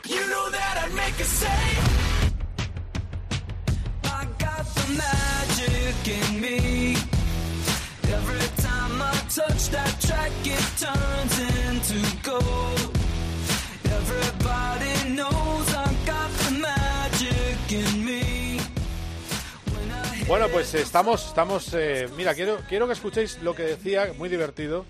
Bueno, 20.27 20.47
pues 20.49 20.73
estamos, 20.73 21.27
estamos, 21.27 21.73
eh, 21.73 22.09
mira, 22.17 22.33
quiero, 22.33 22.57
quiero 22.67 22.87
que 22.87 22.93
escuchéis 22.93 23.41
lo 23.41 23.55
que 23.55 23.63
decía, 23.63 24.11
muy 24.17 24.27
divertido, 24.27 24.85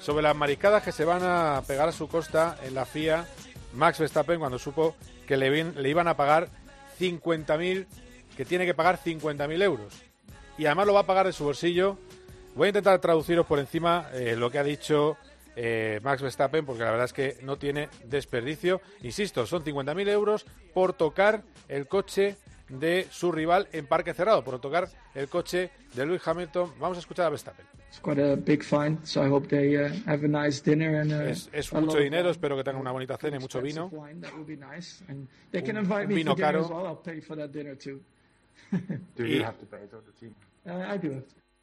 sobre 0.00 0.22
las 0.22 0.34
maricadas 0.34 0.82
que 0.82 0.92
se 0.92 1.04
van 1.04 1.22
a 1.24 1.62
pegar 1.66 1.88
a 1.90 1.92
su 1.92 2.08
costa 2.08 2.56
en 2.64 2.74
la 2.74 2.86
FIA. 2.86 3.26
Max 3.74 3.98
Verstappen 3.98 4.38
cuando 4.38 4.58
supo 4.58 4.96
que 5.26 5.36
le, 5.36 5.64
le 5.72 5.88
iban 5.90 6.08
a 6.08 6.16
pagar 6.16 6.48
50.000, 6.98 7.86
que 8.34 8.44
tiene 8.46 8.64
que 8.64 8.74
pagar 8.74 8.98
50.000 9.02 9.62
euros. 9.62 10.13
Y 10.58 10.66
además 10.66 10.86
lo 10.86 10.94
va 10.94 11.00
a 11.00 11.06
pagar 11.06 11.26
de 11.26 11.32
su 11.32 11.44
bolsillo 11.44 11.98
Voy 12.54 12.66
a 12.66 12.68
intentar 12.68 13.00
traduciros 13.00 13.46
por 13.46 13.58
encima 13.58 14.08
eh, 14.12 14.36
lo 14.36 14.48
que 14.48 14.58
ha 14.58 14.64
dicho 14.64 15.16
eh, 15.56 15.98
Max 16.04 16.22
Verstappen, 16.22 16.64
porque 16.64 16.84
la 16.84 16.92
verdad 16.92 17.06
es 17.06 17.12
que 17.12 17.38
no 17.42 17.56
tiene 17.56 17.88
desperdicio. 18.04 18.80
Insisto, 19.02 19.44
son 19.44 19.64
50.000 19.64 20.08
euros 20.08 20.46
por 20.72 20.92
tocar 20.92 21.42
el 21.68 21.88
coche 21.88 22.36
de 22.68 23.08
su 23.10 23.32
rival 23.32 23.68
en 23.72 23.86
parque 23.86 24.14
cerrado, 24.14 24.44
por 24.44 24.60
tocar 24.60 24.88
el 25.16 25.28
coche 25.28 25.70
de 25.94 26.06
Lewis 26.06 26.26
Hamilton. 26.26 26.74
Vamos 26.78 26.96
a 26.96 27.00
escuchar 27.00 27.26
a 27.26 27.30
Verstappen. 27.30 27.66
Es, 31.52 31.72
mucho 31.72 31.98
dinero, 31.98 32.30
espero 32.30 32.56
que 32.56 32.62
tengan 32.62 32.80
una 32.80 32.92
bonita 32.92 33.16
cena 33.16 33.36
y 33.36 33.40
mucho 33.40 33.60
vino. 33.60 33.88
Un, 33.88 34.46
vino 36.06 36.36
caro. 36.36 37.02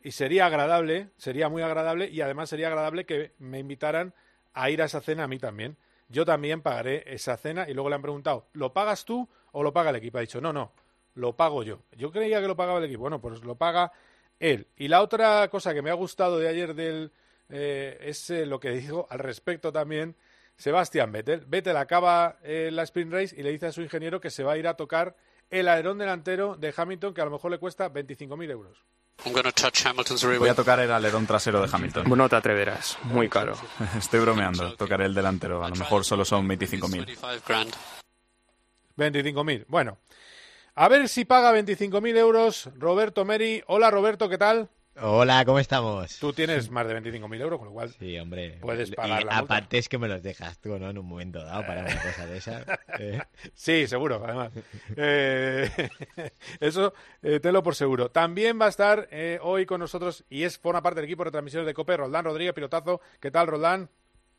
y 0.04 0.12
sería 0.12 0.45
agradable, 0.45 1.10
sería 1.18 1.49
muy 1.49 1.62
agradable 1.62 2.10
y 2.10 2.22
además 2.22 2.49
sería 2.49 2.68
agradable 2.68 3.06
que 3.06 3.34
me 3.39 3.60
invitaran 3.60 4.14
a 4.54 4.70
ir 4.70 4.82
a 4.82 4.86
esa 4.86 5.02
cena 5.02 5.24
a 5.24 5.28
mí 5.28 5.38
también. 5.38 5.78
Yo 6.10 6.26
también 6.26 6.62
pagaré 6.62 7.04
esa 7.14 7.38
cena 7.38 7.70
y 7.70 7.74
luego 7.74 7.89
le 7.89 7.95
han 7.95 8.02
preguntado, 8.02 8.47
¿lo 8.54 8.74
pagas 8.74 9.06
tú 9.06 9.30
o 9.52 9.64
lo 9.64 9.72
paga 9.72 9.91
el 9.91 9.95
equipo? 9.95 10.18
Ha 10.18 10.22
dicho, 10.22 10.41
no, 10.41 10.52
no, 10.52 10.74
lo 11.16 11.36
pago 11.36 11.64
yo. 11.64 11.84
Yo 11.97 12.12
creía 12.12 12.41
que 12.41 12.47
lo 12.47 12.56
pagaba 12.56 12.80
el 12.80 12.86
equipo. 12.86 13.02
Bueno, 13.02 13.22
pues 13.22 13.43
lo 13.43 13.56
paga 13.56 13.91
él. 14.39 14.68
Y 14.76 14.88
la 14.88 15.02
otra 15.02 15.47
cosa 15.49 15.74
que 15.74 15.82
me 15.82 15.89
ha 15.89 15.93
gustado 15.93 16.38
de 16.38 16.49
ayer 16.49 16.74
del, 16.74 17.12
eh, 17.49 17.97
es 18.02 18.30
eh, 18.30 18.45
lo 18.45 18.60
que 18.60 18.72
dijo 18.72 19.08
al 19.10 19.20
respecto 19.20 19.72
también 19.72 20.16
Sebastián 20.56 21.12
Vettel. 21.12 21.45
Vettel 21.45 21.78
acaba 21.78 22.39
eh, 22.43 22.70
la 22.72 22.84
sprint 22.84 23.14
race 23.14 23.36
y 23.38 23.43
le 23.43 23.52
dice 23.52 23.68
a 23.68 23.72
su 23.72 23.82
ingeniero 23.82 24.20
que 24.20 24.30
se 24.30 24.43
va 24.43 24.54
a 24.54 24.58
ir 24.58 24.68
a 24.68 24.76
tocar 24.76 25.16
el 25.52 25.68
alerón 25.68 25.97
delantero 25.97 26.56
de 26.56 26.74
Hamilton, 26.76 27.14
que 27.14 27.22
a 27.22 27.26
lo 27.26 27.32
mejor 27.32 27.52
le 27.52 27.60
cuesta 27.60 27.91
25.000 27.91 28.49
euros. 28.49 28.78
Voy 30.39 30.49
a 30.49 30.56
tocar 30.56 30.80
el 30.80 30.91
alerón 30.91 31.28
trasero 31.28 31.62
de 31.62 31.70
Hamilton. 31.72 32.10
No 32.18 32.28
te 32.28 32.36
atreverás, 32.38 32.97
muy 33.04 33.30
caro. 33.30 33.56
Estoy 33.97 34.22
bromeando, 34.22 34.76
tocaré 34.76 35.06
el 35.06 35.14
delantero. 35.14 35.64
A 35.64 35.70
lo 35.70 35.76
mejor 35.76 36.04
solo 36.04 36.26
son 36.26 36.47
25.000. 36.47 37.18
25.000, 38.97 39.66
bueno. 39.68 39.99
A 40.74 40.88
ver 40.88 41.10
si 41.10 41.26
paga 41.26 41.54
25.000 41.54 42.18
euros 42.18 42.70
Roberto 42.78 43.26
Meri. 43.26 43.62
Hola 43.68 43.91
Roberto, 43.91 44.30
¿qué 44.30 44.38
tal? 44.38 44.70
Hola, 45.00 45.46
¿cómo 45.46 45.58
estamos? 45.60 46.20
Tú 46.20 46.34
tienes 46.34 46.70
más 46.70 46.86
de 46.86 47.00
25.000 47.02 47.42
euros, 47.42 47.60
con 47.60 47.70
lo 47.70 47.74
cual 47.74 47.89
sí, 47.98 48.20
hombre. 48.20 48.58
puedes 48.62 48.92
pagar 48.92 49.24
la 49.24 49.38
Aparte 49.38 49.78
es 49.78 49.88
que 49.88 49.98
me 49.98 50.10
los 50.10 50.22
dejas 50.22 50.60
tú, 50.60 50.78
¿no? 50.78 50.89
En 50.89 50.98
un 50.98 51.06
momento 51.06 51.44
dado 51.44 51.66
para 51.66 51.82
una 51.82 52.02
cosa 52.02 52.26
de 52.26 52.38
esa. 52.38 52.66
Eh. 53.00 53.22
Sí, 53.54 53.88
seguro, 53.88 54.22
además. 54.24 54.52
Eh, 54.98 55.70
eso, 56.60 56.94
eh, 57.22 57.39
tenlo 57.39 57.64
por 57.64 57.76
seguro. 57.76 58.12
También 58.12 58.60
va 58.60 58.66
a 58.66 58.70
estar 58.70 59.08
hoy 59.42 59.66
con 59.66 59.80
nosotros, 59.80 60.26
y 60.30 60.44
es 60.44 60.58
forma 60.58 60.82
parte 60.82 61.00
del 61.00 61.06
equipo 61.10 61.24
de 61.24 61.32
transmisiones 61.32 61.68
de 61.68 61.74
COPE, 61.74 61.98
Roldán 61.98 62.26
Rodríguez, 62.26 62.54
pilotazo. 62.54 63.00
¿Qué 63.22 63.32
tal, 63.32 63.48
Roldán? 63.48 63.89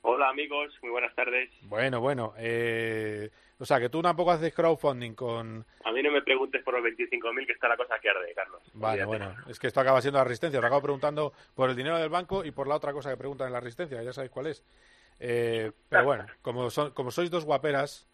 Hola 0.04 0.28
amigos, 0.28 0.76
muy 0.82 0.90
buenas 0.90 1.14
tardes. 1.14 1.48
Bueno, 1.62 2.00
bueno. 2.00 2.34
Eh, 2.36 3.30
o 3.58 3.64
sea, 3.64 3.78
que 3.78 3.88
tú 3.88 4.02
tampoco 4.02 4.32
haces 4.32 4.52
crowdfunding 4.52 5.14
con... 5.14 5.64
A 5.84 5.92
mí 5.92 6.02
no 6.02 6.10
me 6.10 6.22
preguntes 6.22 6.60
por 6.64 6.74
los 6.74 6.82
25.000 6.82 7.46
que 7.46 7.52
está 7.52 7.68
la 7.68 7.76
cosa 7.76 8.00
que 8.00 8.10
arde, 8.10 8.34
Carlos. 8.34 8.60
Vale, 8.74 9.04
bueno. 9.04 9.32
Es 9.48 9.60
que 9.60 9.68
esto 9.68 9.80
acaba 9.80 10.00
siendo 10.00 10.18
la 10.18 10.24
resistencia. 10.24 10.58
Os 10.58 10.64
acabo 10.64 10.82
preguntando 10.82 11.32
por 11.54 11.70
el 11.70 11.76
dinero 11.76 11.98
del 11.98 12.08
banco 12.08 12.44
y 12.44 12.50
por 12.50 12.66
la 12.66 12.74
otra 12.74 12.92
cosa 12.92 13.10
que 13.10 13.16
preguntan 13.16 13.46
en 13.46 13.52
la 13.52 13.60
resistencia. 13.60 14.02
Ya 14.02 14.12
sabéis 14.12 14.32
cuál 14.32 14.48
es. 14.48 14.64
Eh, 15.20 15.70
pero 15.88 16.04
bueno, 16.04 16.26
como, 16.42 16.68
son, 16.68 16.90
como 16.90 17.12
sois 17.12 17.30
dos 17.30 17.44
guaperas, 17.44 18.08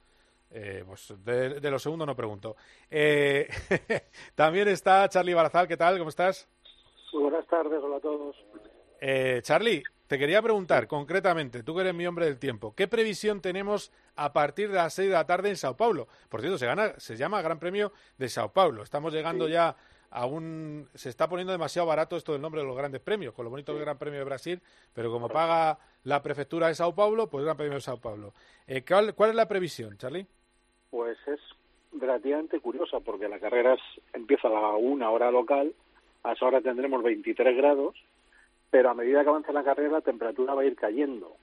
eh, 0.51 0.84
pues 0.86 1.14
de, 1.24 1.59
de, 1.59 1.70
lo 1.70 1.78
segundo 1.78 2.05
no 2.05 2.14
pregunto. 2.14 2.57
Eh, 2.91 3.49
también 4.34 4.68
está 4.68 5.09
Charlie 5.09 5.32
Barazal. 5.32 5.66
¿Qué 5.66 5.78
tal? 5.78 5.97
¿Cómo 5.97 6.11
estás? 6.11 6.47
Muy 7.14 7.22
buenas 7.22 7.47
tardes. 7.47 7.80
Hola 7.82 7.97
a 7.97 8.01
todos. 8.01 8.36
Eh, 9.01 9.41
Charlie, 9.43 9.82
te 10.09 10.18
quería 10.18 10.40
preguntar 10.40 10.88
concretamente, 10.88 11.62
tú 11.62 11.74
que 11.74 11.82
eres 11.82 11.94
mi 11.94 12.06
hombre 12.06 12.24
del 12.24 12.38
tiempo, 12.38 12.74
¿qué 12.74 12.88
previsión 12.88 13.42
tenemos 13.42 13.92
a 14.16 14.32
partir 14.32 14.70
de 14.70 14.76
las 14.76 14.94
6 14.94 15.09
de 15.09 15.14
la 15.14 15.26
tarde 15.26 15.50
en 15.50 15.56
Sao 15.56 15.76
Paulo? 15.76 16.09
Por 16.30 16.40
cierto, 16.40 16.56
se, 16.56 16.64
gana, 16.64 16.98
se 16.98 17.16
llama 17.16 17.42
Gran 17.42 17.59
Premio 17.59 17.92
de 18.16 18.28
Sao 18.30 18.50
Paulo. 18.50 18.82
Estamos 18.82 19.12
llegando 19.12 19.46
sí. 19.46 19.52
ya 19.52 19.76
a 20.11 20.24
un... 20.24 20.88
Se 20.94 21.11
está 21.11 21.28
poniendo 21.28 21.52
demasiado 21.52 21.86
barato 21.86 22.16
esto 22.16 22.32
del 22.32 22.40
nombre 22.40 22.62
de 22.62 22.66
los 22.66 22.76
grandes 22.76 23.02
premios, 23.02 23.34
con 23.34 23.44
lo 23.44 23.50
bonito 23.50 23.72
del 23.72 23.82
Gran 23.82 23.98
Premio 23.98 24.18
de 24.18 24.24
Brasil, 24.24 24.62
pero 24.94 25.12
como 25.12 25.28
paga 25.28 25.78
la 26.04 26.22
prefectura 26.22 26.68
de 26.68 26.74
Sao 26.74 26.94
Paulo, 26.94 27.28
pues 27.28 27.44
Gran 27.44 27.59
Premio 27.59 27.74
de 27.74 27.82
Sao 27.82 28.00
Paulo. 28.00 28.32
Eh, 28.66 28.82
¿cuál, 28.88 29.14
¿Cuál 29.14 29.30
es 29.30 29.36
la 29.36 29.46
previsión, 29.46 29.98
Charlie? 29.98 30.26
Pues 30.90 31.18
es 31.26 31.40
relativamente 31.92 32.61
curiosa, 32.61 33.00
porque 33.00 33.28
la 33.28 33.38
carrera 33.38 33.74
es, 33.74 33.80
empieza 34.14 34.48
a 34.48 34.52
la 34.52 34.70
una 34.70 35.11
hora 35.11 35.30
local, 35.30 35.74
a 36.22 36.32
esa 36.32 36.46
hora 36.46 36.62
tendremos 36.62 37.02
23 37.02 37.56
grados, 37.59 37.94
pero 38.71 38.91
a 38.91 38.95
medida 38.95 39.23
que 39.23 39.31
avanza 39.31 39.53
la 39.53 39.64
carrera 39.64 39.93
la 39.93 40.01
temperatura 40.01 40.55
va 40.55 40.62
a 40.62 40.66
ir 40.66 40.77
cayendo, 40.77 41.37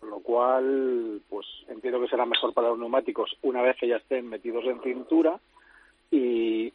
con 0.00 0.10
lo 0.10 0.20
cual 0.20 1.20
pues 1.28 1.46
entiendo 1.68 2.00
que 2.00 2.08
será 2.08 2.26
mejor 2.26 2.52
para 2.52 2.68
los 2.68 2.78
neumáticos 2.78 3.36
una 3.42 3.62
vez 3.62 3.76
que 3.78 3.88
ya 3.88 3.96
estén 3.96 4.28
metidos 4.28 4.64
en 4.64 4.80
cintura 4.82 5.40
y 6.10 6.72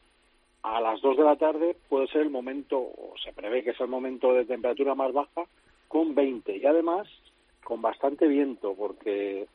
a 0.64 0.82
las 0.82 1.02
2 1.02 1.18
de 1.18 1.24
la 1.24 1.36
tarde 1.36 1.76
puede 1.88 2.08
ser 2.08 2.22
el 2.22 2.30
momento, 2.30 2.78
o 2.78 3.14
se 3.24 3.34
prevé 3.34 3.64
que 3.64 3.72
es 3.72 3.80
el 3.80 3.88
momento 3.88 4.34
de 4.34 4.46
temperatura 4.46 4.96
más 4.96 5.14
baja, 5.14 5.44
con 5.88 6.14
20 6.14 6.58
y 6.58 6.66
además 6.66 7.08
con 7.64 7.82
bastante 7.82 8.28
viento, 8.28 8.74
porque 8.76 9.48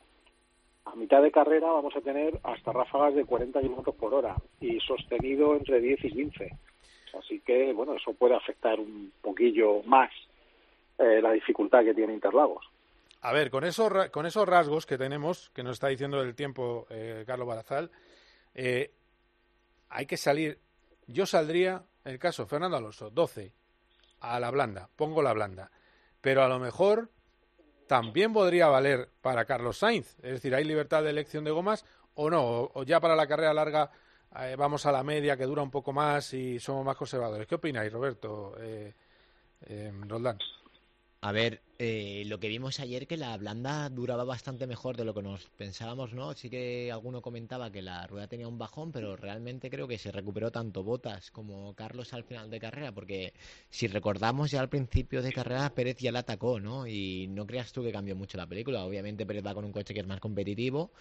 a 0.85 0.95
mitad 0.95 1.21
de 1.21 1.31
carrera 1.31 1.71
vamos 1.71 1.95
a 1.95 2.01
tener 2.01 2.39
hasta 2.43 2.71
ráfagas 2.71 3.15
de 3.15 3.25
40 3.25 3.59
kilómetros 3.61 3.95
por 3.95 4.13
hora 4.13 4.35
y 4.59 4.79
sostenido 4.79 5.55
entre 5.55 5.81
10 5.81 6.05
y 6.05 6.11
15. 6.11 6.51
Así 7.19 7.39
que, 7.39 7.73
bueno, 7.73 7.95
eso 7.95 8.13
puede 8.13 8.35
afectar 8.35 8.79
un 8.79 9.11
poquillo 9.21 9.81
más 9.83 10.11
eh, 10.97 11.21
la 11.21 11.31
dificultad 11.31 11.83
que 11.83 11.93
tiene 11.93 12.13
Interlagos. 12.13 12.65
A 13.21 13.33
ver, 13.33 13.49
con 13.49 13.63
esos, 13.63 13.91
con 14.11 14.25
esos 14.25 14.47
rasgos 14.47 14.85
que 14.85 14.97
tenemos, 14.97 15.49
que 15.49 15.63
nos 15.63 15.73
está 15.73 15.87
diciendo 15.87 16.21
el 16.21 16.35
tiempo 16.35 16.85
eh, 16.89 17.23
Carlos 17.25 17.47
Barazal, 17.47 17.89
eh, 18.53 18.91
hay 19.89 20.05
que 20.05 20.17
salir. 20.17 20.59
Yo 21.07 21.25
saldría, 21.25 21.83
el 22.03 22.19
caso 22.19 22.45
Fernando 22.45 22.77
Alonso, 22.77 23.09
12 23.09 23.51
a 24.19 24.39
la 24.39 24.51
blanda, 24.51 24.89
pongo 24.95 25.21
la 25.21 25.33
blanda, 25.33 25.71
pero 26.21 26.43
a 26.43 26.47
lo 26.47 26.59
mejor 26.59 27.09
también 27.87 28.33
podría 28.33 28.67
valer 28.67 29.09
para 29.21 29.45
Carlos 29.45 29.77
Sainz. 29.77 30.17
Es 30.19 30.31
decir, 30.31 30.55
¿hay 30.55 30.63
libertad 30.63 31.03
de 31.03 31.09
elección 31.09 31.43
de 31.43 31.51
gomas 31.51 31.85
o 32.13 32.29
no? 32.29 32.71
O 32.73 32.83
ya 32.83 32.99
para 32.99 33.15
la 33.15 33.27
carrera 33.27 33.53
larga 33.53 33.91
eh, 34.41 34.55
vamos 34.55 34.85
a 34.85 34.91
la 34.91 35.03
media 35.03 35.37
que 35.37 35.45
dura 35.45 35.61
un 35.61 35.71
poco 35.71 35.93
más 35.93 36.33
y 36.33 36.59
somos 36.59 36.85
más 36.85 36.97
conservadores. 36.97 37.47
¿Qué 37.47 37.55
opináis, 37.55 37.91
Roberto? 37.91 38.55
Eh, 38.59 38.93
eh, 39.67 39.91
Roldán. 40.07 40.37
A 41.25 41.31
ver, 41.31 41.61
eh, 41.79 42.23
lo 42.27 42.39
que 42.39 42.47
vimos 42.47 42.79
ayer 42.79 43.07
que 43.07 43.17
la 43.17 43.35
blanda 43.35 43.89
duraba 43.89 44.23
bastante 44.25 44.67
mejor 44.67 44.95
de 44.95 45.05
lo 45.05 45.15
que 45.15 45.23
nos 45.23 45.49
pensábamos, 45.57 46.13
¿no? 46.13 46.35
Sí 46.35 46.51
que 46.51 46.91
alguno 46.91 47.23
comentaba 47.23 47.71
que 47.71 47.81
la 47.81 48.05
rueda 48.05 48.27
tenía 48.27 48.47
un 48.47 48.59
bajón, 48.59 48.91
pero 48.91 49.15
realmente 49.15 49.71
creo 49.71 49.87
que 49.87 49.97
se 49.97 50.11
recuperó 50.11 50.51
tanto 50.51 50.83
Botas 50.83 51.31
como 51.31 51.73
Carlos 51.73 52.13
al 52.13 52.25
final 52.25 52.51
de 52.51 52.59
carrera, 52.59 52.91
porque 52.91 53.33
si 53.71 53.87
recordamos 53.87 54.51
ya 54.51 54.61
al 54.61 54.69
principio 54.69 55.23
de 55.23 55.33
carrera 55.33 55.73
Pérez 55.73 55.97
ya 55.97 56.11
la 56.11 56.19
atacó, 56.19 56.59
¿no? 56.59 56.85
Y 56.85 57.25
no 57.27 57.47
creas 57.47 57.71
tú 57.71 57.81
que 57.81 57.91
cambió 57.91 58.15
mucho 58.15 58.37
la 58.37 58.45
película. 58.45 58.85
Obviamente 58.85 59.25
Pérez 59.25 59.43
va 59.43 59.55
con 59.55 59.65
un 59.65 59.71
coche 59.71 59.95
que 59.95 60.01
es 60.01 60.07
más 60.07 60.19
competitivo 60.19 60.91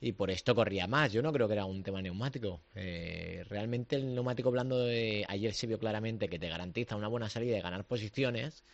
y 0.00 0.12
por 0.12 0.30
esto 0.30 0.54
corría 0.54 0.86
más. 0.86 1.12
Yo 1.12 1.22
no 1.22 1.32
creo 1.32 1.46
que 1.46 1.54
era 1.54 1.64
un 1.64 1.82
tema 1.82 2.02
neumático. 2.02 2.60
Eh, 2.74 3.44
realmente 3.48 3.96
el 3.96 4.14
neumático 4.14 4.50
blando 4.50 4.78
de 4.80 5.24
ayer 5.28 5.54
se 5.54 5.66
vio 5.66 5.78
claramente 5.78 6.28
que 6.28 6.38
te 6.38 6.48
garantiza 6.48 6.96
una 6.96 7.08
buena 7.08 7.28
salida 7.28 7.56
y 7.58 7.60
ganar 7.60 7.84
posiciones 7.84 8.64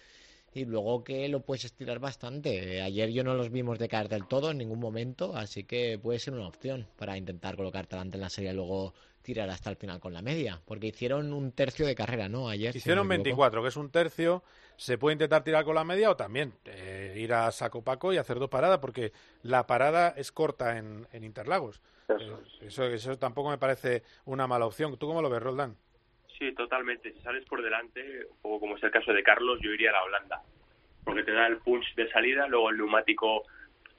y 0.53 0.65
luego 0.65 1.05
que 1.05 1.29
lo 1.29 1.41
puedes 1.45 1.65
estirar 1.65 1.99
bastante. 2.01 2.83
Ayer 2.83 3.11
yo 3.11 3.25
no 3.25 3.35
los 3.35 3.51
vimos 3.51 3.79
de 3.79 3.89
caer 3.89 4.09
del 4.09 4.27
todo 4.27 4.51
en 4.51 4.59
ningún 4.59 4.81
momento, 4.81 5.37
así 5.37 5.65
que 5.65 5.99
puede 5.99 6.19
ser 6.19 6.35
una 6.35 6.49
opción 6.49 6.89
para 6.97 7.17
intentar 7.17 7.57
colocarte 7.57 7.97
delante 7.97 8.17
en 8.17 8.23
la 8.23 8.31
serie 8.31 8.53
luego 8.53 8.95
tirar 9.23 9.51
hasta 9.51 9.71
el 9.71 9.77
final 9.77 10.01
con 10.01 10.13
la 10.13 10.23
media, 10.23 10.61
porque 10.67 10.89
hicieron 10.89 11.33
un 11.33 11.53
tercio 11.53 11.87
de 11.87 11.95
carrera, 11.95 12.29
¿no? 12.29 12.49
Ayer. 12.49 12.75
Hicieron 12.75 13.05
si 13.05 13.09
no 13.09 13.23
24, 13.23 13.63
que 13.63 13.69
es 13.69 13.77
un 13.77 13.91
tercio. 13.91 14.43
Se 14.77 14.97
puede 14.97 15.15
intentar 15.15 15.45
tirar 15.45 15.65
con 15.65 15.75
la 15.75 15.85
media 15.85 16.11
o 16.11 16.17
también 16.17 16.55
eh, 16.65 17.15
ir 17.17 17.33
a 17.35 17.51
saco 17.53 17.85
paco 17.85 18.13
y 18.13 18.17
hacer 18.17 18.39
dos 18.39 18.49
paradas, 18.49 18.79
porque 18.79 19.13
la 19.43 19.67
parada 19.67 20.15
es 20.17 20.33
corta 20.33 20.79
en, 20.79 21.07
en 21.13 21.25
Interlagos. 21.25 21.83
Eso, 22.09 22.39
eh, 22.39 22.67
eso, 22.67 22.85
eso 22.85 23.19
tampoco 23.19 23.51
me 23.51 23.59
parece 23.59 24.03
una 24.25 24.47
mala 24.47 24.67
opción. 24.67 24.97
¿Tú 24.97 25.07
cómo 25.07 25.21
lo 25.21 25.29
ves, 25.29 25.43
Roldán? 25.43 25.77
Sí, 26.39 26.53
totalmente. 26.55 27.13
Si 27.13 27.21
sales 27.21 27.45
por 27.45 27.63
delante, 27.63 28.27
o 28.43 28.59
como 28.59 28.77
es 28.77 28.83
el 28.83 28.91
caso 28.91 29.13
de 29.13 29.23
Carlos, 29.23 29.59
yo 29.63 29.71
iría 29.73 29.91
a 29.91 29.95
la 29.95 30.05
Holanda. 30.05 30.43
Porque 31.05 31.23
te 31.23 31.33
da 31.33 31.47
el 31.47 31.59
punch 31.59 31.95
de 31.95 32.11
salida, 32.11 32.47
luego 32.47 32.71
el 32.71 32.79
neumático 32.79 33.43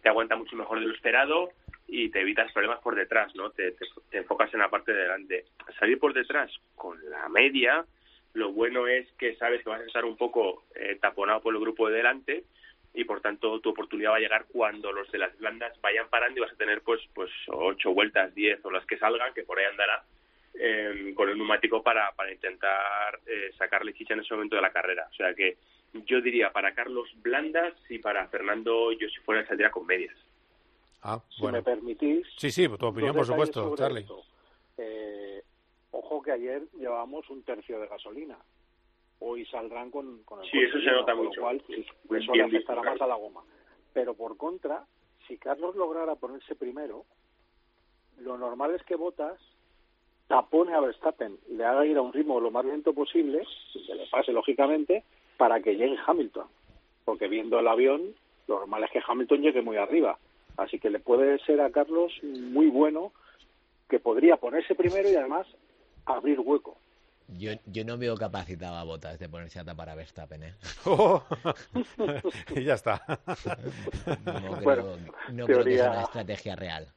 te 0.01 0.09
aguanta 0.09 0.35
mucho 0.35 0.55
mejor 0.55 0.79
de 0.79 0.87
lo 0.87 0.93
esperado 0.95 1.49
y 1.93 2.07
te 2.07 2.21
evitas 2.21 2.49
problemas 2.53 2.79
por 2.79 2.95
detrás, 2.95 3.35
¿no? 3.35 3.51
Te, 3.51 3.75
enfocas 4.11 4.51
en 4.53 4.61
la 4.61 4.69
parte 4.69 4.93
de 4.93 5.01
delante. 5.01 5.45
Salir 5.77 5.99
por 5.99 6.13
detrás 6.13 6.49
con 6.73 6.97
la 7.09 7.27
media, 7.27 7.85
lo 8.33 8.53
bueno 8.53 8.87
es 8.87 9.11
que 9.19 9.35
sabes 9.35 9.61
que 9.61 9.69
vas 9.69 9.81
a 9.81 9.85
estar 9.85 10.05
un 10.05 10.15
poco 10.15 10.63
eh, 10.73 10.97
taponado 11.01 11.41
por 11.41 11.53
el 11.53 11.59
grupo 11.59 11.89
de 11.89 11.97
delante 11.97 12.45
y 12.93 13.03
por 13.03 13.19
tanto 13.19 13.59
tu 13.59 13.71
oportunidad 13.71 14.11
va 14.11 14.15
a 14.15 14.21
llegar 14.21 14.45
cuando 14.53 14.93
los 14.93 15.11
de 15.11 15.17
las 15.17 15.37
blandas 15.37 15.79
vayan 15.81 16.07
parando 16.09 16.39
y 16.39 16.43
vas 16.43 16.53
a 16.53 16.57
tener 16.57 16.81
pues 16.81 17.01
pues 17.13 17.29
ocho 17.47 17.93
vueltas, 17.93 18.33
diez 18.33 18.63
o 18.63 18.71
las 18.71 18.85
que 18.85 18.97
salgan, 18.97 19.33
que 19.33 19.43
por 19.43 19.59
ahí 19.59 19.65
andará 19.65 20.01
eh, 20.53 21.11
con 21.13 21.27
el 21.27 21.37
neumático 21.37 21.83
para, 21.83 22.13
para 22.13 22.31
intentar 22.31 23.19
eh, 23.25 23.51
sacarle 23.57 23.93
chicha 23.93 24.13
en 24.13 24.21
ese 24.21 24.33
momento 24.33 24.55
de 24.55 24.61
la 24.61 24.71
carrera. 24.71 25.07
O 25.11 25.13
sea 25.13 25.33
que 25.33 25.57
yo 26.05 26.21
diría 26.21 26.53
para 26.53 26.73
Carlos 26.73 27.09
blandas 27.17 27.73
y 27.89 27.99
para 27.99 28.29
Fernando 28.29 28.93
yo 28.93 29.09
si 29.09 29.19
fuera 29.19 29.45
saldría 29.45 29.71
con 29.71 29.85
medias. 29.85 30.15
Ah, 31.03 31.21
si 31.29 31.45
me 31.47 31.63
permitís. 31.63 32.27
Sí, 32.37 32.51
sí, 32.51 32.67
tu 32.77 32.85
opinión, 32.85 33.15
por 33.15 33.25
supuesto, 33.25 33.75
Charlie. 33.75 34.05
Eh, 34.77 35.43
ojo 35.91 36.21
que 36.21 36.31
ayer 36.31 36.63
llevábamos 36.73 37.29
un 37.29 37.43
tercio 37.43 37.79
de 37.79 37.87
gasolina. 37.87 38.37
Hoy 39.19 39.45
saldrán 39.45 39.91
con, 39.91 40.23
con 40.23 40.43
el 40.43 40.49
Sí, 40.49 40.59
eso 40.59 40.79
se 40.79 40.91
nota 40.91 41.15
mucho. 41.15 41.41
Lo 41.41 41.45
cual, 41.47 41.63
sí, 41.67 41.85
eso 42.15 42.33
le 42.33 42.43
afectará 42.43 42.81
más 42.81 43.01
a 43.01 43.07
la 43.07 43.15
goma. 43.15 43.41
Pero 43.93 44.13
por 44.13 44.37
contra, 44.37 44.85
si 45.27 45.37
Carlos 45.37 45.75
lograra 45.75 46.15
ponerse 46.15 46.55
primero, 46.55 47.05
lo 48.19 48.37
normal 48.37 48.75
es 48.75 48.83
que 48.83 48.95
Botas 48.95 49.39
tapone 50.27 50.73
a 50.73 50.79
Verstappen, 50.79 51.37
le 51.49 51.65
haga 51.65 51.85
ir 51.85 51.97
a 51.97 52.01
un 52.01 52.13
ritmo 52.13 52.39
lo 52.39 52.51
más 52.51 52.63
lento 52.63 52.93
posible, 52.93 53.45
que 53.73 53.93
le 53.93 54.07
pase 54.07 54.31
lógicamente, 54.31 55.03
para 55.37 55.61
que 55.61 55.75
llegue 55.75 55.97
Hamilton. 56.05 56.47
Porque 57.03 57.27
viendo 57.27 57.59
el 57.59 57.67
avión, 57.67 58.15
lo 58.47 58.59
normal 58.59 58.85
es 58.85 58.91
que 58.91 59.01
Hamilton 59.05 59.41
llegue 59.41 59.61
muy 59.61 59.75
arriba. 59.75 60.17
Así 60.57 60.79
que 60.79 60.89
le 60.89 60.99
puede 60.99 61.39
ser 61.39 61.61
a 61.61 61.71
Carlos 61.71 62.11
muy 62.23 62.67
bueno 62.67 63.11
que 63.89 63.99
podría 63.99 64.37
ponerse 64.37 64.75
primero 64.75 65.09
y 65.09 65.15
además 65.15 65.47
abrir 66.05 66.39
hueco. 66.39 66.77
Yo, 67.37 67.51
yo 67.65 67.85
no 67.85 67.97
veo 67.97 68.15
capacitado 68.17 68.75
a 68.75 68.83
Botas 68.83 69.17
de 69.17 69.29
ponerse 69.29 69.59
a 69.59 69.63
tapar 69.63 69.89
a 69.89 69.95
Verstappen, 69.95 70.43
¿eh? 70.43 70.55
Oh. 70.85 71.23
y 72.55 72.63
ya 72.63 72.73
está. 72.73 73.01
No 74.25 74.57
creo, 74.57 74.61
Bueno, 74.61 74.83
no 75.31 75.45
creo 75.45 75.63
que 75.63 75.77
sea 75.77 75.91
una 75.91 76.01
estrategia 76.03 76.55
real. 76.55 76.87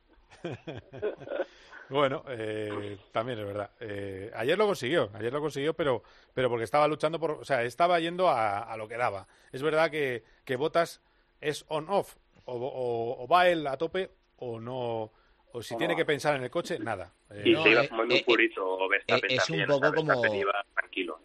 Bueno, 1.91 2.25
eh, 2.29 2.97
también 3.13 3.39
es 3.39 3.45
verdad. 3.45 3.71
Eh, 3.79 4.31
ayer 4.35 4.57
lo 4.57 4.67
consiguió, 4.67 5.11
ayer 5.13 5.31
lo 5.31 5.41
consiguió, 5.41 5.75
pero, 5.75 6.03
pero 6.33 6.49
porque 6.49 6.65
estaba 6.65 6.89
luchando 6.89 7.21
por, 7.21 7.33
o 7.33 7.45
sea, 7.45 7.63
estaba 7.63 8.01
yendo 8.01 8.29
a, 8.29 8.61
a 8.61 8.77
lo 8.79 8.89
que 8.89 8.97
daba. 8.97 9.27
Es 9.53 9.63
verdad 9.63 9.91
que, 9.91 10.25
que 10.47 10.57
Botas 10.57 11.03
es 11.43 11.67
on-off, 11.69 12.17
o, 12.47 12.55
o- 12.55 13.25
o 13.25 13.29
va 13.29 13.49
él 13.49 13.67
a 13.67 13.77
tope 13.77 14.11
o 14.39 14.61
no, 14.61 15.11
o 15.53 15.63
si 15.63 15.75
O 15.75 15.79
tiene 15.79 15.95
no. 15.95 15.99
que 15.99 16.05
pensar 16.05 16.37
en 16.37 16.43
el 16.45 16.51
coche, 16.51 16.79
nada. 16.79 17.13
Eh, 17.31 17.43
Y 17.47 17.53
No, 17.53 17.63
se 17.63 17.71
iba 17.71 17.83
eh, 17.83 17.89
fumando 17.89 18.15
eh, 18.15 18.19
un 18.19 18.25
purito 18.25 18.89
Verstappen 18.89 19.31
es 19.31 19.39
un 19.51 19.57
también, 19.59 19.69
poco 19.69 19.95
como- 19.95 20.35
iba 20.35 20.53
tranquilo. 20.75 21.19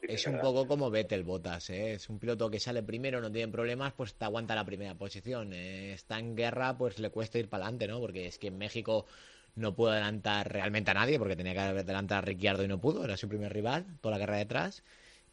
Sí, 0.00 0.06
Es 0.08 0.26
un 0.26 0.32
verdad. 0.32 0.48
poco 0.48 0.66
como 0.66 0.90
Vettel 0.90 1.22
Botas, 1.22 1.70
¿eh? 1.70 1.92
Es 1.92 2.08
un 2.08 2.18
piloto 2.18 2.50
que 2.50 2.58
sale 2.58 2.82
primero, 2.82 3.20
no 3.20 3.30
tiene 3.30 3.52
problemas, 3.52 3.92
pues 3.92 4.14
te 4.14 4.24
aguanta 4.24 4.54
la 4.56 4.64
primera 4.64 4.94
posición. 4.96 5.52
Eh, 5.52 5.92
está 5.92 6.18
en 6.18 6.34
guerra, 6.34 6.76
pues 6.76 6.98
le 6.98 7.10
cuesta 7.10 7.38
ir 7.38 7.48
para 7.48 7.64
adelante, 7.64 7.86
¿no? 7.86 8.00
Porque 8.00 8.26
es 8.26 8.36
que 8.38 8.48
en 8.48 8.58
México 8.58 9.06
no 9.54 9.74
pudo 9.76 9.90
adelantar 9.92 10.50
realmente 10.52 10.90
a 10.90 10.94
nadie, 10.94 11.18
porque 11.20 11.36
tenía 11.36 11.52
que 11.52 11.60
adelantar 11.60 12.18
a 12.18 12.22
Ricciardo 12.22 12.64
y 12.64 12.68
no 12.68 12.80
pudo, 12.80 13.04
era 13.04 13.16
su 13.16 13.28
primer 13.28 13.52
rival, 13.52 13.86
toda 14.00 14.14
la 14.16 14.18
carrera 14.18 14.38
detrás. 14.38 14.82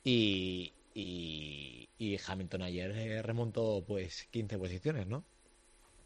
Y, 0.03 0.73
y, 0.93 2.17
Hamilton 2.25 2.61
ayer 2.63 2.91
eh, 2.91 3.21
remontó 3.21 3.83
pues 3.85 4.27
15 4.31 4.57
posiciones, 4.57 5.07
¿no? 5.07 5.23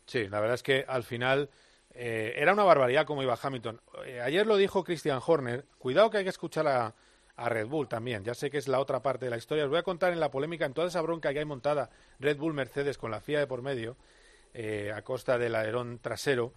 Sí, 0.05 0.27
la 0.27 0.39
verdad 0.39 0.55
es 0.55 0.63
que 0.63 0.85
al 0.87 1.03
final 1.03 1.49
eh, 1.91 2.33
era 2.35 2.53
una 2.53 2.63
barbaridad 2.63 3.05
como 3.05 3.23
iba 3.23 3.37
Hamilton. 3.41 3.81
Eh, 4.05 4.21
ayer 4.21 4.45
lo 4.45 4.57
dijo 4.57 4.83
Christian 4.83 5.21
Horner. 5.25 5.65
Cuidado 5.77 6.09
que 6.09 6.17
hay 6.17 6.23
que 6.23 6.29
escuchar 6.29 6.67
a, 6.67 6.93
Red 7.35 7.67
Bull 7.67 7.87
también. 7.87 8.23
Ya 8.23 8.35
sé 8.35 8.51
que 8.51 8.59
es 8.59 8.67
la 8.67 8.79
otra 8.79 9.01
parte 9.01 9.25
de 9.25 9.31
la 9.31 9.37
historia. 9.37 9.63
Os 9.63 9.69
voy 9.69 9.79
a 9.79 9.83
contar 9.83 10.13
en 10.13 10.19
la 10.19 10.29
polémica, 10.29 10.65
en 10.65 10.73
toda 10.73 10.87
esa 10.87 11.01
bronca 11.01 11.33
que 11.33 11.39
hay 11.39 11.45
montada 11.45 11.89
Red 12.19 12.37
Bull 12.37 12.53
Mercedes 12.53 12.97
con 12.99 13.09
la 13.09 13.21
FIA 13.21 13.39
de 13.39 13.47
por 13.47 13.63
medio, 13.63 13.97
a 14.93 15.01
costa 15.01 15.39
del 15.39 15.55
alerón 15.55 15.97
trasero. 15.97 16.53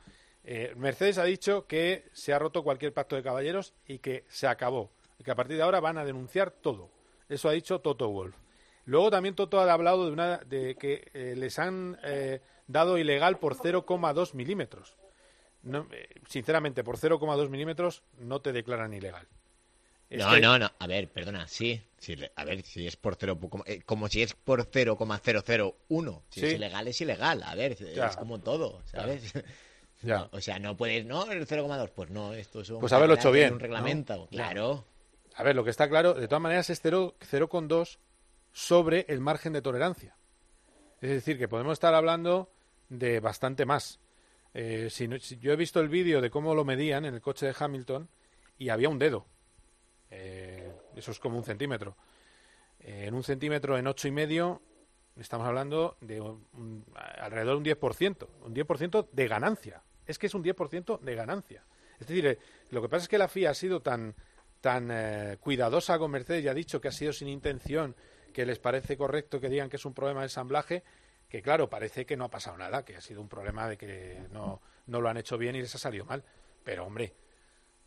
Mercedes 0.77 1.17
ha 1.17 1.25
dicho 1.25 1.67
que 1.67 2.05
se 2.13 2.35
ha 2.35 2.39
roto 2.39 2.63
cualquier 2.63 2.93
pacto 2.93 3.17
de 3.17 3.23
caballeros 3.23 3.73
y 3.87 4.01
que 4.01 4.27
se 4.29 4.49
acabó. 4.49 4.91
Y 5.19 5.25
que 5.25 5.31
a 5.31 5.35
partir 5.35 5.57
de 5.57 5.63
ahora 5.63 5.81
van 5.81 5.97
a 5.97 6.05
denunciar 6.05 6.51
todo. 6.51 6.91
Eso 7.29 7.49
ha 7.49 7.53
dicho 7.53 7.81
Toto 7.81 8.09
Wolf. 8.09 8.37
Luego 8.87 9.11
también 9.11 9.35
Toto 9.35 9.61
ha 9.61 9.73
hablado 9.73 10.07
de, 10.07 10.13
una, 10.13 10.39
de 10.39 10.77
que 10.77 11.11
eh, 11.13 11.35
les 11.37 11.59
han 11.59 11.99
eh, 12.05 12.41
dado 12.69 12.99
ilegal 12.99 13.39
por 13.39 13.57
0,2 13.57 14.35
milímetros. 14.35 14.97
No, 15.63 15.89
eh, 15.91 16.09
sinceramente, 16.29 16.85
por 16.85 16.97
0,2 16.97 17.49
milímetros 17.49 18.05
no 18.19 18.41
te 18.41 18.53
declaran 18.53 18.95
ilegal. 18.95 19.27
no, 20.11 20.39
no, 20.39 20.59
no. 20.61 20.71
A 20.79 20.87
ver, 20.87 21.09
perdona, 21.09 21.49
sí. 21.49 21.83
a 22.37 22.45
ver, 22.45 22.63
si 22.63 22.87
es 22.87 22.95
por 22.95 23.17
0, 23.17 23.41
como, 23.85 24.09
si 24.09 24.23
es 24.23 24.35
por 24.35 24.65
0,001. 24.65 26.23
Si 26.31 26.47
es 26.47 26.53
ilegal, 26.53 26.87
es 26.87 27.01
ilegal. 27.01 27.43
A 27.43 27.57
ver, 27.57 27.73
es 27.73 28.17
como 28.17 28.39
todo, 28.39 28.83
¿sabes? 28.85 29.35
Ya. 30.03 30.29
o 30.31 30.41
sea, 30.41 30.61
no 30.61 30.77
puedes, 30.77 31.05
no, 31.05 31.29
el 31.33 31.45
0,2. 31.45 31.91
Pues 31.91 32.11
no, 32.11 32.35
esto 32.35 32.61
es 32.61 32.71
un. 32.71 32.79
Pues 32.79 32.93
haberlo 32.93 33.17
hecho 33.17 33.33
bien. 33.33 33.55
Un 33.55 33.61
reglamento, 33.61 34.29
claro. 34.31 34.85
A 35.37 35.43
ver, 35.43 35.55
lo 35.55 35.65
que 35.65 35.71
está 35.71 35.89
claro, 35.89 36.15
de 36.15 36.29
todas 36.29 36.43
maneras, 36.43 36.71
es 36.71 36.83
0,2 36.83 37.99
sobre 38.53 39.05
el 39.09 39.21
margen 39.21 39.53
de 39.53 39.61
tolerancia. 39.61 40.17
Es 41.03 41.11
decir, 41.11 41.39
que 41.39 41.47
podemos 41.47 41.75
estar 41.75 41.95
hablando 41.95 42.51
de 42.89 43.21
bastante 43.21 43.67
más. 43.67 44.01
Eh, 44.55 44.89
si, 44.91 45.07
yo 45.39 45.53
he 45.53 45.57
visto 45.57 45.81
el 45.81 45.91
vídeo 45.91 46.23
de 46.23 46.31
cómo 46.31 46.55
lo 46.55 46.65
medían 46.65 47.05
en 47.05 47.15
el 47.15 47.21
coche 47.21 47.45
de 47.45 47.55
Hamilton 47.59 48.09
y 48.57 48.71
había 48.71 48.89
un 48.89 48.99
dedo. 48.99 49.27
Eh, 50.11 50.73
eso 50.95 51.11
es 51.11 51.19
como 51.19 51.37
un 51.37 51.45
centímetro. 51.45 51.99
Eh, 52.81 53.05
en 53.07 53.15
un 53.15 53.23
centímetro 53.23 53.77
en 53.77 53.87
ocho 53.87 54.09
y 54.09 54.13
medio 54.13 54.63
estamos 55.19 55.47
hablando 55.47 55.99
de 56.01 56.23
alrededor 57.19 57.63
de 57.63 57.73
un 57.73 57.79
10%. 57.79 58.29
Un 58.41 58.55
10% 58.55 59.09
de 59.13 59.29
ganancia. 59.29 59.83
Es 60.07 60.19
que 60.19 60.29
es 60.29 60.35
un 60.35 60.43
10% 60.43 60.99
de 61.01 61.15
ganancia. 61.15 61.63
Es 62.01 62.07
decir, 62.07 62.39
lo 62.71 62.81
que 62.81 62.89
pasa 62.89 63.03
es 63.03 63.09
que 63.09 63.19
la 63.19 63.29
FIA 63.29 63.51
ha 63.51 63.55
sido 63.55 63.81
tan, 63.83 64.15
tan 64.61 65.37
cuidadosa 65.39 65.99
con 65.99 66.11
Mercedes 66.11 66.45
y 66.45 66.49
ha 66.49 66.55
dicho 66.55 66.81
que 66.81 66.89
ha 66.89 66.93
sido 66.93 67.13
sin 67.13 67.29
intención 67.29 67.95
que 68.33 68.45
les 68.45 68.59
parece 68.59 68.97
correcto 68.97 69.41
que 69.41 69.49
digan 69.49 69.71
que 69.71 69.77
es 69.77 69.85
un 69.87 69.95
problema 69.95 70.21
de 70.21 70.27
ensamblaje, 70.27 70.85
que 71.29 71.41
claro, 71.41 71.71
parece 71.71 72.05
que 72.05 72.17
no 72.17 72.25
ha 72.25 72.31
pasado 72.31 72.59
nada, 72.59 72.85
que 72.85 72.97
ha 72.97 73.01
sido 73.01 73.21
un 73.21 73.29
problema 73.29 73.69
de 73.69 73.79
que 73.79 74.27
no, 74.31 74.61
no 74.87 75.01
lo 75.01 75.09
han 75.09 75.17
hecho 75.17 75.39
bien 75.39 75.57
y 75.57 75.61
les 75.61 75.75
ha 75.75 75.79
salido 75.79 76.05
mal. 76.05 76.23
Pero 76.63 76.85
hombre, 76.85 77.15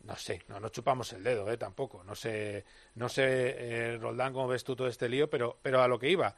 no 0.02 0.16
sé, 0.16 0.42
no, 0.48 0.58
no 0.58 0.68
chupamos 0.70 1.12
el 1.12 1.22
dedo, 1.22 1.50
¿eh? 1.50 1.56
Tampoco. 1.56 2.02
No 2.02 2.14
sé, 2.14 2.64
no 2.94 3.08
sé, 3.08 3.24
eh, 3.26 3.98
Roldán, 3.98 4.32
cómo 4.32 4.48
ves 4.48 4.64
tú 4.64 4.74
todo 4.74 4.88
este 4.88 5.08
lío, 5.08 5.30
pero, 5.30 5.58
pero 5.62 5.82
a 5.82 5.88
lo 5.88 5.98
que 5.98 6.10
iba. 6.10 6.34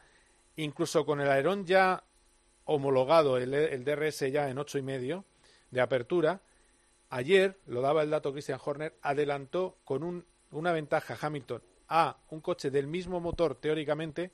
Incluso 0.57 1.07
con 1.07 1.21
el 1.21 1.31
alerón 1.31 1.65
ya 1.65 2.05
homologado, 2.65 3.39
el, 3.39 3.55
el 3.55 3.85
DRS 3.85 4.31
ya 4.31 4.49
en 4.49 4.59
ocho 4.59 4.79
y 4.79 4.83
medio 4.83 5.25
de 5.71 5.81
apertura, 5.81 6.43
ayer, 7.13 7.59
lo 7.67 7.83
daba 7.83 8.03
el 8.03 8.11
dato 8.11 8.33
Christian 8.33 8.59
Horner, 8.65 8.95
adelantó 9.03 9.77
con 9.85 10.03
un, 10.03 10.25
una 10.51 10.73
ventaja 10.73 11.17
Hamilton 11.21 11.63
a 11.89 12.17
un 12.31 12.41
coche 12.41 12.71
del 12.71 12.87
mismo 12.87 13.21
motor, 13.21 13.55
teóricamente, 13.55 14.33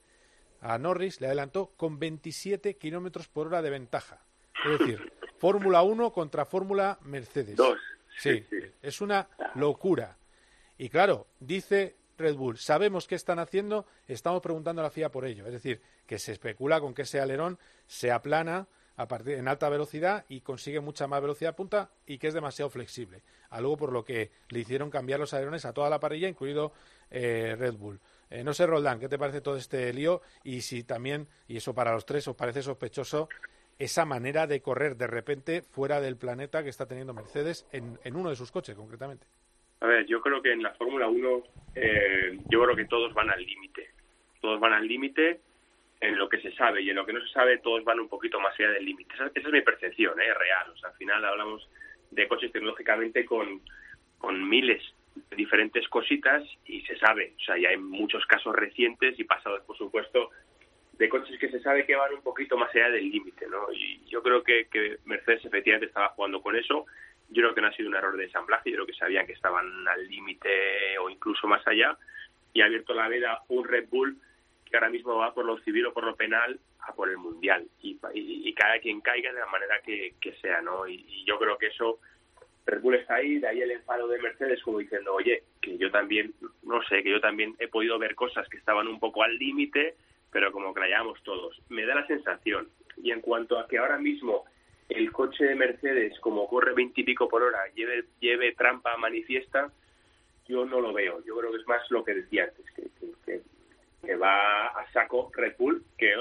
a 0.60 0.78
Norris 0.78 1.20
le 1.20 1.26
adelantó 1.26 1.72
con 1.76 1.98
27 1.98 2.76
kilómetros 2.76 3.28
por 3.28 3.48
hora 3.48 3.62
de 3.62 3.70
ventaja. 3.70 4.22
Es 4.64 4.78
decir, 4.78 5.12
Fórmula 5.38 5.82
1 5.82 6.12
contra 6.12 6.44
Fórmula 6.44 6.98
Mercedes. 7.02 7.56
Dos. 7.56 7.78
Sí, 8.16 8.44
es 8.82 9.00
una 9.00 9.28
locura. 9.54 10.16
Y 10.76 10.88
claro, 10.88 11.26
dice 11.40 11.96
Red 12.16 12.36
Bull, 12.36 12.58
sabemos 12.58 13.06
qué 13.06 13.14
están 13.14 13.38
haciendo, 13.38 13.86
estamos 14.06 14.40
preguntando 14.40 14.82
a 14.82 14.84
la 14.84 14.90
FIA 14.90 15.10
por 15.10 15.24
ello. 15.24 15.46
Es 15.46 15.52
decir, 15.52 15.80
que 16.06 16.18
se 16.18 16.32
especula 16.32 16.80
con 16.80 16.94
que 16.94 17.02
ese 17.02 17.20
alerón 17.20 17.58
se 17.86 18.10
aplana 18.10 18.68
a 18.98 19.06
partir, 19.06 19.34
en 19.34 19.46
alta 19.46 19.68
velocidad 19.68 20.24
y 20.28 20.40
consigue 20.40 20.80
mucha 20.80 21.06
más 21.06 21.22
velocidad 21.22 21.54
punta 21.54 21.88
y 22.04 22.18
que 22.18 22.26
es 22.26 22.34
demasiado 22.34 22.68
flexible. 22.68 23.22
Algo 23.48 23.76
por 23.76 23.92
lo 23.92 24.04
que 24.04 24.30
le 24.50 24.58
hicieron 24.58 24.90
cambiar 24.90 25.20
los 25.20 25.32
alerones 25.32 25.64
a 25.64 25.72
toda 25.72 25.88
la 25.88 26.00
parrilla, 26.00 26.28
incluido 26.28 26.72
eh, 27.10 27.54
Red 27.56 27.74
Bull. 27.74 28.00
Eh, 28.28 28.42
no 28.42 28.52
sé, 28.52 28.66
Roldán, 28.66 28.98
¿qué 28.98 29.08
te 29.08 29.16
parece 29.16 29.40
todo 29.40 29.56
este 29.56 29.92
lío? 29.92 30.20
Y 30.42 30.62
si 30.62 30.82
también, 30.82 31.28
y 31.46 31.56
eso 31.56 31.74
para 31.74 31.92
los 31.92 32.04
tres, 32.04 32.26
os 32.26 32.34
parece 32.34 32.60
sospechoso 32.60 33.28
esa 33.78 34.04
manera 34.04 34.48
de 34.48 34.60
correr 34.60 34.96
de 34.96 35.06
repente 35.06 35.62
fuera 35.62 36.00
del 36.00 36.16
planeta 36.16 36.64
que 36.64 36.68
está 36.68 36.86
teniendo 36.86 37.14
Mercedes 37.14 37.68
en, 37.70 38.16
uno 38.16 38.30
de 38.30 38.36
sus 38.36 38.50
coches, 38.50 38.74
concretamente. 38.74 39.28
A 39.80 39.86
ver, 39.86 40.06
yo 40.06 40.20
creo 40.20 40.42
que 40.42 40.52
en 40.52 40.64
la 40.64 40.74
Fórmula 40.74 41.06
1, 41.06 41.42
eh, 41.76 42.36
yo 42.48 42.64
creo 42.64 42.74
que 42.74 42.86
todos 42.86 43.14
van 43.14 43.30
al 43.30 43.40
límite. 43.40 43.90
Todos 44.40 44.58
van 44.58 44.72
al 44.72 44.88
límite 44.88 45.40
en 46.00 46.16
lo 46.16 46.28
que 46.28 46.40
se 46.40 46.52
sabe 46.52 46.82
y 46.82 46.90
en 46.90 46.96
lo 46.96 47.04
que 47.04 47.12
no 47.12 47.20
se 47.20 47.32
sabe, 47.32 47.58
todos 47.58 47.84
van 47.84 48.00
un 48.00 48.08
poquito 48.08 48.38
más 48.40 48.58
allá 48.58 48.70
del 48.70 48.84
límite. 48.84 49.14
Esa, 49.14 49.30
es 49.34 49.52
mi 49.52 49.60
percepción, 49.62 50.20
¿eh? 50.20 50.32
real. 50.34 50.70
O 50.70 50.76
sea, 50.76 50.90
al 50.90 50.96
final 50.96 51.24
hablamos 51.24 51.68
de 52.10 52.28
coches 52.28 52.52
tecnológicamente 52.52 53.24
con, 53.24 53.60
con 54.18 54.48
miles 54.48 54.82
diferentes 55.36 55.88
cositas 55.88 56.44
y 56.64 56.82
se 56.82 56.96
sabe, 56.98 57.34
o 57.36 57.40
sea, 57.40 57.58
ya 57.58 57.70
hay 57.70 57.76
muchos 57.76 58.24
casos 58.26 58.54
recientes 58.54 59.18
y 59.18 59.24
pasados, 59.24 59.62
por 59.62 59.76
supuesto, 59.76 60.30
de 60.92 61.08
coches 61.08 61.38
que 61.38 61.50
se 61.50 61.60
sabe 61.60 61.84
que 61.84 61.96
van 61.96 62.14
un 62.14 62.22
poquito 62.22 62.56
más 62.56 62.74
allá 62.74 62.90
del 62.90 63.10
límite, 63.10 63.46
¿no? 63.48 63.72
Y 63.72 64.04
yo 64.06 64.22
creo 64.22 64.42
que, 64.42 64.66
que 64.66 64.98
Mercedes 65.04 65.44
efectivamente 65.44 65.86
estaba 65.86 66.10
jugando 66.10 66.40
con 66.40 66.56
eso. 66.56 66.86
Yo 67.30 67.42
creo 67.42 67.54
que 67.54 67.60
no 67.60 67.66
ha 67.68 67.72
sido 67.72 67.88
un 67.88 67.96
error 67.96 68.16
de 68.16 68.24
ensamblaje, 68.24 68.70
yo 68.70 68.76
creo 68.76 68.86
que 68.86 68.94
sabían 68.94 69.26
que 69.26 69.32
estaban 69.32 69.66
al 69.86 70.08
límite 70.08 70.98
o 71.00 71.10
incluso 71.10 71.46
más 71.46 71.66
allá 71.66 71.96
y 72.52 72.62
ha 72.62 72.66
abierto 72.66 72.94
la 72.94 73.08
veda 73.08 73.42
un 73.48 73.64
Red 73.64 73.88
Bull 73.88 74.16
que 74.68 74.76
ahora 74.76 74.90
mismo 74.90 75.16
va 75.16 75.34
por 75.34 75.44
lo 75.44 75.58
civil 75.60 75.86
o 75.86 75.92
por 75.92 76.04
lo 76.04 76.16
penal 76.16 76.58
a 76.80 76.92
por 76.94 77.08
el 77.08 77.18
mundial 77.18 77.66
y, 77.82 77.98
y, 78.14 78.52
cada 78.54 78.78
quien 78.80 79.00
caiga 79.00 79.32
de 79.32 79.40
la 79.40 79.46
manera 79.46 79.80
que, 79.82 80.14
sea, 80.40 80.60
¿no? 80.62 80.86
y 80.88 81.24
yo 81.24 81.38
creo 81.38 81.56
que 81.58 81.68
eso 81.68 82.00
Red 82.68 82.82
Bull 82.82 82.96
está 82.96 83.14
ahí, 83.14 83.38
de 83.38 83.48
ahí 83.48 83.62
el 83.62 83.70
enfado 83.70 84.06
de 84.08 84.18
Mercedes 84.18 84.62
como 84.62 84.78
diciendo, 84.78 85.14
oye, 85.14 85.42
que 85.62 85.78
yo 85.78 85.90
también, 85.90 86.34
no 86.62 86.82
sé, 86.82 87.02
que 87.02 87.10
yo 87.10 87.20
también 87.20 87.56
he 87.58 87.66
podido 87.66 87.98
ver 87.98 88.14
cosas 88.14 88.46
que 88.48 88.58
estaban 88.58 88.86
un 88.88 89.00
poco 89.00 89.22
al 89.22 89.36
límite, 89.38 89.94
pero 90.30 90.52
como 90.52 90.74
que 90.74 90.82
todos. 91.24 91.58
Me 91.70 91.86
da 91.86 91.94
la 91.94 92.06
sensación. 92.06 92.68
Y 93.02 93.10
en 93.10 93.22
cuanto 93.22 93.58
a 93.58 93.66
que 93.66 93.78
ahora 93.78 93.96
mismo 93.96 94.44
el 94.90 95.10
coche 95.12 95.44
de 95.44 95.54
Mercedes, 95.54 96.20
como 96.20 96.46
corre 96.46 96.74
veintipico 96.74 97.26
por 97.26 97.42
hora, 97.42 97.60
lleve, 97.74 98.04
lleve 98.20 98.52
trampa 98.52 98.98
manifiesta, 98.98 99.72
yo 100.46 100.66
no 100.66 100.80
lo 100.80 100.92
veo. 100.92 101.24
Yo 101.24 101.38
creo 101.38 101.50
que 101.50 101.58
es 101.58 101.66
más 101.66 101.90
lo 101.90 102.04
que 102.04 102.14
decía 102.14 102.44
antes, 102.44 102.66
que, 103.24 103.40
va 104.16 104.66
a 104.66 104.90
saco 104.92 105.30
Red 105.34 105.56
Bull, 105.58 105.84
que 105.96 106.14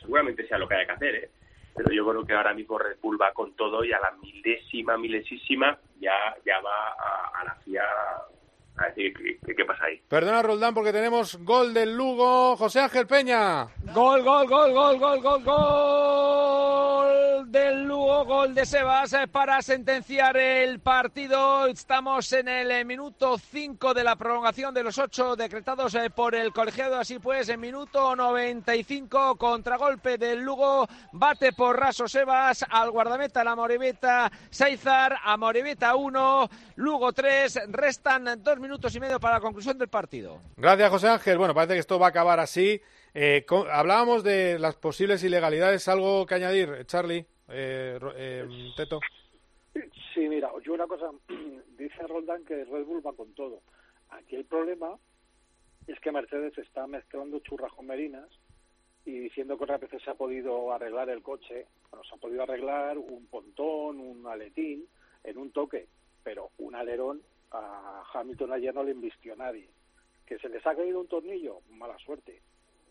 seguramente 0.00 0.46
sea 0.46 0.58
lo 0.58 0.68
que 0.68 0.74
haya 0.74 0.86
que 0.86 0.92
hacer, 0.92 1.14
¿eh? 1.16 1.30
pero 1.74 1.92
yo 1.92 2.08
creo 2.08 2.24
que 2.24 2.32
ahora 2.32 2.54
mismo 2.54 2.78
Red 2.78 2.98
Bull 3.02 3.20
va 3.20 3.32
con 3.32 3.54
todo 3.54 3.84
y 3.84 3.92
a 3.92 4.00
la 4.00 4.12
milésima, 4.12 4.96
milésima 4.96 5.78
ya, 6.00 6.36
ya 6.44 6.60
va 6.60 6.88
a, 6.90 7.44
la 7.44 7.54
FIA 7.56 7.84
a 8.78 8.86
decir 8.88 9.14
qué 9.44 9.64
pasa 9.64 9.84
ahí. 9.84 10.00
Perdona, 10.08 10.42
Roldán, 10.42 10.74
porque 10.74 10.92
tenemos 10.92 11.36
gol 11.36 11.72
del 11.72 11.96
Lugo. 11.96 12.56
José 12.56 12.80
Ángel 12.80 13.06
Peña. 13.06 13.68
Gol, 13.94 14.22
gol, 14.22 14.46
gol, 14.48 14.72
gol, 14.72 14.98
gol, 14.98 15.22
gol, 15.22 15.42
gol 15.44 17.06
del 17.50 17.84
Lugo, 17.84 18.24
gol 18.24 18.54
de 18.54 18.66
Sebas 18.66 19.12
eh, 19.14 19.28
para 19.28 19.62
sentenciar 19.62 20.36
el 20.36 20.80
partido. 20.80 21.66
Estamos 21.66 22.32
en 22.32 22.48
el 22.48 22.70
eh, 22.70 22.84
minuto 22.84 23.38
5 23.38 23.94
de 23.94 24.04
la 24.04 24.16
prolongación 24.16 24.74
de 24.74 24.82
los 24.82 24.98
8 24.98 25.36
decretados 25.36 25.94
eh, 25.94 26.10
por 26.10 26.34
el 26.34 26.52
colegiado. 26.52 26.98
Así 26.98 27.18
pues, 27.18 27.48
en 27.48 27.60
minuto 27.60 28.14
95, 28.14 29.36
contragolpe 29.36 30.18
del 30.18 30.40
Lugo, 30.40 30.86
bate 31.12 31.52
por 31.52 31.78
raso 31.78 32.08
Sebas 32.08 32.64
al 32.68 32.90
guardameta 32.90 33.44
la 33.44 33.56
Moribeta 33.56 34.30
Saizar, 34.50 35.16
a 35.24 35.36
Moribeta 35.36 35.94
1, 35.94 36.50
Lugo 36.76 37.12
3, 37.12 37.60
restan 37.68 38.24
dos 38.42 38.58
minutos 38.58 38.65
y 38.94 39.00
medio 39.00 39.20
para 39.20 39.34
la 39.34 39.40
conclusión 39.40 39.78
del 39.78 39.88
partido. 39.88 40.40
Gracias, 40.56 40.90
José 40.90 41.08
Ángel. 41.08 41.38
Bueno, 41.38 41.54
parece 41.54 41.74
que 41.74 41.80
esto 41.80 41.98
va 41.98 42.06
a 42.06 42.10
acabar 42.10 42.40
así. 42.40 42.80
Eh, 43.14 43.46
hablábamos 43.70 44.24
de 44.24 44.58
las 44.58 44.74
posibles 44.76 45.22
ilegalidades. 45.22 45.88
¿Algo 45.88 46.26
que 46.26 46.34
añadir, 46.34 46.84
Charlie? 46.86 47.26
Eh, 47.48 47.98
eh, 48.16 48.46
Teto. 48.76 49.00
Sí, 50.14 50.28
mira, 50.28 50.50
yo 50.64 50.74
una 50.74 50.86
cosa, 50.86 51.10
dice 51.78 52.06
Roldán 52.06 52.44
que 52.44 52.64
Red 52.64 52.84
Bull 52.84 53.06
va 53.06 53.12
con 53.12 53.32
todo. 53.34 53.62
Aquí 54.10 54.36
el 54.36 54.44
problema 54.44 54.96
es 55.86 55.98
que 56.00 56.12
Mercedes 56.12 56.56
está 56.58 56.86
mezclando 56.86 57.38
churras 57.40 57.72
con 57.72 57.86
merinas 57.86 58.28
y 59.04 59.18
diciendo 59.18 59.56
que 59.56 59.64
otras 59.64 59.80
veces 59.80 60.02
se 60.02 60.10
ha 60.10 60.14
podido 60.14 60.72
arreglar 60.72 61.08
el 61.10 61.22
coche, 61.22 61.66
bueno, 61.90 62.04
se 62.04 62.14
ha 62.14 62.18
podido 62.18 62.42
arreglar 62.42 62.98
un 62.98 63.26
pontón, 63.26 64.00
un 64.00 64.26
aletín 64.26 64.86
en 65.22 65.38
un 65.38 65.52
toque, 65.52 65.86
pero 66.24 66.50
un 66.58 66.74
alerón 66.74 67.22
a 67.58 68.04
Hamilton 68.12 68.52
ayer 68.52 68.74
no 68.74 68.84
le 68.84 68.92
invistió 68.92 69.36
nadie. 69.36 69.68
Que 70.26 70.38
se 70.38 70.48
les 70.48 70.66
ha 70.66 70.74
caído 70.74 71.00
un 71.00 71.08
tornillo, 71.08 71.60
mala 71.70 71.96
suerte. 71.98 72.40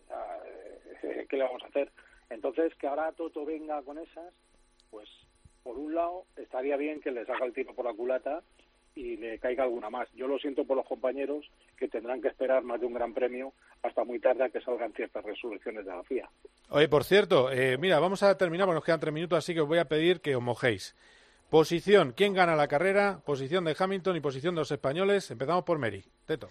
Eh, 0.09 1.25
¿Qué 1.29 1.37
le 1.37 1.43
vamos 1.43 1.63
a 1.63 1.67
hacer? 1.67 1.91
Entonces, 2.29 2.73
que 2.75 2.87
ahora 2.87 3.11
Toto 3.11 3.45
venga 3.45 3.81
con 3.83 3.97
esas, 3.97 4.33
pues 4.89 5.09
por 5.63 5.77
un 5.77 5.93
lado 5.93 6.25
estaría 6.35 6.77
bien 6.77 7.01
que 7.01 7.11
le 7.11 7.25
saca 7.25 7.45
el 7.45 7.53
tiro 7.53 7.73
por 7.73 7.85
la 7.85 7.93
culata 7.93 8.43
y 8.95 9.17
le 9.17 9.39
caiga 9.39 9.63
alguna 9.63 9.89
más. 9.89 10.07
Yo 10.13 10.27
lo 10.27 10.39
siento 10.39 10.63
por 10.63 10.77
los 10.77 10.85
compañeros 10.85 11.45
que 11.77 11.87
tendrán 11.87 12.21
que 12.21 12.29
esperar 12.29 12.63
más 12.63 12.79
de 12.79 12.85
un 12.85 12.93
gran 12.93 13.13
premio 13.13 13.53
hasta 13.83 14.03
muy 14.03 14.19
tarde 14.19 14.45
a 14.45 14.49
que 14.49 14.61
salgan 14.61 14.93
ciertas 14.93 15.23
resoluciones 15.23 15.85
de 15.85 15.91
la 15.91 16.03
FIA. 16.03 16.29
Oye, 16.69 16.87
por 16.87 17.03
cierto, 17.03 17.51
eh, 17.51 17.77
mira, 17.77 17.99
vamos 17.99 18.23
a 18.23 18.37
terminar, 18.37 18.65
porque 18.65 18.75
nos 18.75 18.85
quedan 18.85 18.99
tres 19.01 19.13
minutos, 19.13 19.37
así 19.37 19.53
que 19.53 19.61
os 19.61 19.67
voy 19.67 19.79
a 19.79 19.85
pedir 19.85 20.21
que 20.21 20.35
os 20.35 20.41
mojéis. 20.41 20.95
Posición, 21.49 22.13
¿quién 22.15 22.33
gana 22.33 22.55
la 22.55 22.67
carrera? 22.67 23.21
Posición 23.23 23.65
de 23.65 23.75
Hamilton 23.77 24.15
y 24.17 24.19
posición 24.19 24.55
de 24.55 24.61
los 24.61 24.71
españoles. 24.71 25.29
Empezamos 25.31 25.63
por 25.63 25.77
Mary. 25.77 26.03
Teto. 26.25 26.49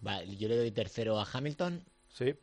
Vale, 0.00 0.36
yo 0.36 0.48
le 0.48 0.56
doy 0.56 0.70
tercero 0.70 1.18
a 1.18 1.26
Hamilton. 1.32 1.82
Sí. 2.08 2.34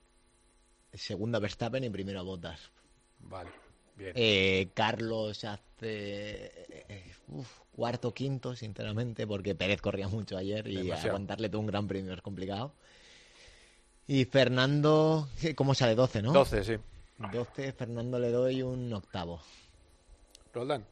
Segundo 0.94 1.38
a 1.38 1.42
Verstappen 1.42 1.84
y 1.84 1.90
primero 1.90 2.20
a 2.20 2.24
Bottas. 2.24 2.72
Vale, 3.20 3.52
bien. 3.96 4.14
Eh, 4.16 4.70
Carlos 4.74 5.44
hace 5.44 5.62
eh, 5.82 7.14
uf, 7.28 7.60
cuarto, 7.72 8.14
quinto, 8.14 8.56
sinceramente, 8.56 9.28
porque 9.28 9.54
Pérez 9.54 9.82
corría 9.82 10.08
mucho 10.08 10.38
ayer 10.38 10.68
y 10.68 10.78
Demasiado. 10.78 11.10
aguantarle 11.10 11.50
todo 11.50 11.60
un 11.60 11.68
gran 11.68 11.88
premio 11.88 12.14
es 12.14 12.22
complicado. 12.22 12.74
Y 14.08 14.26
Fernando, 14.26 15.30
¿cómo 15.56 15.76
sale? 15.76 15.96
12, 15.96 16.22
¿no? 16.24 16.34
12, 16.34 16.64
sí. 16.64 16.74
12, 17.32 17.74
Fernando 17.74 18.18
le 18.18 18.32
doy 18.32 18.64
un 18.64 18.92
octavo. 18.94 19.40
Roldán. 20.54 20.86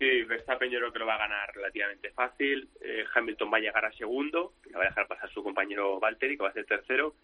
Sí, 0.00 0.22
Verstappen 0.22 0.70
yo 0.70 0.78
creo 0.78 0.92
que 0.94 0.98
lo 0.98 1.04
va 1.04 1.16
a 1.16 1.28
ganar 1.28 1.54
relativamente 1.54 2.10
fácil. 2.12 2.70
Eh, 2.80 3.04
Hamilton 3.14 3.52
va 3.52 3.58
a 3.58 3.60
llegar 3.60 3.84
a 3.84 3.92
segundo, 3.92 4.54
le 4.64 4.72
va 4.72 4.84
a 4.84 4.88
dejar 4.88 5.06
pasar 5.06 5.28
su 5.30 5.42
compañero 5.42 6.00
Valtteri, 6.00 6.38
que 6.38 6.42
va 6.42 6.48
a 6.48 6.54
ser 6.54 6.64
tercero. 6.64 7.16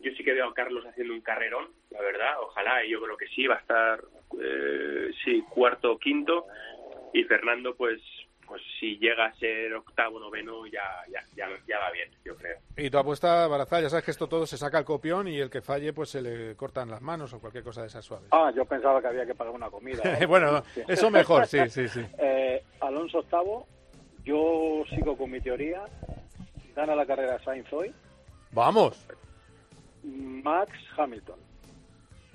Yo 0.00 0.10
sí 0.16 0.24
que 0.24 0.32
veo 0.32 0.48
a 0.48 0.54
Carlos 0.54 0.84
haciendo 0.84 1.14
un 1.14 1.20
carrerón, 1.20 1.68
la 1.90 2.00
verdad. 2.00 2.40
Ojalá, 2.40 2.84
y 2.84 2.90
yo 2.90 3.00
creo 3.00 3.16
que 3.16 3.28
sí, 3.28 3.46
va 3.46 3.54
a 3.54 3.60
estar, 3.60 4.00
eh, 4.42 5.12
sí, 5.24 5.44
cuarto 5.48 5.92
o 5.92 5.98
quinto. 6.00 6.46
Y 7.12 7.22
Fernando, 7.22 7.76
pues, 7.76 8.02
pues 8.48 8.62
si 8.80 8.96
llega 8.98 9.26
a 9.26 9.34
ser 9.34 9.74
octavo, 9.74 10.18
noveno, 10.18 10.66
ya, 10.66 10.82
ya, 11.12 11.20
ya, 11.36 11.46
ya 11.68 11.78
va 11.78 11.90
bien, 11.90 12.08
yo 12.24 12.34
creo. 12.36 12.56
Y 12.76 12.88
tu 12.90 12.98
apuesta, 12.98 13.46
Barazal, 13.46 13.82
ya 13.82 13.90
sabes 13.90 14.04
que 14.04 14.10
esto 14.12 14.26
todo 14.28 14.46
se 14.46 14.56
saca 14.56 14.78
al 14.78 14.84
copión 14.84 15.28
y 15.28 15.38
el 15.38 15.50
que 15.50 15.60
falle, 15.60 15.92
pues 15.92 16.10
se 16.10 16.22
le 16.22 16.56
cortan 16.56 16.90
las 16.90 17.02
manos 17.02 17.32
o 17.34 17.40
cualquier 17.40 17.62
cosa 17.64 17.82
de 17.82 17.88
esas 17.88 18.04
suaves. 18.04 18.28
Ah, 18.30 18.50
yo 18.56 18.64
pensaba 18.64 19.00
que 19.00 19.08
había 19.08 19.26
que 19.26 19.34
pagar 19.34 19.52
una 19.54 19.68
comida. 19.70 20.02
¿eh? 20.20 20.26
bueno, 20.26 20.62
Sí. 20.74 20.82
eso 20.88 21.10
mejor, 21.10 21.46
sí, 21.46 21.58
sí, 21.68 21.88
sí. 21.88 22.04
Eh, 22.18 22.62
Alonso 22.80 23.18
octavo, 23.18 23.66
yo 24.24 24.82
sigo 24.90 25.16
con 25.16 25.30
mi 25.30 25.40
teoría. 25.40 25.82
Gana 26.74 26.94
la 26.94 27.04
carrera 27.06 27.38
Sainz 27.44 27.70
hoy. 27.72 27.92
Vamos. 28.52 29.06
Max 30.04 30.72
Hamilton. 30.96 31.38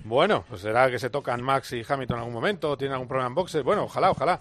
Bueno, 0.00 0.44
pues 0.48 0.60
será 0.60 0.90
que 0.90 0.98
se 0.98 1.08
tocan 1.08 1.42
Max 1.42 1.72
y 1.72 1.82
Hamilton 1.88 2.16
en 2.16 2.20
algún 2.20 2.34
momento, 2.34 2.70
o 2.72 2.76
tienen 2.76 2.92
algún 2.92 3.08
problema 3.08 3.28
en 3.28 3.34
boxes. 3.34 3.62
Bueno, 3.62 3.84
ojalá, 3.84 4.10
ojalá. 4.10 4.38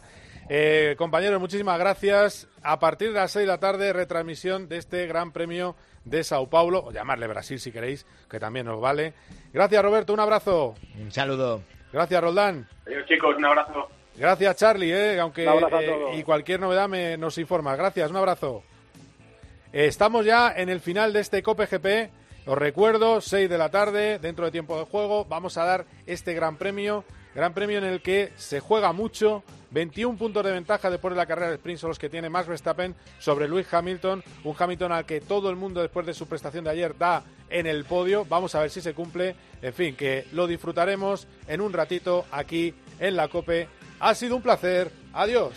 Eh, 0.50 0.96
compañeros, 0.98 1.40
muchísimas 1.40 1.80
gracias. 1.80 2.48
A 2.62 2.80
partir 2.80 3.10
de 3.10 3.20
las 3.20 3.32
6 3.32 3.44
de 3.44 3.48
la 3.48 3.60
tarde, 3.60 3.94
retransmisión 3.94 4.68
de 4.68 4.78
este 4.78 5.08
Gran 5.08 5.32
Premio 5.32 5.76
de 6.06 6.24
Sao 6.24 6.50
Paulo, 6.50 6.84
o 6.86 6.92
llamarle 6.92 7.28
Brasil 7.28 7.60
si 7.60 7.72
queréis, 7.72 8.06
que 8.30 8.40
también 8.40 8.66
nos 8.66 8.80
vale. 8.82 9.14
Gracias, 9.54 9.84
Roberto, 9.84 10.14
un 10.14 10.20
abrazo. 10.20 10.76
Un 11.00 11.12
saludo. 11.12 11.62
Gracias, 11.92 12.22
Roldán. 12.22 12.68
Adiós, 12.86 13.06
chicos, 13.08 13.36
un 13.38 13.46
abrazo. 13.46 13.88
Gracias, 14.16 14.56
Charlie, 14.58 14.92
eh, 14.92 15.20
aunque 15.20 15.44
Un 15.44 15.64
abrazo 15.64 15.76
a 15.76 15.84
eh, 15.84 16.20
y 16.20 16.24
cualquier 16.24 16.60
novedad 16.60 16.88
me, 16.88 17.18
nos 17.18 17.38
informa. 17.38 17.76
Gracias, 17.76 18.10
un 18.10 18.18
abrazo. 18.18 18.64
Eh, 19.72 19.86
Estamos 19.86 20.26
ya 20.26 20.54
en 20.56 20.70
el 20.70 20.80
final 20.80 21.14
de 21.14 21.20
este 21.20 21.42
Cope 21.42 21.66
GP. 21.66 22.12
Os 22.46 22.58
recuerdo, 22.58 23.22
6 23.22 23.50
de 23.50 23.58
la 23.58 23.70
tarde, 23.70 24.20
dentro 24.20 24.46
de 24.46 24.52
tiempo 24.52 24.78
de 24.78 24.86
juego, 24.86 25.26
vamos 25.26 25.58
a 25.58 25.66
dar 25.66 25.86
este 26.06 26.34
gran 26.34 26.58
premio. 26.58 27.06
Gran 27.34 27.54
premio 27.54 27.80
en 27.80 27.86
el 27.86 28.02
que 28.02 28.32
se 28.36 28.60
juega 28.60 28.92
mucho. 28.92 29.44
21 29.74 30.18
puntos 30.20 30.46
de 30.46 30.52
ventaja 30.52 30.92
después 30.92 31.14
de 31.14 31.18
la 31.18 31.26
carrera 31.26 31.50
de 31.50 31.56
sprint 31.56 31.80
son 31.80 31.90
los 31.90 31.98
que 31.98 32.08
tiene 32.08 32.30
Max 32.30 32.48
Verstappen 32.48 32.96
sobre 33.18 33.48
Lewis 33.48 33.74
Hamilton. 33.74 34.24
Un 34.44 34.56
Hamilton 34.58 34.92
al 34.92 35.06
que 35.06 35.20
todo 35.20 35.50
el 35.50 35.56
mundo 35.56 35.82
después 35.82 36.06
de 36.06 36.14
su 36.14 36.28
prestación 36.28 36.64
de 36.64 36.70
ayer 36.70 36.96
da 36.96 37.24
en 37.50 37.66
el 37.66 37.84
podio. 37.84 38.24
Vamos 38.26 38.54
a 38.54 38.60
ver 38.60 38.70
si 38.70 38.82
se 38.82 38.94
cumple. 38.94 39.36
En 39.64 39.74
fin, 39.74 39.96
que 39.96 40.28
lo 40.32 40.46
disfrutaremos 40.46 41.28
en 41.48 41.60
un 41.60 41.74
ratito 41.74 42.26
aquí 42.32 42.74
en 43.00 43.16
la 43.16 43.28
Cope. 43.28 43.68
Ha 44.00 44.14
sido 44.14 44.36
un 44.36 44.44
placer. 44.44 44.92
Adiós. 45.12 45.54